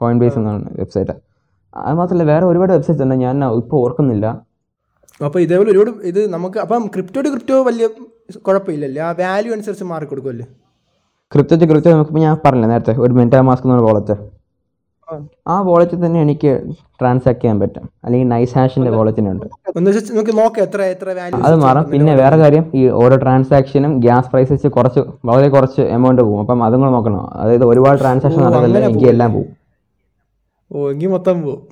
കോയിൻ 0.00 0.18
ബേസ് 0.22 0.38
എന്നാണ് 0.38 0.68
വെബ്സൈറ്റ് 0.80 1.14
അത് 1.76 1.94
മാത്രമല്ല 2.00 2.24
വേറെ 2.32 2.44
ഒരുപാട് 2.46 2.72
വെബ്സൈറ്റ്സ് 2.72 3.04
ഉണ്ട്. 3.06 3.16
ഞാൻ 3.24 3.44
ഇപ്പോൾ 3.60 3.78
ഓർക്കുന്നില്ല. 3.84 4.26
അപ്പോൾ 5.24 5.40
ഇതേപോലെ 5.44 5.70
ഒരുപാട് 5.72 5.90
ഇത് 6.10 6.20
നമുക്ക് 6.34 6.58
അപ്പം 6.64 6.86
ക്രിപ്റ്റോ 6.94 7.20
ടു 7.24 7.28
ക്രിപ്റ്റോ 7.34 7.56
വലിയ 7.70 7.86
കുഴപ്പമില്ലല്ലേ? 8.46 9.00
ആ 9.06 9.10
വാല്യൂ 9.20 9.52
അനുസരിച്ച് 9.56 9.84
മാറി 9.92 10.06
കൊടുക്കുമല്ലേ 10.12 10.46
ക്രിപ്റ്റോ 11.32 11.56
ടു 11.60 11.66
ക്രിപ്റ്റോ 11.70 11.90
നമുക്കിപ്പോൾ 11.94 12.22
ഞാൻ 12.26 12.34
പറഞ്ഞില്ല 12.44 12.68
നേരത്തെ 12.72 12.94
ഒരു 13.04 13.12
മെന്റാ 13.18 13.40
മാസ്ക് 13.48 13.64
എന്ന് 13.66 13.74
പറഞ്ഞ 13.74 13.86
വാളറ്റ് 13.88 14.14
ആ 15.48 15.60
വാളറ്റിൽ 15.60 15.98
തന്നെ 16.06 16.18
എനിക്ക് 16.22 16.50
ട്രാൻസാക്ട് 17.00 17.40
ചെയ്യാൻ 17.40 17.60
പറ്റും. 17.60 17.84
അല്ലെങ്കിൽ 18.04 18.28
നൈസ് 18.28 18.54
ഹാഷിന്റെ 18.58 18.90
വാളറ്റിനുണ്ട് 18.90 19.46
അത് 21.46 21.56
മാറാം. 21.64 21.84
പിന്നെ 21.90 22.14
വേറെ 22.14 22.36
കാര്യം 22.36 22.64
ഈ 22.74 22.82
ഓരോ 23.02 23.16
ട്രാൻസാക്ഷനും 23.16 23.92
ഗ്യാസ് 24.00 24.30
പ്രൈസ് 24.30 24.52
വെച്ച് 24.52 24.68
കുറച്ച് 24.68 25.00
വളരെ 25.30 25.48
കുറച്ച് 25.48 25.82
എമൗണ്ട് 25.96 26.22
പോകും. 26.22 26.40
അപ്പം 26.40 26.64
അതും 26.64 26.80
കൂടെ 26.80 26.92
നോക്കണം. 26.92 27.22
അതായത് 27.40 27.64
ഒരുപാട് 27.64 28.00
ട്രാൻസാക്ഷൻ 28.00 28.40
നടക്കില്ല 28.46 28.78
എനിക്ക് 28.78 29.08
എല്ലാം 29.14 29.32
പോകും 29.32 29.52
ഓ 30.72 30.90
എങ്കിൽ 30.90 31.08
മൊത്തം 31.08 31.42
പോകും 31.42 31.62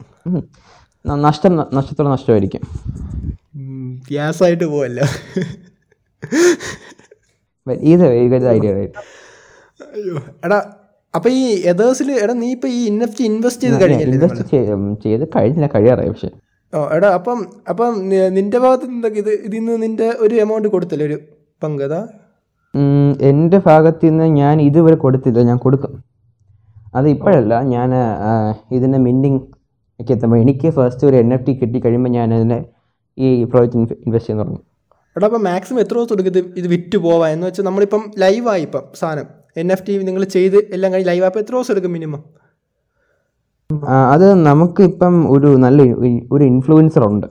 നഷ്ടം 1.23 1.57
നഷ്ടത്തോടെ 1.75 2.09
നഷ്ടമായിരിക്കും. 2.09 2.61
ഗ്യാസ് 4.11 4.43
ആയിട്ട് 4.43 4.65
പോവല്ലോ. 4.65 5.07
right? 7.67 7.81
അയ്യോ 9.95 10.15
എടാ 10.45 10.59
അപ്പൊ 11.15 11.29
ഈ 11.39 11.43
എതേഴ്സിൽ 11.73 12.09
എടാ 12.23 12.35
നീ 12.43 12.49
ഇപ്പൊ 12.57 12.69
ഈ 12.77 12.81
ഇൻവെസ്റ്റ് 12.91 13.25
ഇൻവെസ്റ്റ് 13.31 13.63
ചെയ്ത് 13.65 13.77
കഴിഞ്ഞില്ലേ 13.83 14.15
ഇൻവെസ്റ്റ് 14.17 14.45
ചെയ്ത് 15.05 15.25
കഴിഞ്ഞില്ല 15.35 15.67
കഴിയാറായി 15.75 16.11
പക്ഷേ. 16.13 16.31
ഓ 16.73 16.81
എടാ 16.97 17.09
അപ്പം 17.19 17.39
അപ്പം 17.73 17.91
നിന്റെ 18.37 18.59
ഭാഗത്ത് 18.65 18.87
നിന്ന് 18.93 19.09
ഇത് 19.23 19.33
ഇതിൽ 19.47 19.59
നിന്ന് 19.59 19.75
നിന്റെ 19.85 20.07
ഒരു 20.25 20.35
എമൗണ്ട് 20.45 20.69
കൊടുത്തില്ല 20.75 21.05
ഒരു 21.09 21.17
പങ്ക് 21.63 21.83
അതാ? 21.89 22.01
ഉം, 22.75 23.11
എന്റെ 23.31 23.59
ഭാഗത്ത് 23.67 24.05
നിന്ന് 24.11 24.27
ഞാൻ 24.41 24.57
ഇതുവരെ 24.69 24.97
കൊടുത്തില്ല 25.05 25.43
ഞാൻ 25.51 25.59
കൊടുക്കും. 25.65 25.93
അത് 26.99 27.07
ഇപ്പോഴല്ല 27.15 27.55
ഞാൻ 27.75 27.91
ഇതിന്റെ 28.77 28.99
മിൻഡിങ് 29.07 29.41
ഒക്കെ 30.01 30.13
എത്തുമ്പോൾ 30.17 30.39
എനിക്ക് 30.45 30.69
ഫസ്റ്റ് 30.79 31.05
ഒരു 31.09 31.17
എൻ 31.23 31.31
എഫ് 31.37 31.47
ടി 31.47 31.53
കിട്ടി 31.61 31.79
കഴിയുമ്പോൾ 31.85 32.13
ഞാൻ 32.19 32.29
അതിനെ 32.39 32.59
ഈ 33.19 33.45
പ്രോജക്റ്റ് 33.53 33.79
ഇൻവെസ്റ്റ് 34.07 34.29
ചെയ്യാൻ 34.29 34.41
തുടങ്ങും. 34.43 34.63
എടാ 35.17 35.27
അപ്പം 35.31 35.43
മാക്സിമം 35.51 35.81
എത്ര 35.85 35.95
ദിവസം 35.99 36.15
എടുക്കും 36.17 36.33
ഇത് 36.35 36.41
ഇത് 36.61 36.69
വിറ്റ് 36.75 36.99
പോവാ 37.07 37.27
എന്ന് 37.35 37.47
വെച്ചാൽ 37.49 37.67
നമ്മളിപ്പം 37.69 38.03
ലൈവായി 38.23 38.63
ഇപ്പം 38.69 38.85
സാധനം. 39.01 39.29
എൻ 39.57 39.69
എഫ് 39.75 39.85
ടി 39.87 39.95
നിങ്ങൾ 40.09 40.23
ചെയ്ത് 40.35 40.59
എല്ലാം 40.75 40.91
കഴിഞ്ഞ് 40.93 41.09
ലൈവ് 41.09 41.25
ആപ്പ് 41.27 41.41
എത്ര 41.43 41.55
ദിവസം 41.55 41.73
എടുക്കും 41.75 41.93
മിനിമം 41.97 42.23
അത് 44.13 44.27
നമുക്ക് 44.47 44.83
ഇപ്പം 44.91 45.15
ഒരു 45.35 45.51
നല്ല 45.63 45.83
ഒരു 46.33 46.43
ഇൻഫ്ലുവൻസർ 46.51 47.03
ഉണ്ട്. 47.09 47.29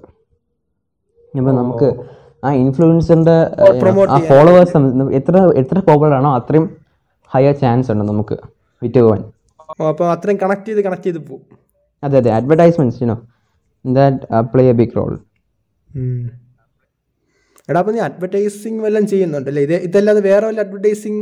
ഇപ്പം 1.33 1.53
നമുക്ക് 1.59 1.87
ആ 2.43 2.51
ഇൻഫ്ലുവൻസറിന്റെ 2.61 3.35
ആ 4.09 4.17
ഫോളോവേഴ്സ് 4.29 4.79
എത്ര 5.19 5.33
എത്ര 5.61 5.77
പോപ്പുലർ 5.87 6.13
ആണോ 6.17 6.31
അത്രയും 6.39 6.65
ഹയർ 7.31 7.53
ചാൻസ് 7.61 7.91
ഉണ്ട് 7.93 8.05
നമുക്ക് 8.09 8.35
വിറ്റ് 8.81 9.01
പോകാൻ 9.03 9.21
ഓ 9.73 9.89
അപ്പോൾ 9.91 10.07
അത്രയും 10.13 10.37
കണക്ട് 10.41 10.67
ചെയ്ത് 10.69 10.81
കണക്ട് 10.87 11.07
ചെയ്ത് 11.07 11.19
പോകും 11.27 11.43
അതെ 12.03 12.17
അതെ 12.21 12.31
advertisements 12.37 12.99
you know 13.03 13.17
that 13.85 14.19
play 14.51 14.63
a 14.69 14.77
big 14.79 14.95
role 14.97 15.13
എടാ 17.69 17.79
അപ്പം 17.81 17.93
നീ 17.95 18.01
അഡ്വർടൈസിങ് 18.05 18.79
വല്ലതും 18.85 19.07
ചെയ്യുന്നുണ്ടല്ലേ? 19.11 19.61
ഇത് 19.67 19.75
ഇതല്ലാതെ 19.87 20.21
വേറെ 20.27 20.45
വല്ല 20.47 20.61
അഡ്വർടൈസിങ് 20.65 21.21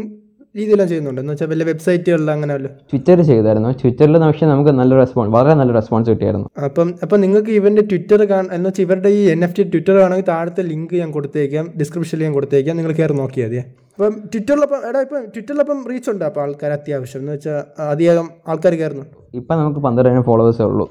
രീതിയെല്ലാം 0.55 0.87
ചെയ്യുന്നുണ്ട്. 0.91 1.19
എന്ന് 1.21 1.33
വെച്ചാൽ 1.33 1.49
വലിയ 1.53 1.65
വെബ്സൈറ്റുകളിൽ 1.71 2.29
അങ്ങനെ 2.35 2.53
വല്ല 2.55 2.69
ട്വിറ്റർ 2.91 3.19
ചെയ്തായിരുന്നു. 3.29 3.71
ട്വിറ്ററിൽ 3.81 4.17
പക്ഷേ 4.25 4.45
നമുക്ക് 4.51 4.71
നല്ല 4.79 4.91
റെസ്പോൺസ് 5.01 5.31
വളരെ 5.35 5.53
നല്ല 5.61 5.71
റെസ്പോൺസ് 5.79 6.07
കിട്ടിയായിരുന്നു. 6.13 6.47
അപ്പം 6.67 6.89
അപ്പം 7.03 7.17
നിങ്ങൾക്ക് 7.23 7.51
ഇവന്റെ 7.59 7.83
ട്വിറ്റർ 7.91 8.21
കാണാൻ 8.31 8.49
എന്ന് 8.57 8.69
വെച്ചാൽ 8.69 8.85
ഇവരുടെ 8.87 9.09
ഈ 9.17 9.21
എൻ 9.33 9.43
എഫ് 9.47 9.55
ടി 9.57 9.63
ട്വിറ്റർ 9.73 9.97
ആണെങ്കിൽ 10.05 10.27
താഴത്തെ 10.31 10.65
ലിങ്ക് 10.71 10.95
ഞാൻ 11.01 11.11
കൊടുത്തേക്കാം 11.17 11.67
ഡിസ്ക്രിപ്ഷനിൽ 11.81 12.23
ഞാൻ 12.27 12.33
കൊടുത്തേക്കാം 12.37 12.77
നിങ്ങൾ 12.77 12.93
കയറി 12.99 13.17
നോക്കിയാൽ 13.21 13.49
മതി 13.49 13.59
അപ്പം 13.97 14.15
ട്വിറ്ററിലപ്പം 14.33 14.81
എടാ 14.89 14.99
ഇപ്പം 15.05 15.23
ട്വിറ്ററിലപ്പം 15.35 15.79
റീച്ച് 15.91 16.09
ഉണ്ട് 16.11 16.25
അപ്പോൾ 16.29 16.41
ആൾക്കാർ 16.45 16.71
അത്യാവശ്യം. 16.77 17.21
എന്ന് 17.21 17.31
വെച്ചാൽ 17.31 17.59
അധികം 17.93 18.29
ആൾക്കാർ 18.47 18.73
കയറുന്നുണ്ട് 18.81 19.37
ഇപ്പം 19.37 19.55
നമുക്ക് 19.57 19.79
പന്ത്രണ്ടായിരം 19.79 20.25
ഫോളോവേഴ്സേ 20.29 20.63
ഉള്ളൂ. 20.63 20.87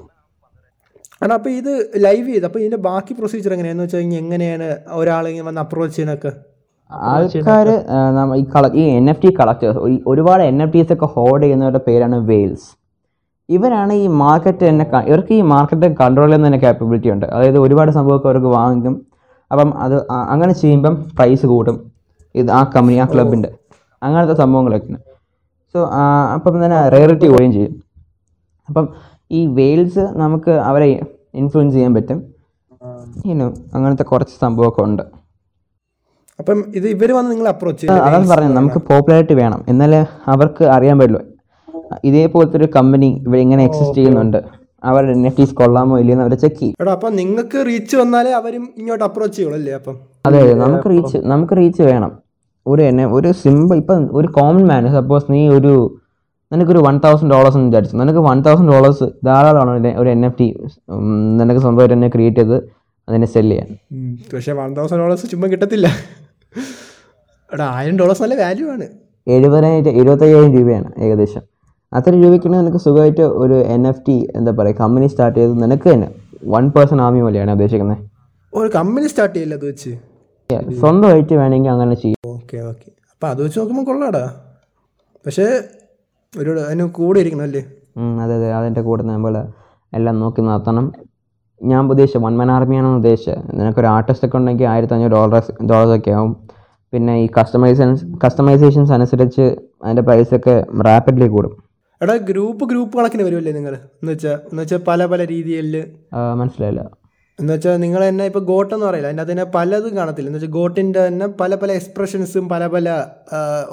ആണ് 1.23 1.33
അപ്പോൾ 1.37 1.49
ഇത് 1.49 1.73
ലൈവ് 2.05 2.27
ചെയ്ത് 2.27 2.45
അപ്പോൾ 2.45 2.59
ഇതിന്റെ 2.59 2.77
ബാക്കി 2.89 3.13
പ്രൊസീജിയർ 3.13 3.53
എങ്ങനെയാണെന്ന് 3.53 3.85
വെച്ചാൽ 3.87 4.03
ഇനി 4.05 4.15
എങ്ങനെയാണ് 4.15 4.67
ഒരാളെ 4.99 5.31
വന്ന് 5.47 5.61
അപ്രോച്ച് 5.61 5.95
ചെയ്യാനൊക്കെ 5.95 6.31
ആൾക്കാർ 6.91 7.67
ഈ 8.39 8.43
കള 8.53 8.65
ഈ 8.81 8.83
എൻ 8.97 9.05
എഫ് 9.11 9.21
ടി 9.23 9.29
കളക്ടേഴ്സ് 9.39 9.79
ഒരുപാട് 10.11 10.43
എൻ 10.49 10.57
എഫ് 10.63 10.73
ടീസ് 10.75 10.93
ഒക്കെ 10.95 11.07
ഹോൾഡ് 11.15 11.43
ചെയ്യുന്നവരുടെ 11.43 11.81
പേരാണ് 11.87 12.17
വെയിൽസ് 12.29 12.67
ഇവരാണ് 13.49 13.93
ഈ 14.03 14.07
മാർക്കറ്റ് 14.23 14.63
തന്നെ 14.69 14.85
ഇവർക്ക് 15.09 15.33
ഈ 15.39 15.43
മാർക്കറ്റ് 15.53 15.87
കൺട്രോൾ 16.01 16.27
ചെയ്യുന്ന 16.29 16.47
തന്നെ 16.47 16.59
കാപ്പബിലിറ്റി 16.63 17.09
ഉണ്ട്. 17.13 17.25
അതായത് 17.35 17.59
ഒരുപാട് 17.65 17.91
സംഭവമൊക്കെ 17.97 18.27
അവർക്ക് 18.29 18.49
വാങ്ങിക്കും. 18.57 18.95
അപ്പം 19.51 19.69
അത് 19.83 19.95
അങ്ങനെ 20.33 20.53
ചെയ്യുമ്പം 20.61 20.95
പ്രൈസ് 21.17 21.45
കൂടും. 21.53 21.77
ഇത് 22.35 22.49
ആ 22.57 22.61
കമ്പനി 22.73 22.97
ആ 23.03 23.05
ക്ലബിന്റെ 23.13 23.49
അങ്ങനത്തെ 24.01 24.35
സംഭവങ്ങളൊക്കെ 24.41 24.97
സോ 25.75 25.79
അപ്പം 26.35 26.53
തന്നെ 26.63 26.79
റേറിറ്റി 26.95 27.27
കൂടുകയും 27.31 27.53
ചെയ്യും. 27.57 27.73
അപ്പം 28.69 28.85
ഈ 29.37 29.41
വെയിൽസ് 29.57 30.03
നമുക്ക് 30.21 30.53
അവരെ 30.69 30.87
ഇൻഫ്ലുവൻസ് 31.39 31.75
ചെയ്യാൻ 31.75 31.93
പറ്റും. 31.97 32.19
ഇനോ 33.31 33.47
അങ്ങനത്തെ 33.75 34.05
കുറച്ച് 34.11 34.35
സംഭവമൊക്കെ 34.43 34.81
ഉണ്ട്. 34.87 35.03
അപ്പം 36.39 36.63
ഇത് 36.75 36.87
ഇവർ 36.87 37.11
വന്ന് 37.11 37.31
നിങ്ങൾ 37.31 37.47
അപ്രോച്ച് 37.47 37.87
അതാണ് 37.87 38.27
പറഞ്ഞത്. 38.27 38.53
നമുക്ക് 38.53 38.75
പോപ്പുലാരിറ്റി 38.75 39.33
വേണം. 39.33 39.65
എന്നാലേ 39.67 40.05
അവർക്ക് 40.27 40.63
അറിയാൻ 40.63 40.99
പറ്റുള്ളൂ. 40.99 41.21
ഇതേപോലത്തെ 42.03 42.57
ഒരു 42.57 42.67
കമ്പനി 42.75 43.23
ഇവിടെ 43.27 43.37
ഇങ്ങനെ 43.37 43.63
എക്സിസ്റ്റ് 43.63 43.95
ചെയ്യുന്നുണ്ട്. 43.95 44.43
അവരുടെ 44.83 45.11
എൻ 45.11 45.25
എഫ് 45.25 45.37
ടീസ് 45.37 45.53
കൊള്ളാമോ 45.53 45.99
ഇല്ലയെന്ന് 45.99 46.23
അവരെ 46.23 46.35
ചെക്ക് 46.35 46.55
ചെയ്യും. 46.55 46.75
എടാ 46.81 46.91
അപ്പം 46.91 47.15
നിങ്ങൾക്ക് 47.15 47.65
റീച്ച് 47.65 47.97
വന്നാലേ 47.97 48.31
അവരും 48.31 48.69
ഇങ്ങോട്ട് 48.77 49.03
അപ്രോച്ച് 49.03 49.37
ചെയ്യുള്ളൂ 49.37 49.59
അല്ലേ 49.59 49.73
അപ്പം? 49.73 49.99
അതെ 50.25 50.41
അതെ. 50.41 50.53
നമുക്ക് 50.53 50.89
റീച്ച് 50.89 51.17
നമുക്ക് 51.17 51.57
റീച്ച് 51.57 51.81
വേണം. 51.81 52.11
ഒരു 52.67 52.81
എന്നെ 52.81 53.05
ഒരു 53.05 53.31
സിമ്പിൾ 53.31 53.75
ഇപ്പം 53.75 54.09
ഒരു 54.13 54.27
കോമൺ 54.27 54.67
മാൻ 54.67 54.91
സപ്പോസ് 54.91 55.25
നീ 55.29 55.49
ഒരു 55.49 55.97
നിനക്കൊരു 56.53 56.77
വൺ 56.77 56.97
തൗസൻഡ് 56.97 57.31
ഡോളേഴ്സ് 57.31 57.57
എന്ന് 57.57 57.67
വിചാരിച്ചു. 57.67 57.97
നിനക്ക് 57.97 58.19
വൺ 58.19 58.41
തൗസൻഡ് 58.41 58.71
ഡോളേഴ്സ് 58.71 59.03
ധാരാളമാണ് 59.25 59.79
ഒരു- 59.79 59.97
ഒരു 59.97 60.09
എൻ 60.09 60.25
എഫ് 60.25 60.35
ടി 60.39 60.57
നിനക്ക് 61.37 61.61
സ്വന്തമായിട്ട് 61.61 61.95
തന്നെ 61.95 62.07
ക്രിയേറ്റ് 62.07 62.37
ചെയ്ത് 62.37 62.55
അതിനെ 63.09 63.27
സെൽ 63.27 63.41
ചെയ്യാൻ. 63.41 63.77
പക്ഷേ 64.33 64.51
വൺ 64.51 64.73
തൗസൻഡ് 64.73 64.99
ഡോളേഴ്സ് 64.99 65.29
ചുമ്മാ 65.29 65.47
കിട്ടത്തില്ല. 65.47 65.91
എടാ 67.53 67.65
ആയിരം 67.77 67.95
ഡോളേഴ്സ് 67.99 68.21
നല്ല 68.23 68.35
വാല്യൂ 68.41 68.65
ആണ്. 68.73 68.87
എഴുപതിനായിട്ട് 69.35 69.91
ഇരുപത്തയ്യായിരം 70.01 70.51
രൂപയാണ് 70.57 70.89
ഏകദേശം. 71.05 71.43
അത്ര 71.97 72.11
രൂപയ്ക്കാണ് 72.23 72.55
നിനക്ക് 72.61 72.79
സുഖമായിട്ട് 72.85 73.23
ഒരു 73.43 73.55
എൻ 73.75 73.83
എഫ് 73.91 74.03
ടി 74.07 74.15
എന്താ 74.37 74.51
പറയുക 74.59 74.77
കമ്പനി 74.83 75.07
സ്റ്റാർട്ട് 75.13 75.37
ചെയ്ത് 75.39 75.53
നിനക്ക് 75.63 75.87
തന്നെ 75.93 76.09
വൺ 76.53 76.65
പേഴ്സൺ 76.75 76.99
ആർമി 77.05 77.21
പോലെയാണ് 77.25 77.51
ഉദ്ദേശിക്കുന്നത്. 77.57 78.03
ഒരു 78.53 78.69
കമ്പനി 78.77 79.07
സ്റ്റാർട്ട് 79.11 79.35
ചെയ്യില്ല 79.35 79.55
അത് 79.59 79.65
വെച്ച്? 79.69 79.91
സ്വന്തമായിട്ട് 80.81 81.33
വേണമെങ്കിൽ 81.41 81.71
അങ്ങനെ 81.75 81.95
ചെയ്യും. 82.03 82.19
Okay 82.35 82.57
okay. 82.69 82.87
അപ്പം 83.13 83.27
അത് 83.31 83.39
വെച്ച് 83.45 83.59
നോക്കുമ്പോൾ 83.59 83.85
കൊള്ളാടാ. 83.89 84.23
പക്ഷേ 85.25 85.47
ഒരു 86.33 86.51
അതിന് 86.67 86.85
കൂടെ 86.99 87.19
ഇരിക്കണം 87.23 87.45
അല്ലേ? 87.47 87.61
അതെ 88.23 88.33
അതെ. 88.39 88.49
അതിന്റെ 88.59 88.81
കൂടെ 88.87 89.03
നമ്മൾ 89.11 89.35
എല്ലാം 89.97 90.15
നോക്കി 90.23 90.41
നടത്തണം. 90.49 90.85
ഞാൻ 91.61 91.89
ഉദ്ദേശിച്ച 91.93 92.19
വൺ 92.25 92.33
മൻ 92.39 92.49
ആർമിയാണെന്ന് 92.55 92.99
ഉദ്ദേശിച്ചത് 93.01 93.41
നിനക്കൊരു 93.59 93.89
ആർട്ടിസ്റ്റ് 93.95 94.25
ഒക്കെ 94.27 94.37
ഉണ്ടെങ്കിൽ 94.39 94.67
ആയിരത്തി 94.73 94.95
അഞ്ഞൂറ് 94.95 95.13
ഡോളേഴ്സ് 95.17 95.53
ഡോളേഴ്സൊക്കെ 95.71 96.11
ആവും. 96.19 96.33
പിന്നെ 96.93 97.13
ഈ 97.23 97.25
കസ്റ്റമൈസേഷൻസ് 97.37 98.05
കസ്റ്റമൈസേഷൻസ് 98.23 98.91
അനുസരിച്ച് 98.97 99.45
അതിന്റെ 99.83 100.03
പ്രൈസൊക്കെ 100.07 100.55
റാപ്പിഡ്ലി 100.87 101.27
കൂടും. 101.35 101.53
എടാ 102.03 102.15
ഗ്രൂപ്പ് 102.29 102.63
ഗ്രൂപ്പ് 102.71 102.93
കണക്കിന് 102.97 103.23
വരുമല്ലേ 103.27 103.51
നിങ്ങൾ 103.57 103.73
എന്ന് 103.75 104.11
വെച്ചാൽ 104.13 104.37
എന്ന് 104.51 104.61
വെച്ചാൽ 104.63 104.81
പല 104.87 105.05
പല 105.11 105.21
രീതിയിൽ 105.33 105.69
മനസ്സിലായില്ല. 106.41 106.81
എന്ന് 107.39 107.51
വെച്ചാൽ 107.53 107.75
നിങ്ങൾ 107.83 108.01
തന്നെ 108.07 108.25
ഇപ്പോൾ 108.29 108.43
ഗോട്ട് 108.49 108.71
എന്ന് 108.75 108.85
പറയില്ല 108.85 109.07
അതിന്റെ 109.09 109.23
അതിനെ 109.25 109.43
പലതും 109.55 109.93
കാണത്തില്ല. 109.97 110.27
എന്ന് 110.29 110.39
വെച്ചാൽ 110.39 110.53
ഗോട്ടിന്റെ 110.57 110.99
തന്നെ 111.07 111.27
പല 111.41 111.55
പല 111.61 111.71
എക്സ്പ്രഷൻസും 111.79 112.45
പല 112.53 112.63
പല 112.73 112.95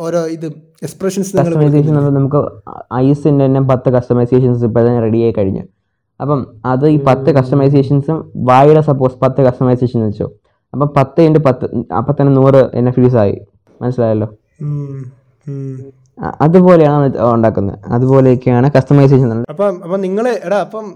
ഓരോ 0.05 0.21
ഇതും. 0.35 0.55
എക്സ്പ്രഷൻസ് 0.87 1.33
കസ്റ്റമൈസേഷൻ 1.39 1.95
നമുക്ക് 2.19 2.43
ഐസിന്റെ 3.05 3.45
തന്നെ 3.47 3.63
പത്ത് 3.71 3.89
കസ്റ്റമൈസേഷൻസ് 3.97 4.65
ഇപ്പോൾ 4.69 4.85
തന്നെ 4.89 5.01
റെഡി 5.07 5.23
ആയി 5.27 5.35
കഴിഞ്ഞു. 5.39 5.65
അപ്പം 6.21 6.41
അത് 6.73 6.85
ഈ 6.97 6.99
പത്ത് 7.09 7.31
കസ്റ്റമൈസേഷൻസും 7.39 8.19
വായുടെ 8.51 8.83
സപ്പോസ് 8.91 9.17
പത്ത് 9.25 9.41
കസ്റ്റമൈസേഷൻ 9.47 9.99
വെച്ചോ. 10.07 10.29
അപ്പം 10.73 10.89
പത്ത് 10.97 11.21
ഇന്റു 11.21 11.39
പത്ത് 11.39 11.67
അപ്പം 11.93 12.15
തന്നെ 12.21 12.33
നൂറ് 12.33 12.63
എൻ 12.75 12.89
എഫ് 12.89 13.17
ആയി. 13.17 13.37
മനസ്സിലായല്ലോ? 13.83 14.29
അതുപോലെയാണ് 16.41 17.07
ഉണ്ടാക്കുന്നത്. 17.35 17.79
അതുപോലെയൊക്കെയാണ് 17.87 18.71
കസ്റ്റമൈസേഷൻ 18.77 19.29
അപ്പം 19.51 19.83
അപ്പം 19.85 20.01
നിങ്ങൾ 20.01 20.29
എടാ 20.45 20.57
അപ്പം 20.57 20.87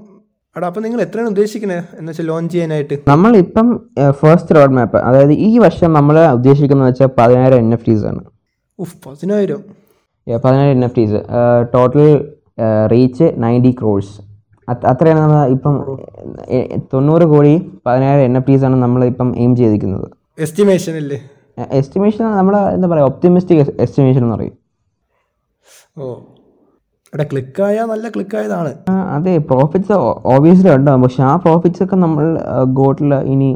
എടാ 0.57 0.67
അപ്പം 0.67 0.83
നിങ്ങൾ 0.83 1.01
എത്രയാണ് 1.01 1.29
ഉദ്ദേശിക്കുന്നത് 1.29 1.85
എന്ന് 1.99 2.11
വെച്ചാൽ 2.11 2.27
ലോഞ്ച് 2.27 2.53
ചെയ്യാനായിട്ട്. 2.53 2.97
നമ്മൾ 3.09 3.37
ഇപ്പം 3.37 3.69
ഫസ്റ്റ് 4.11 4.57
റോഡ് 4.57 4.71
മാപ്പ് 4.71 4.99
അതായത് 4.99 5.33
ഈ 5.33 5.59
വർഷം 5.59 5.93
നമ്മൾ 5.93 6.17
ഉദ്ദേശിക്കുന്നത് 6.27 6.89
വെച്ചാൽ 6.89 7.11
പതിനായിരം 7.19 7.57
എൻ 7.57 7.73
എഫ് 7.73 7.87
ടീസ് 7.89 8.05
ആണ്. 8.07 8.23
ഉഫ് 8.79 8.97
പതിനായിരം. 9.07 9.61
പതിനായിരം 10.45 10.77
N 10.79 10.85
F 10.85 10.97
Ts 10.97 11.21
total 11.75 12.35
reach 12.93 13.27
ninety 13.37 13.73
crores 13.81 14.30
അത്രയാണ് 14.91 15.21
നമ്മൾ 15.25 15.39
ഇപ്പം 15.55 15.75
തൊണ്ണൂറ് 16.93 17.27
കോടി 17.33 17.55
പതിനായിരം 17.87 18.25
എൻ 18.29 18.37
എഫ് 18.39 18.49
ടീസ് 18.49 18.65
ആണ് 18.69 18.77
നമ്മൾ 18.85 19.01
ഇപ്പം 19.13 19.29
എയിം 19.43 19.53
ചെയ്തിരിക്കുന്നത്. 19.61 20.09
എസ്റ്റിമേഷൻ 20.47 20.97
അല്ലേ 21.03 21.19
എസ്റ്റിമേഷൻ 21.79 22.25
നമ്മൾ 22.41 22.55
എന്താ 22.75 22.89
പറയുക 22.91 23.11
ഒപ്റ്റിമിസ്റ്റിക് 23.11 23.63
എസ്റ്റിമേഷൻ 23.85 24.21
എന്ന് 24.25 24.35
പറയും. 24.37 24.55
ഓ 26.01 26.05
എടാ 27.15 27.25
ക്ലിക്കായാൽ 27.31 27.87
നല്ല 27.93 28.07
ക്ലിക്കായതാണ് 28.15 28.71
ആയതാണ്. 28.71 29.07
അതെ 29.17 29.33
പ്രോഫിറ്റ്സ് 29.51 29.97
ഓബിയസ്ലി 30.35 30.71
ഉണ്ടാകും 30.77 31.03
പക്ഷെ 31.05 31.23
ആ 31.31 31.33
പ്രോഫിറ്റ്സ് 31.45 31.83
ഒക്കെ 31.85 31.97
നമ്മൾ 32.05 32.25
ഗോട്ടിൽ 32.81 33.13
ഇനി 33.33 33.51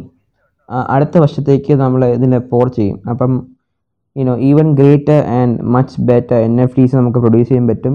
അടുത്ത 0.94 1.16
വർഷത്തേക്ക് 1.24 1.72
നമ്മൾ 1.84 2.00
ഇതിൽ 2.16 2.34
പോർ 2.52 2.66
ചെയ്യും. 2.78 2.98
അപ്പം 3.12 3.32
you know 4.16 4.34
even 4.48 4.68
greater 4.78 5.20
and 5.38 5.56
much 5.74 6.02
better 6.08 6.36
N 6.48 6.54
F 6.64 6.76
Ts 6.78 6.94
നമുക്ക് 7.00 7.20
പ്രൊഡ്യൂസ് 7.24 7.48
ചെയ്യാൻ 7.50 7.66
പറ്റും. 7.70 7.94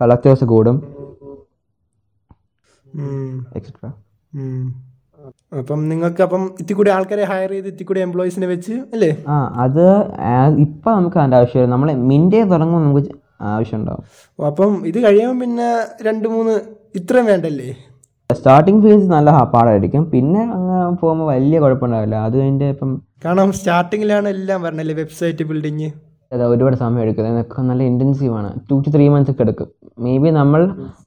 കളക്ടേഴ്സ് 0.00 0.46
കൂടും. 0.54 0.76
എക്സെട്ര 3.58 3.86
അപ്പം 5.60 5.80
നിങ്ങൾക്ക് 5.88 6.22
അപ്പം 6.24 6.42
ഇത്തിക്കൂടി 6.60 6.90
ആൾക്കാരെ 6.90 7.24
ഹയർ 7.24 7.50
ചെയ്ത് 7.54 7.68
ഇത്തിക്കൂടി 7.72 8.00
എംപ്ലോയീസിനെ 8.00 8.46
വെച്ച് 8.46 8.74
അല്ലേ? 8.94 9.10
ആ 9.28 9.36
അത് 9.64 9.84
ഇപ്പം 10.64 10.92
നമുക്ക് 10.92 11.18
അതിന്റെ 11.18 11.36
ആവശ്യമില്ല. 11.36 11.70
നമ്മൾ 11.74 11.88
മിൻഡേ 12.10 12.42
തുടങ്ങുമ്പോൾ 12.52 12.82
നമുക്ക് 12.84 13.02
ആവശ്യം 13.02 13.22
ആവശ്യമുണ്ടാവും 13.54 14.02
അപ്പം 14.38 14.72
ഇത് 14.90 14.98
കഴിയുമ്പോൾ 15.06 15.38
പിന്നെ 15.42 15.68
രണ്ട് 16.08 16.26
മൂന്ന് 16.34 16.54
ഇത്രയും 16.94 17.26
വേണ്ടല്ലേ? 17.30 17.68
സ്റ്റാർട്ടിങ് 18.30 18.82
ഫേസ് 18.84 19.06
നല്ല 19.14 19.30
പാടായിരിക്കും. 19.54 20.04
പിന്നെ 20.14 20.42
അങ്ങ് 20.56 20.78
പോകുമ്പോൾ 21.02 21.26
വലിയ 21.32 21.58
കുഴപ്പമുണ്ടാവില്ല. 21.64 22.16
അത് 22.26 22.34
കഴിഞ്ഞിട്ട് 22.40 22.70
ഇപ്പം 22.74 22.90
കാരണം 23.24 23.50
സ്റ്റാർട്ടിങ്ങിലാണ് 23.58 24.28
എല്ലാം 24.36 24.60
പറഞ്ഞല്ലേ 24.62 24.94
വെബ്സൈറ്റ് 25.02 25.44
ബിൽഡിങ് 25.50 25.90
അത് 26.32 26.42
ഒരുപാട് 26.52 26.76
സമയം 26.82 27.02
എടുക്കും. 27.02 27.26
ഇതൊക്കെ 27.32 27.62
നല്ല 27.70 27.82
ഇന്റൻസീവ് 27.90 28.34
ആണ്. 28.40 28.50
ടു 28.70 28.76
ടു 28.84 28.90
ത്രീ 28.94 29.04
മന്ത്സ് 29.14 29.32
ഒക്കെ 29.32 29.42
എടുക്കും 29.46 29.68
മേ 30.04 30.12
ബി 30.22 30.30
നമ്മൾ 30.40 30.62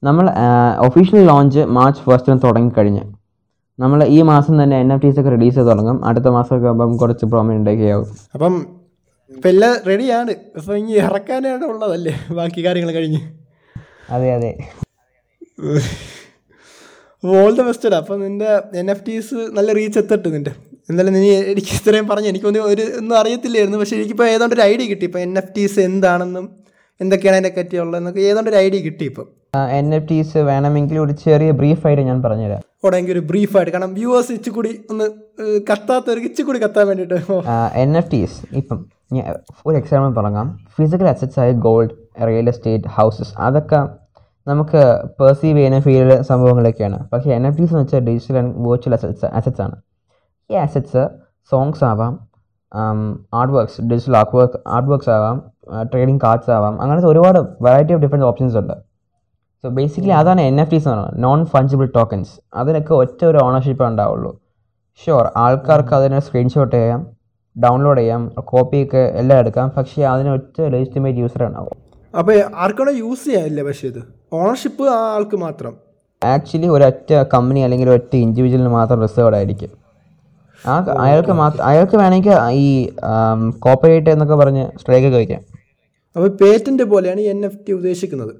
നമ്മൾ 0.08 0.26
ഒഫീഷ്യൽ 0.86 1.20
ലോഞ്ച് 1.30 1.62
മാർച്ച് 1.78 2.02
ഫസ്റ്റിന് 2.06 2.38
തുടങ്ങിക്കഴിഞ്ഞ്. 2.44 3.02
നമ്മൾ 3.78 4.00
ഈ 4.16 4.18
മാസം 4.30 4.54
തന്നെ 4.62 4.76
എൻ 4.84 4.88
എഫ് 4.92 5.02
ടീസ് 5.02 5.18
ഒക്കെ 5.20 5.30
റിലീസ് 5.30 5.54
ചെയ്ത് 5.56 5.70
തുടങ്ങും. 5.70 5.98
അടുത്ത 6.08 6.28
മാസമൊക്കെ 6.36 6.68
ആകുമ്പം 6.70 6.96
കുറച്ച് 7.02 7.26
പ്രോമിനന്റ് 7.32 7.70
ഒക്കെ 7.74 7.88
ആവും 7.94 8.08
അപ്പം 8.34 8.54
ഇപ്പം 9.30 9.48
എല്ലാം 9.48 9.74
റെഡിയാണ് 9.88 10.32
അപ്പം 10.58 10.74
ഇനി 10.78 10.92
ഇറക്കാനാണ് 11.06 11.64
ഉള്ളതല്ലേ? 11.72 12.14
ബാക്കി 12.38 12.60
കാര്യങ്ങൾ 12.66 12.90
കഴിഞ്ഞ്. 12.94 13.20
അതെ 14.14 14.28
അതെ. 14.36 14.50
ഓൾ 17.24 17.50
ദ 17.56 17.62
ബെസ്റ്റ് 17.68 17.94
അപ്പം 18.00 18.20
നിന്റെ 18.20 18.50
എൻ 18.80 18.90
എഫ് 18.90 19.04
ടീസ് 19.08 19.34
നല്ല 19.56 19.70
റീച്ച് 19.78 19.98
എത്തട്ട് 20.02 20.28
നിന്റെ 20.34 20.52
എന്തായാലും 20.92 21.14
നീ 21.18 21.28
എനിക്ക് 21.52 21.72
ഇത്രയും 21.78 22.06
പറഞ്ഞു. 22.12 22.28
എനിക്കൊന്നും 22.32 22.64
ഒരു 22.72 22.84
ഒന്നും 23.00 23.16
അറിയത്തില്ലായിരുന്നു. 23.20 23.78
പക്ഷേ 23.82 23.96
എനിക്കിപ്പോൾ 24.00 24.28
ഏതാണ്ട് 24.34 24.54
ഒരു 24.56 24.64
ഐഡിയ 24.70 24.86
കിട്ടി. 24.92 25.04
ഇപ്പോൾ 25.10 25.22
എൻ 25.26 25.34
എഫ് 25.40 25.52
ടീസ് 25.56 25.78
എന്താണെന്നും 25.88 26.46
എന്തൊക്കെയാണ് 27.00 27.36
അതിനെ 27.38 27.52
പറ്റിയുള്ളതെന്നൊക്കെ 27.58 28.22
ഏതാണ്ട് 28.30 28.50
ഒരു 28.52 28.58
ഐഡിയ 28.64 28.80
കിട്ടി 28.86 29.04
ഇപ്പം. 29.10 29.26
എൻ 29.78 29.86
എഫ് 29.96 30.08
ടീസ് 30.10 30.38
വേണമെങ്കിൽ 30.48 30.96
ഒരു 31.04 31.14
ചെറിയ 31.24 31.50
ബ്രീഫായിട്ട് 31.60 32.02
ഞാൻ 32.08 32.18
പറഞ്ഞുതരാം. 32.24 32.62
ഓടെ 32.86 32.96
എനിക്ക് 32.98 33.14
ഒരു 33.16 33.22
ബ്രീഫായിട്ട് 33.30 33.72
കാരണം 33.74 33.92
വ്യൂവേഴ്സ് 33.98 34.32
ഇച്ചിരി 34.36 34.52
കൂടി 34.56 34.70
ഒന്ന് 34.92 35.06
കത്താത്ത 35.70 35.70
കത്താത്തവർക്ക് 35.70 36.28
ഇച്ചിരി 36.30 36.44
കൂടി 36.48 36.58
കത്താൻ 36.64 36.84
വേണ്ടിയിട്ട്. 36.90 37.16
എൻ 37.82 37.90
എഫ് 38.00 38.10
ടീസ് 38.12 38.38
ഇപ്പം 38.60 38.78
ഒരു 39.68 39.76
എക്സാമ്പിൾ 39.80 40.10
തുടങ്ങാം. 40.18 40.46
ഫിസിക്കൽ 40.76 41.08
അസറ്റ്സ് 41.12 41.40
ആയ 41.44 41.52
ഗോൾഡ് 41.66 41.94
റിയൽ 42.28 42.48
എസ്റ്റേറ്റ് 42.52 42.90
ഹൗസസ് 42.96 43.32
അതൊക്കെ 43.46 43.80
നമുക്ക് 44.50 44.82
പെർസീവ് 45.20 45.56
ചെയ്യുന്ന 45.58 45.78
ഫീൽഡ് 45.86 46.16
സംഭവങ്ങളൊക്കെയാണ്. 46.30 46.98
പക്ഷേ 47.12 47.30
എൻ 47.38 47.44
എഫ് 47.48 47.58
ടീസ് 47.58 47.72
എന്ന് 47.74 47.84
വെച്ചാൽ 47.84 48.04
digital 48.08 48.38
and 48.42 48.54
virtual 48.68 48.94
assets 48.98 49.30
assets 49.38 49.62
ആണ്. 49.66 49.76
ഈ 50.50 50.56
അസറ്റ്സ് 50.64 51.02
സോങ്സ് 51.50 51.82
ആവാം 51.90 52.14
art 53.38 53.52
works 53.56 53.80
digital 53.90 54.14
art 54.20 54.36
work 54.38 54.58
art 54.74 54.90
works 54.92 55.10
ആവാം 55.16 55.36
ട്രേഡിംഗ് 55.92 56.20
കാർഡ്സ് 56.24 56.50
ആവാം 56.56 56.74
അങ്ങനത്തെ 56.82 57.08
ഒരുപാട് 57.12 57.38
വെറൈറ്റി 57.66 57.92
ഓഫ് 57.94 58.02
ഡിഫറെന്റ് 58.04 58.26
ഓപ്ഷൻസ് 58.30 58.56
ഉണ്ട്. 58.60 58.74
സോ 59.62 59.68
ബേസിക്കലി 59.78 60.14
അതാണ് 60.20 60.40
എൻ 60.50 60.56
എഫ് 60.62 60.70
ടീസ് 60.72 60.86
എന്ന് 60.88 60.96
പറയുന്നത്. 60.96 61.22
നോൺ 61.26 61.40
ഫഞ്ചിബിൾ 61.52 61.88
ടോക്കൻസ് 61.96 62.32
അതിനൊക്കെ 62.60 62.92
ഒറ്റ 63.02 63.20
ഒരു 63.30 63.38
ഓണർഷിപ്പ് 63.46 63.84
ഉണ്ടാവുള്ളൂ. 63.90 64.30
ഷുവർ 65.02 65.26
ആൾക്കാർക്ക് 65.44 65.94
അതിനെ 65.98 66.18
സ്ക്രീൻഷോട്ട് 66.26 66.74
ചെയ്യാം 66.76 67.02
ഡൗൺലോഡ് 67.56 68.00
ചെയ്യാം 68.00 68.22
കോപ്പിയൊക്കെ 68.50 69.02
എല്ലാം 69.20 69.38
എടുക്കാം 69.42 69.68
പക്ഷേ 69.76 70.02
അതിന് 70.14 70.30
ഒറ്റ 70.36 70.56
ലെജിറ്റിമേറ്റ് 70.74 71.18
യൂസർ 71.24 71.42
ഉണ്ടാവും. 71.48 71.78
അപ്പോൾ 72.20 72.38
ആർക്കാണോ 72.64 72.92
യൂസ് 73.02 73.24
ചെയ്യാനില്ല 73.28 73.62
പക്ഷേ 73.68 73.86
ഇത്? 73.92 74.00
ഓണർഷിപ്പ് 74.38 74.84
ആ 74.94 74.98
ആൾക്ക് 75.16 75.36
മാത്രം. 75.46 75.74
ആക്ച്വലി 76.22 76.68
ഒരൊറ്റ 76.76 77.10
കമ്പനി 77.34 77.60
അല്ലെങ്കിൽ 77.66 77.90
ഒറ്റ 77.96 78.12
ഇൻഡിവിജ്വലിന് 78.24 78.72
മാത്രം 78.78 78.98
റിസർവ്ഡ് 79.06 79.36
ആയിരിക്കും. 79.38 79.70
ആ 80.66 80.74
അയാൾക്ക് 81.04 81.32
മാത്രം 81.32 81.62
അയാൾക്ക് 81.64 81.96
വേണമെങ്കിൽ 81.96 82.34
ഈ 82.62 82.66
കോപ്പറേറ്റ് 83.66 84.10
എന്നൊക്കെ 84.10 84.36
പറഞ്ഞ് 84.36 84.64
സ്ട്രൈക്ക് 84.80 85.06
ഒക്കെ 85.06 85.16
വയ്ക്കാം. 85.16 85.42
അപ്പോൾ 86.16 86.28
പേറ്റന്റ് 86.40 86.82
പോലെയാണ് 86.82 87.20
എൻ 87.20 87.44
എഫ് 87.44 87.58
ടി 87.66 87.72
ഉദ്ദേശിക്കുന്നത്. 87.72 88.32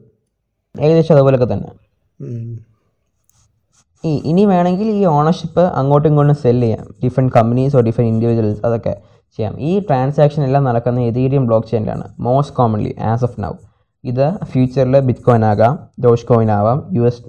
ഏകദേശം 0.74 1.14
അതുപോലൊക്കെ 1.14 1.48
തന്നെ. 1.52 1.70
ഈ 4.04 4.10
ഇനി 4.30 4.44
വേണമെങ്കിൽ 4.44 4.88
ഈ 4.90 5.04
ഓണർഷിപ്പ് 5.04 5.60
അങ്ങോട്ടും 5.60 6.08
ഇങ്ങോട്ടും 6.08 6.36
സെൽ 6.42 6.60
ചെയ്യാം. 6.60 6.84
ഡിഫറെന്റ് 7.04 7.32
ഓർ 7.76 7.82
ഡിഫറെന്റ് 7.88 8.12
ഇൻഡിവിജ്വൽസ് 8.14 8.60
അതൊക്കെ 8.66 8.94
ചെയ്യാം. 9.36 9.60
ഈ 9.60 9.72
ട്രാൻസാക്ഷൻ 9.88 10.42
എല്ലാം 10.44 10.62
നടക്കുന്ന 10.64 11.00
Ethereum 11.10 11.46
block 11.48 11.68
ചെയിനിലാണ് 11.72 12.06
most 12.26 12.56
commonly 12.56 12.94
as 13.10 13.24
of 13.24 13.40
now 13.44 13.52
ഇത് 14.04 14.26
ഫ്യൂച്ചറിൽ 14.50 14.96
ബിറ്റ് 15.08 15.24
കോയിൻ 15.26 15.44
ആകാം 15.44 15.74
ഡോഷ് 16.04 16.26
കോയിൻ 16.26 16.50
ആവാം 16.50 16.78
യു 16.96 17.02
എസ് 17.08 17.22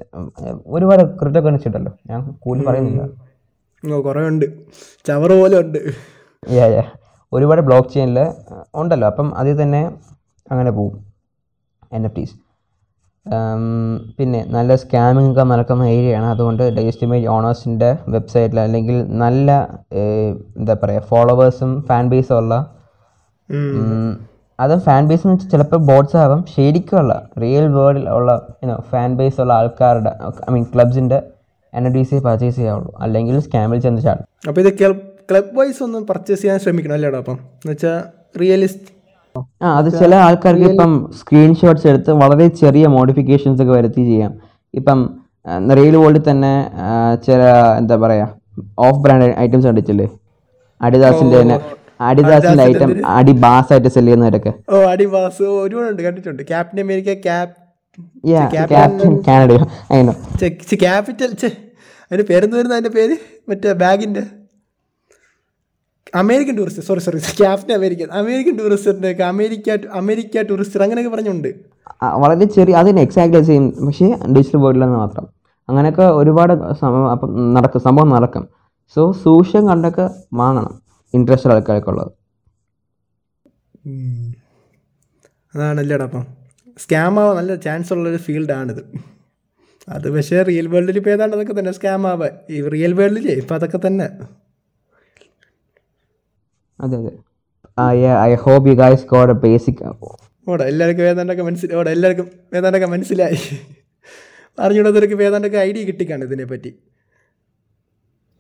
ഒരുപാട് 0.75 1.03
ക്രിപ്റ്റോ 1.19 1.41
കറൻസി 1.41 1.67
ഉണ്ടല്ലോ. 1.69 1.91
ഞാൻ 2.09 2.21
കൂടുതൽ 2.43 2.65
പറയുന്നില്ല. 2.67 3.03
കുറേ 3.83 4.21
ഉണ്ട്. 4.27 4.45
ചവറ് 5.07 5.35
പോലെ 5.41 5.55
ഉണ്ട്. 5.59 5.79
ഒരുപാട് 7.31 7.61
ബ്ലോക്ക് 7.61 7.89
ചെയിനിൽ 7.89 8.19
ഉണ്ടല്ലോ. 8.75 9.07
അപ്പം 9.07 9.27
അതിൽ 9.37 9.61
തന്നെ 9.61 9.81
അങ്ങനെ 10.51 10.71
പോവും. 10.71 10.95
എൻ 11.93 12.05
എഫ് 12.05 12.15
ടീസ് 12.17 12.35
പിന്നെ 14.17 14.45
നല്ല 14.49 14.75
സ്കാമിംഗ് 14.75 15.31
ഒക്കെ 15.31 15.43
നടക്കുന്ന 15.43 15.83
ഏരിയയാണ് 15.83 16.25
അതുകൊണ്ട് 16.25 16.63
എസ്റ്റിമേറ്റ് 16.63 17.27
ഓണേഴ്സിന്റെ 17.27 17.97
വെബ്സൈറ്റിൽ 18.07 18.59
അല്ലെങ്കിൽ 18.59 18.97
നല്ല 19.17 19.49
എന്താ 20.57 20.75
പറയുക 20.83 21.01
ഫോളോവേഴ്സും 21.01 21.81
ഫാൻ 21.89 22.09
ബേസും 22.09 22.37
ഉള്ള 22.37 22.55
അത് 24.59 24.73
ഫാൻ 24.79 25.07
ബേസ് 25.07 25.23
എന്ന് 25.25 25.35
വെച്ചാൽ 25.35 25.49
ചിലപ്പോൾ 25.49 25.79
ബോട്ട്സ് 25.89 26.17
ആവാം. 26.17 26.45
ശരിക്കുള്ള 26.55 27.13
റിയൽ 27.41 27.67
വേൾഡിൽ 27.67 28.09
ഉള്ള 28.09 28.31
ഫാൻ 28.91 29.15
ബേസ് 29.17 29.41
ഉള്ള 29.41 29.53
ആൾക്കാരുടെ 29.53 30.11
ഐ 30.49 30.53
മീൻ 30.53 30.65
ക്ലബ്സിന്റെ 30.75 31.19
എൻ 31.73 31.85
ഡി 31.95 32.03
സി 32.09 32.17
പർച്ചേസ് 32.27 32.55
ചെയ്യാവുള്ളൂ. 32.55 32.91
അല്ലെങ്കിൽ 33.03 33.35
സ്കാമിൽ 33.45 33.79
ചെന്ന് 33.85 34.01
ചാടും. 34.07 34.25
അപ്പോൾ 34.49 34.61
ഇത് 34.63 34.71
ക്ലബ് 35.29 35.51
വൈസ് 35.57 35.81
ഒന്ന് 35.83 35.99
പർച്ചേസ് 36.11 36.41
ചെയ്യാൻ 36.41 36.57
ശ്രമിക്കണം 36.63 36.95
അല്ലേടാ 36.97 37.19
അപ്പം? 37.23 37.37
എന്ന് 37.61 37.73
വെച്ചാൽ 37.73 37.97
റിയലിസ്റ്റ് 38.41 38.89
ആ 39.63 39.67
അത് 39.79 39.89
ചില 39.99 40.13
ആൾക്കാർക്ക് 40.25 40.65
ഇപ്പം 40.71 40.93
സ്ക്രീൻഷോട്ട്സ് 41.19 41.87
എടുത്ത് 41.91 42.11
വളരെ 42.21 42.47
ചെറിയ 42.61 42.85
മോഡിഫിക്കേഷൻസ് 42.95 43.61
ഒക്കെ 43.63 43.73
വരുത്തി 43.77 44.01
ചെയ്യാം. 44.09 44.31
ഇപ്പം 44.79 44.99
റിയൽ 45.77 45.95
വേൾഡിൽ 46.01 46.23
തന്നെ 46.29 46.53
ചില 47.27 47.41
എന്താ 47.81 47.95
പറയുക 48.03 48.27
ഓഫ് 48.87 48.99
ബ്രാൻഡ് 49.03 49.29
ഐറ്റംസ് 49.43 49.67
കണ്ടിട്ടില്ലേ 49.67 50.07
അഡിദാസിന്റെ 50.81 51.35
തന്നെ 51.41 51.57
അഡിദാസിന്റെ 52.09 52.63
ഐറ്റം 52.63 52.91
അടി 53.15 53.33
ബാസ് 53.45 53.71
ആയിട്ട് 53.73 53.89
സെൽ 53.95 54.05
ചെയ്യുന്നവരൊക്കെ. 54.05 54.51
ഓ 54.73 54.83
അടി 54.93 55.05
ബാസ് 55.15 55.43
ഒരുപാടുണ്ട് 55.63 56.01
കണ്ടിട്ടുണ്ട്. 56.07 56.43
ക്യാപ്റ്റൻ 56.51 56.79
അമേരിക്ക 56.85 57.13
ക്യാപ് 57.25 57.55
ക്യാപിറ്റൽ 60.75 61.31
അതിന്റെ 62.03 62.23
പേരെന്ന് 62.29 62.57
വരുന്ന 62.57 62.73
അതിന്റെ 62.73 62.89
പേര്? 62.89 63.15
മറ്റേ 63.49 63.71
ബാഗിന്റെ. 63.73 64.23
American 66.15 66.57
tourist 66.57 66.83
sorry 66.83 66.99
sorry 66.99 67.17
captain 67.17 67.73
American 67.73 68.07
American 68.11 68.57
ടൂറിസ്റ്റിന്റെ 68.57 69.11
ഒക്കെ 69.11 69.23
അമേരിക്ക 69.23 69.87
അമേരിക്ക 69.93 70.41
ടൂറിസ്റ്റർ 70.41 70.83
അങ്ങനെയൊക്കെ 70.83 71.15
പറഞ്ഞുണ്ട്. 71.15 71.47
വളരെ 72.03 72.45
ചെറിയ 72.45 72.75
അതിന് 72.75 72.99
എക്സാക്ട്ലി 72.99 73.41
സെയിം 73.41 73.87
പക്ഷേ 73.87 74.05
ഡിജിറ്റൽ 74.37 74.57
വേൾഡിലെന്ന് 74.57 74.97
മാത്രം. 74.97 75.27
അങ്ങനെയൊക്കെ 75.69 76.01
ഒരുപാട് 76.01 76.73
സംഭവം 76.73 77.11
അപ്പം 77.11 77.53
നടക്കും 77.53 77.81
സംഭവം 77.81 78.09
നടക്കും. 78.09 78.47
സോ 78.95 79.11
സൂക്ഷ്യം 79.11 79.67
കണ്ടൊക്കെ 79.67 80.09
വാങ്ങണം. 80.33 80.81
ഇൻട്രസ്റ്റ് 81.13 81.49
ആൾക്കാർക്കുള്ളത് 81.49 82.11
അതാണല്ലേടാ 85.55 86.03
അപ്പം. 86.03 86.40
സ്കാം 86.81 87.15
ആവാൻ 87.21 87.35
നല്ല 87.39 87.55
ചാൻസ് 87.65 87.91
ഉള്ളൊരു 87.95 88.19
ഫീൽഡാണിത് 88.27 88.83
അത് 89.87 90.07
പക്ഷേ 90.15 90.37
റിയൽ 90.49 90.67
വേൾഡിൽ 90.67 90.97
ഇപ്പോൾ 90.97 91.13
ഏതാണ്ട് 91.15 91.35
അതൊക്കെ 91.37 91.55
തന്നെ 91.59 91.71
സ്കാം 91.77 92.03
ആവാൻ 92.07 92.33
ഈ 92.55 92.59
റിയൽ 92.75 92.93
വേൾഡിലേ 92.99 93.33
ഇപ്പം 93.41 93.55
അതൊക്കെ 93.55 93.79
തന്നെ. 93.87 94.07
അതെ 96.79 96.97
അതെ. 97.01 97.11
I 98.27 98.35
hope 98.45 98.69
you 98.69 98.75
guys 98.75 99.05
got 99.13 99.33
a 99.33 99.37
basic 99.45 99.81
ഓടാ 100.47 100.63
എല്ലാവർക്കും 100.71 101.03
വേദാണ്ടൊക്കെ 101.07 101.43
മനസ്സിലായി 101.43 101.77
ഓടാ 101.79 101.91
എല്ലാവർക്കും 101.91 102.27
വേദാണ്ടൊക്കെ 102.53 102.89
മനസ്സിലായി. 102.93 103.37
അറിഞ്ഞുകൂടാത്തവർക്ക് 104.57 105.17
വേദാണ്ടൊക്കെ 105.23 105.59
ഐഡിയ 105.67 105.83
കിട്ടിക്കാണ് 105.89 106.23
ഇതിനെപ്പറ്റി. 106.29 106.71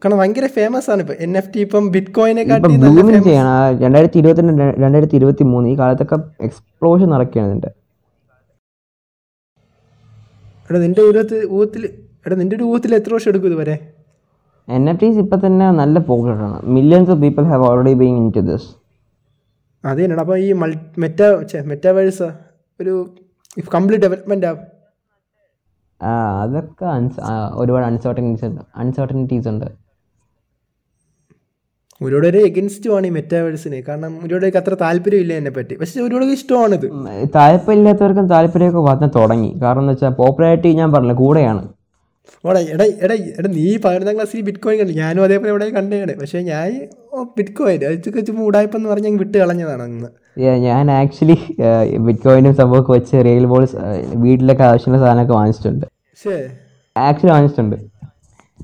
കാരണം 0.01 0.17
ഭയങ്കര 0.17 0.47
ഫേമസ് 0.57 0.89
ആണ് 0.93 1.01
ഇപ്പം 1.03 1.17
എൻ 1.25 1.33
എഫ് 1.39 1.51
ടി 1.53 1.59
ഇപ്പം 1.59 1.83
ബിറ്റ് 1.95 2.13
കോയിനെ 2.17 2.43
കാട്ടി 2.43 2.71
രണ്ടായിരത്തി 3.85 4.17
ഇരുപത്തിരണ്ട് 4.21 4.63
രണ്ടായിരത്തി 4.83 5.15
ഇരുപത്തി 5.19 5.43
മൂന്ന് 5.51 5.69
ഈ 5.69 5.75
കാലത്തൊക്കെ 5.81 6.17
എക്സ്പ്ലോഷൻ 6.47 7.09
നടക്കുകയാണ് 7.09 7.69
എടാ 10.71 10.79
നിന്റെ 10.83 11.01
ഊഹത്തിൽ 11.07 11.39
ഊഹത്തിൽ 11.57 11.83
എടാ 12.25 12.35
നിന്റെ 12.41 12.55
ഒരു 12.57 12.65
ഊഹത്തിൽ 12.71 12.91
എത്ര 12.97 13.11
വർഷം 13.15 13.29
എടുക്കും 13.31 13.49
ഇതുവരെ? 13.51 13.75
എൻ 14.67 14.83
എഫ് 14.89 15.01
ടീസ് 15.01 15.19
ഇപ്പം 15.23 15.39
തന്നെ 15.45 15.67
നല്ല 15.79 15.95
പോപ്പുലറാണ് 16.09 16.57
millions 16.75 17.11
of 17.13 17.21
people 17.23 17.43
have 17.51 17.63
already 17.69 17.93
being 18.01 18.19
in 18.21 18.27
to 18.35 18.41
this 18.49 18.67
അത് 19.83 19.99
തന്നെയാണ് 19.99 20.23
അപ്പോൾ 20.23 20.37
ഈ 20.45 20.47
മൾ 20.61 20.71
മെറ്റ 21.03 21.21
മെറ്റാവേഴ്സ് 21.71 22.27
ഒരു 22.79 22.93
കംപ്ലീറ്റ് 23.75 24.03
ഡെവലപ്മെന്റ് 24.05 24.47
ആവും. 24.49 24.61
അതൊക്കെ 26.41 26.85
അൺസ് 26.97 27.19
ഒരുപാട് 27.61 27.85
അൺസർട്ടനിറ്റീസ് 27.89 28.45
ഉണ്ട് 28.49 28.61
അൺസർട്ടനിറ്റീസ് 28.81 29.47
ഉണ്ട്. 29.53 29.67
ഒരുപാട് 32.05 32.37
എഗൻസ്റ്റും 32.49 32.91
ആണ് 32.97 33.07
ഈ 33.09 33.11
മെറ്റാവേഴ്സിന് 33.17 33.79
കാരണം 33.89 34.13
ഒരുപാട് 34.25 34.57
അത്ര 34.61 34.75
താല്പര്യമില്ല 34.85 35.33
എന്നെ 35.39 35.51
പറ്റി. 35.57 35.73
പക്ഷെ 35.81 36.01
ഒരുപാട് 36.05 36.33
ഇഷ്ടമാണിത്. 36.37 36.87
താല്പര്യം 36.87 37.29
താല്പര്യമില്ലാത്തവർക്കും 37.35 38.27
താല്പര്യമൊക്കെ 38.33 38.81
വന്ന് 38.89 39.07
തുടങ്ങി. 39.19 39.51
കാരണം 39.63 39.83
എന്ന് 39.83 39.93
വെച്ചാൽ 39.93 40.15
പോപ്പുലാരിറ്റി 40.21 40.71
ഞാൻ 40.79 40.89
പറഞ്ഞില്ല 40.95 41.17
കൂടെയാണ്. 41.23 41.63
ഓടാ 42.47 42.59
എടാ 42.73 42.85
എടാ 43.05 43.15
എടാ 43.39 43.49
നീ 43.57 43.65
പതിനൊന്നാം 43.83 44.15
ക്ലാസ്സിൽ 44.17 44.41
ബിറ്റ് 44.47 44.61
കോയിൻ 44.63 44.77
കണ്ടു. 44.79 44.93
ഞാനും 45.01 45.23
അതേപോലെ 45.25 45.49
ഇവിടെ 45.53 45.67
കണ്ടതാണ് 45.77 46.13
പക്ഷേ 46.21 46.39
ഞാൻ 46.49 46.69
ബിറ്റ് 47.37 47.53
കോയിൻ 47.59 47.79
അത് 47.89 48.25
ചുമ്മാ 48.29 48.43
ഉടായ്പെന്ന് 48.49 48.89
പറഞ്ഞ് 48.91 49.09
ഞാൻ 49.09 49.17
വിട്ട് 49.23 49.37
കളഞ്ഞതാണ് 49.41 49.83
അന്ന്. 49.87 50.09
ഞാൻ 50.65 50.91
ആക്ച്വലി 50.99 51.37
ബിറ്റ് 52.07 52.23
കോയിനും 52.25 52.53
സംഭവമൊക്കെ 52.59 52.91
വെച്ച് 52.97 53.15
റിയൽ 53.27 53.45
ബോൾസ് 53.51 53.75
വീട്ടിലൊക്കെ 54.25 54.63
ആവശ്യമുള്ള 54.69 54.99
സാധനമൊക്കെ 55.03 55.35
വാങ്ങിച്ചിട്ടുണ്ട്. 55.39 55.85
ആക്ച്വലി 56.95 57.33
വാങ്ങിച്ചിട്ടുണ്ട്. 57.35 57.77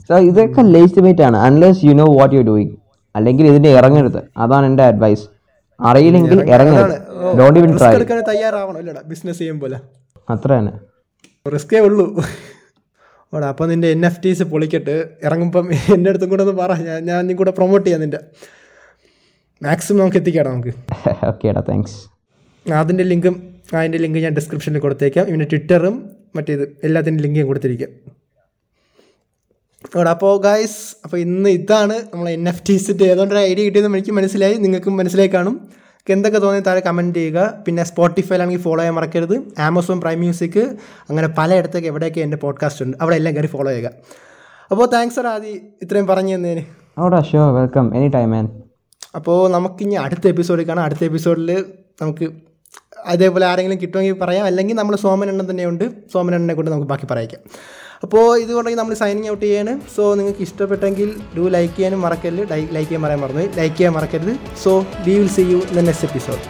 സോ 0.08 0.18
ഇതൊക്കെ 0.30 0.62
ലേസ്റ്റിമേറ്റ് 0.76 1.24
ആണ്. 1.30 1.38
Unless 1.48 1.86
you 1.88 1.96
know 2.02 2.08
what 2.20 2.36
you 2.38 2.44
doing 2.52 2.76
അല്ലെങ്കിൽ 3.18 3.46
ഇതിന് 3.52 3.70
ഇറങ്ങരുത്. 3.80 4.20
അതാണ് 4.44 4.66
എന്റെ 4.72 4.84
അഡ്വൈസ് 4.92 5.26
അറിയില്ലെങ്കിൽ 5.80 6.40
ഇറങ്ങരുത്. 6.56 6.98
ഡോണ്ട് 7.40 7.58
ഇവൻ 7.60 7.72
ട്രൈ 7.80 7.94
തയ്യാറാവണം 8.32 9.08
ബിസിനസ് 9.14 9.50
അത്ര 10.34 10.50
തന്നെ 10.60 10.74
റിസ്കേ 11.56 11.80
ഉള്ളൂ. 11.88 12.06
ഓടാ 13.36 13.48
അപ്പം 13.54 13.68
നിന്റെ 13.72 13.88
എൻ 13.96 14.04
എഫ് 14.08 14.20
ടീസ് 14.24 14.44
പൊളിക്കട്ട് 14.52 14.96
ഇറങ്ങുമ്പം 15.28 15.66
എന്റെ 15.96 16.10
അടുത്തും 16.12 16.30
കൂടെ 16.32 16.44
ഒന്ന് 16.46 16.56
പറ. 16.62 16.72
ഞാൻ 16.88 17.00
ഞാൻ 17.10 17.22
നീ 17.28 17.34
കൂടെ 17.42 17.52
പ്രൊമോട്ട് 17.58 17.86
ചെയ്യാം 17.86 18.02
നിന്റെ 18.04 18.20
മാക്സിമം 19.66 20.00
നമുക്ക് 20.02 20.20
എത്തിക്കാടാ 20.22 20.50
നമുക്ക്. 20.54 20.74
ഓക്കെ 21.30 21.48
ഏട്ടാ 21.52 21.64
താങ്ക്സ് 21.70 21.98
അതിന്റെ 22.82 23.06
ലിങ്കും 23.12 23.36
അതിന്റെ 23.80 24.00
ലിങ്ക് 24.04 24.20
ഞാൻ 24.26 24.34
ഡിസ്ക്രിപ്ഷനിൽ 24.40 24.82
കൊടുത്തേക്കാം. 24.86 25.26
ഇവന്റെ 25.30 25.48
ട്വിറ്ററും 25.52 25.96
മറ്റേത് 26.38 26.64
എല്ലാത്തിന്റെ 26.88 27.22
ലിങ്കും 27.26 27.48
കൊടുത്തിരിക്കാം. 27.52 27.92
അവിടെ 29.96 30.10
അപ്പോൾ 30.10 30.42
ഗായ്സ് 30.42 30.96
അപ്പോൾ 31.04 31.18
ഇന്ന് 31.18 31.50
ഇതാണ് 31.50 31.94
നമ്മൾ 31.94 32.30
എൻ 32.30 32.50
എഫ് 32.50 32.64
ടീസിന്റെ 32.70 33.06
ഏതുകൊണ്ടൊരു 33.06 33.40
ഐഡിയ 33.40 33.64
കിട്ടിയതെന്ന് 33.64 33.98
എനിക്ക് 33.98 34.12
മനസ്സിലായി. 34.12 34.54
നിങ്ങൾക്കും 34.54 34.98
മനസ്സിലായി 34.98 35.28
കാണും. 35.28 35.68
എന്തൊക്കെ 36.10 36.40
തോന്നി 36.40 36.60
താഴെ 36.60 36.80
കമന്റ് 36.80 37.20
ചെയ്യുക. 37.20 37.64
പിന്നെ 37.68 37.84
സ്പോട്ടിഫൈലാണെങ്കിൽ 37.84 38.62
ഫോളോ 38.62 38.80
ചെയ്യാൻ 38.80 38.96
മറക്കരുത്. 38.96 39.42
ആമസോൺ 39.60 40.02
പ്രൈം 40.02 40.20
മ്യൂസിക് 40.20 40.60
അങ്ങനെ 41.10 41.28
പലയിടത്തേക്ക് 41.28 41.88
എവിടെയൊക്കെ 41.88 42.20
എന്റെ 42.20 42.38
പോഡ്കാസ്റ്റ് 42.38 42.86
ഉണ്ട് 42.86 42.98
അവിടെ 43.02 43.16
എല്ലാം 43.16 43.36
കയറി 43.36 43.48
ഫോളോ 43.48 43.72
ചെയ്യുക. 43.72 43.92
അപ്പോൾ 44.72 44.86
താങ്ക്സ് 44.86 45.16
സർ 45.16 45.28
ആദ്യം 45.28 45.60
ഇത്രയും 45.82 46.08
പറഞ്ഞു 46.08 46.36
തന്നതിന്. 46.36 46.64
അവിടെ 46.98 47.22
show 47.22 47.56
welcome 47.60 47.98
any 47.98 48.08
time 48.08 48.32
man 48.32 48.62
അപ്പോൾ 49.16 49.52
നമുക്കിനി 49.52 49.96
അടുത്ത 49.96 50.28
എപ്പിസോഡിൽ 50.28 50.68
കാണാം. 50.68 50.86
അടുത്ത 50.86 51.04
എപ്പിസോഡിൽ 51.04 51.66
നമുക്ക് 52.02 52.28
അതേപോലെ 53.06 53.46
ആരെങ്കിലും 53.46 53.82
കിട്ടുമെങ്കിൽ 53.82 54.14
പറയാം. 54.14 54.46
അല്ലെങ്കിൽ 54.46 54.76
നമ്മൾ 54.76 54.96
സോമനെണ്ണം 54.96 55.50
തന്നെയുണ്ട്. 55.50 55.84
സോമനെണ്ണനെ 56.14 56.54
കൊണ്ട് 56.54 56.72
നമുക്ക് 56.72 56.88
ബാക്കി 56.88 57.06
പറയിക്കാം 57.06 57.42
അപ്പോൾ 58.04 58.26
ഇതുകൊണ്ടെങ്കിൽ 58.44 58.80
നമ്മൾ 58.80 58.94
സൈനിങ് 58.94 59.30
ഔട്ട് 59.30 59.46
ചെയ്യാണ്. 59.46 59.74
സോ 59.96 60.04
നിങ്ങൾക്ക് 60.16 60.40
ഇഷ്ടപ്പെട്ടെങ്കിൽ 60.40 61.10
ഡു 61.38 61.48
ലൈക്ക് 61.56 61.74
ചെയ്യാനും 61.74 62.02
മറക്കരുത്. 62.02 62.44
ലൈക്ക് 62.50 62.90
ചെയ്യാൻ 62.90 63.04
പറയാൻ 63.08 63.22
മറന്നു 63.26 63.46
ലൈക്ക് 63.60 63.76
ചെയ്യാൻ 63.76 63.94
മറക്കരുത്. 63.94 64.34
So 64.64 64.74
we 65.08 65.16
will 65.20 65.34
see 65.40 65.46
you 65.54 65.60
in 65.70 65.76
the 65.80 65.86
next 65.90 66.10
episode 66.10 66.44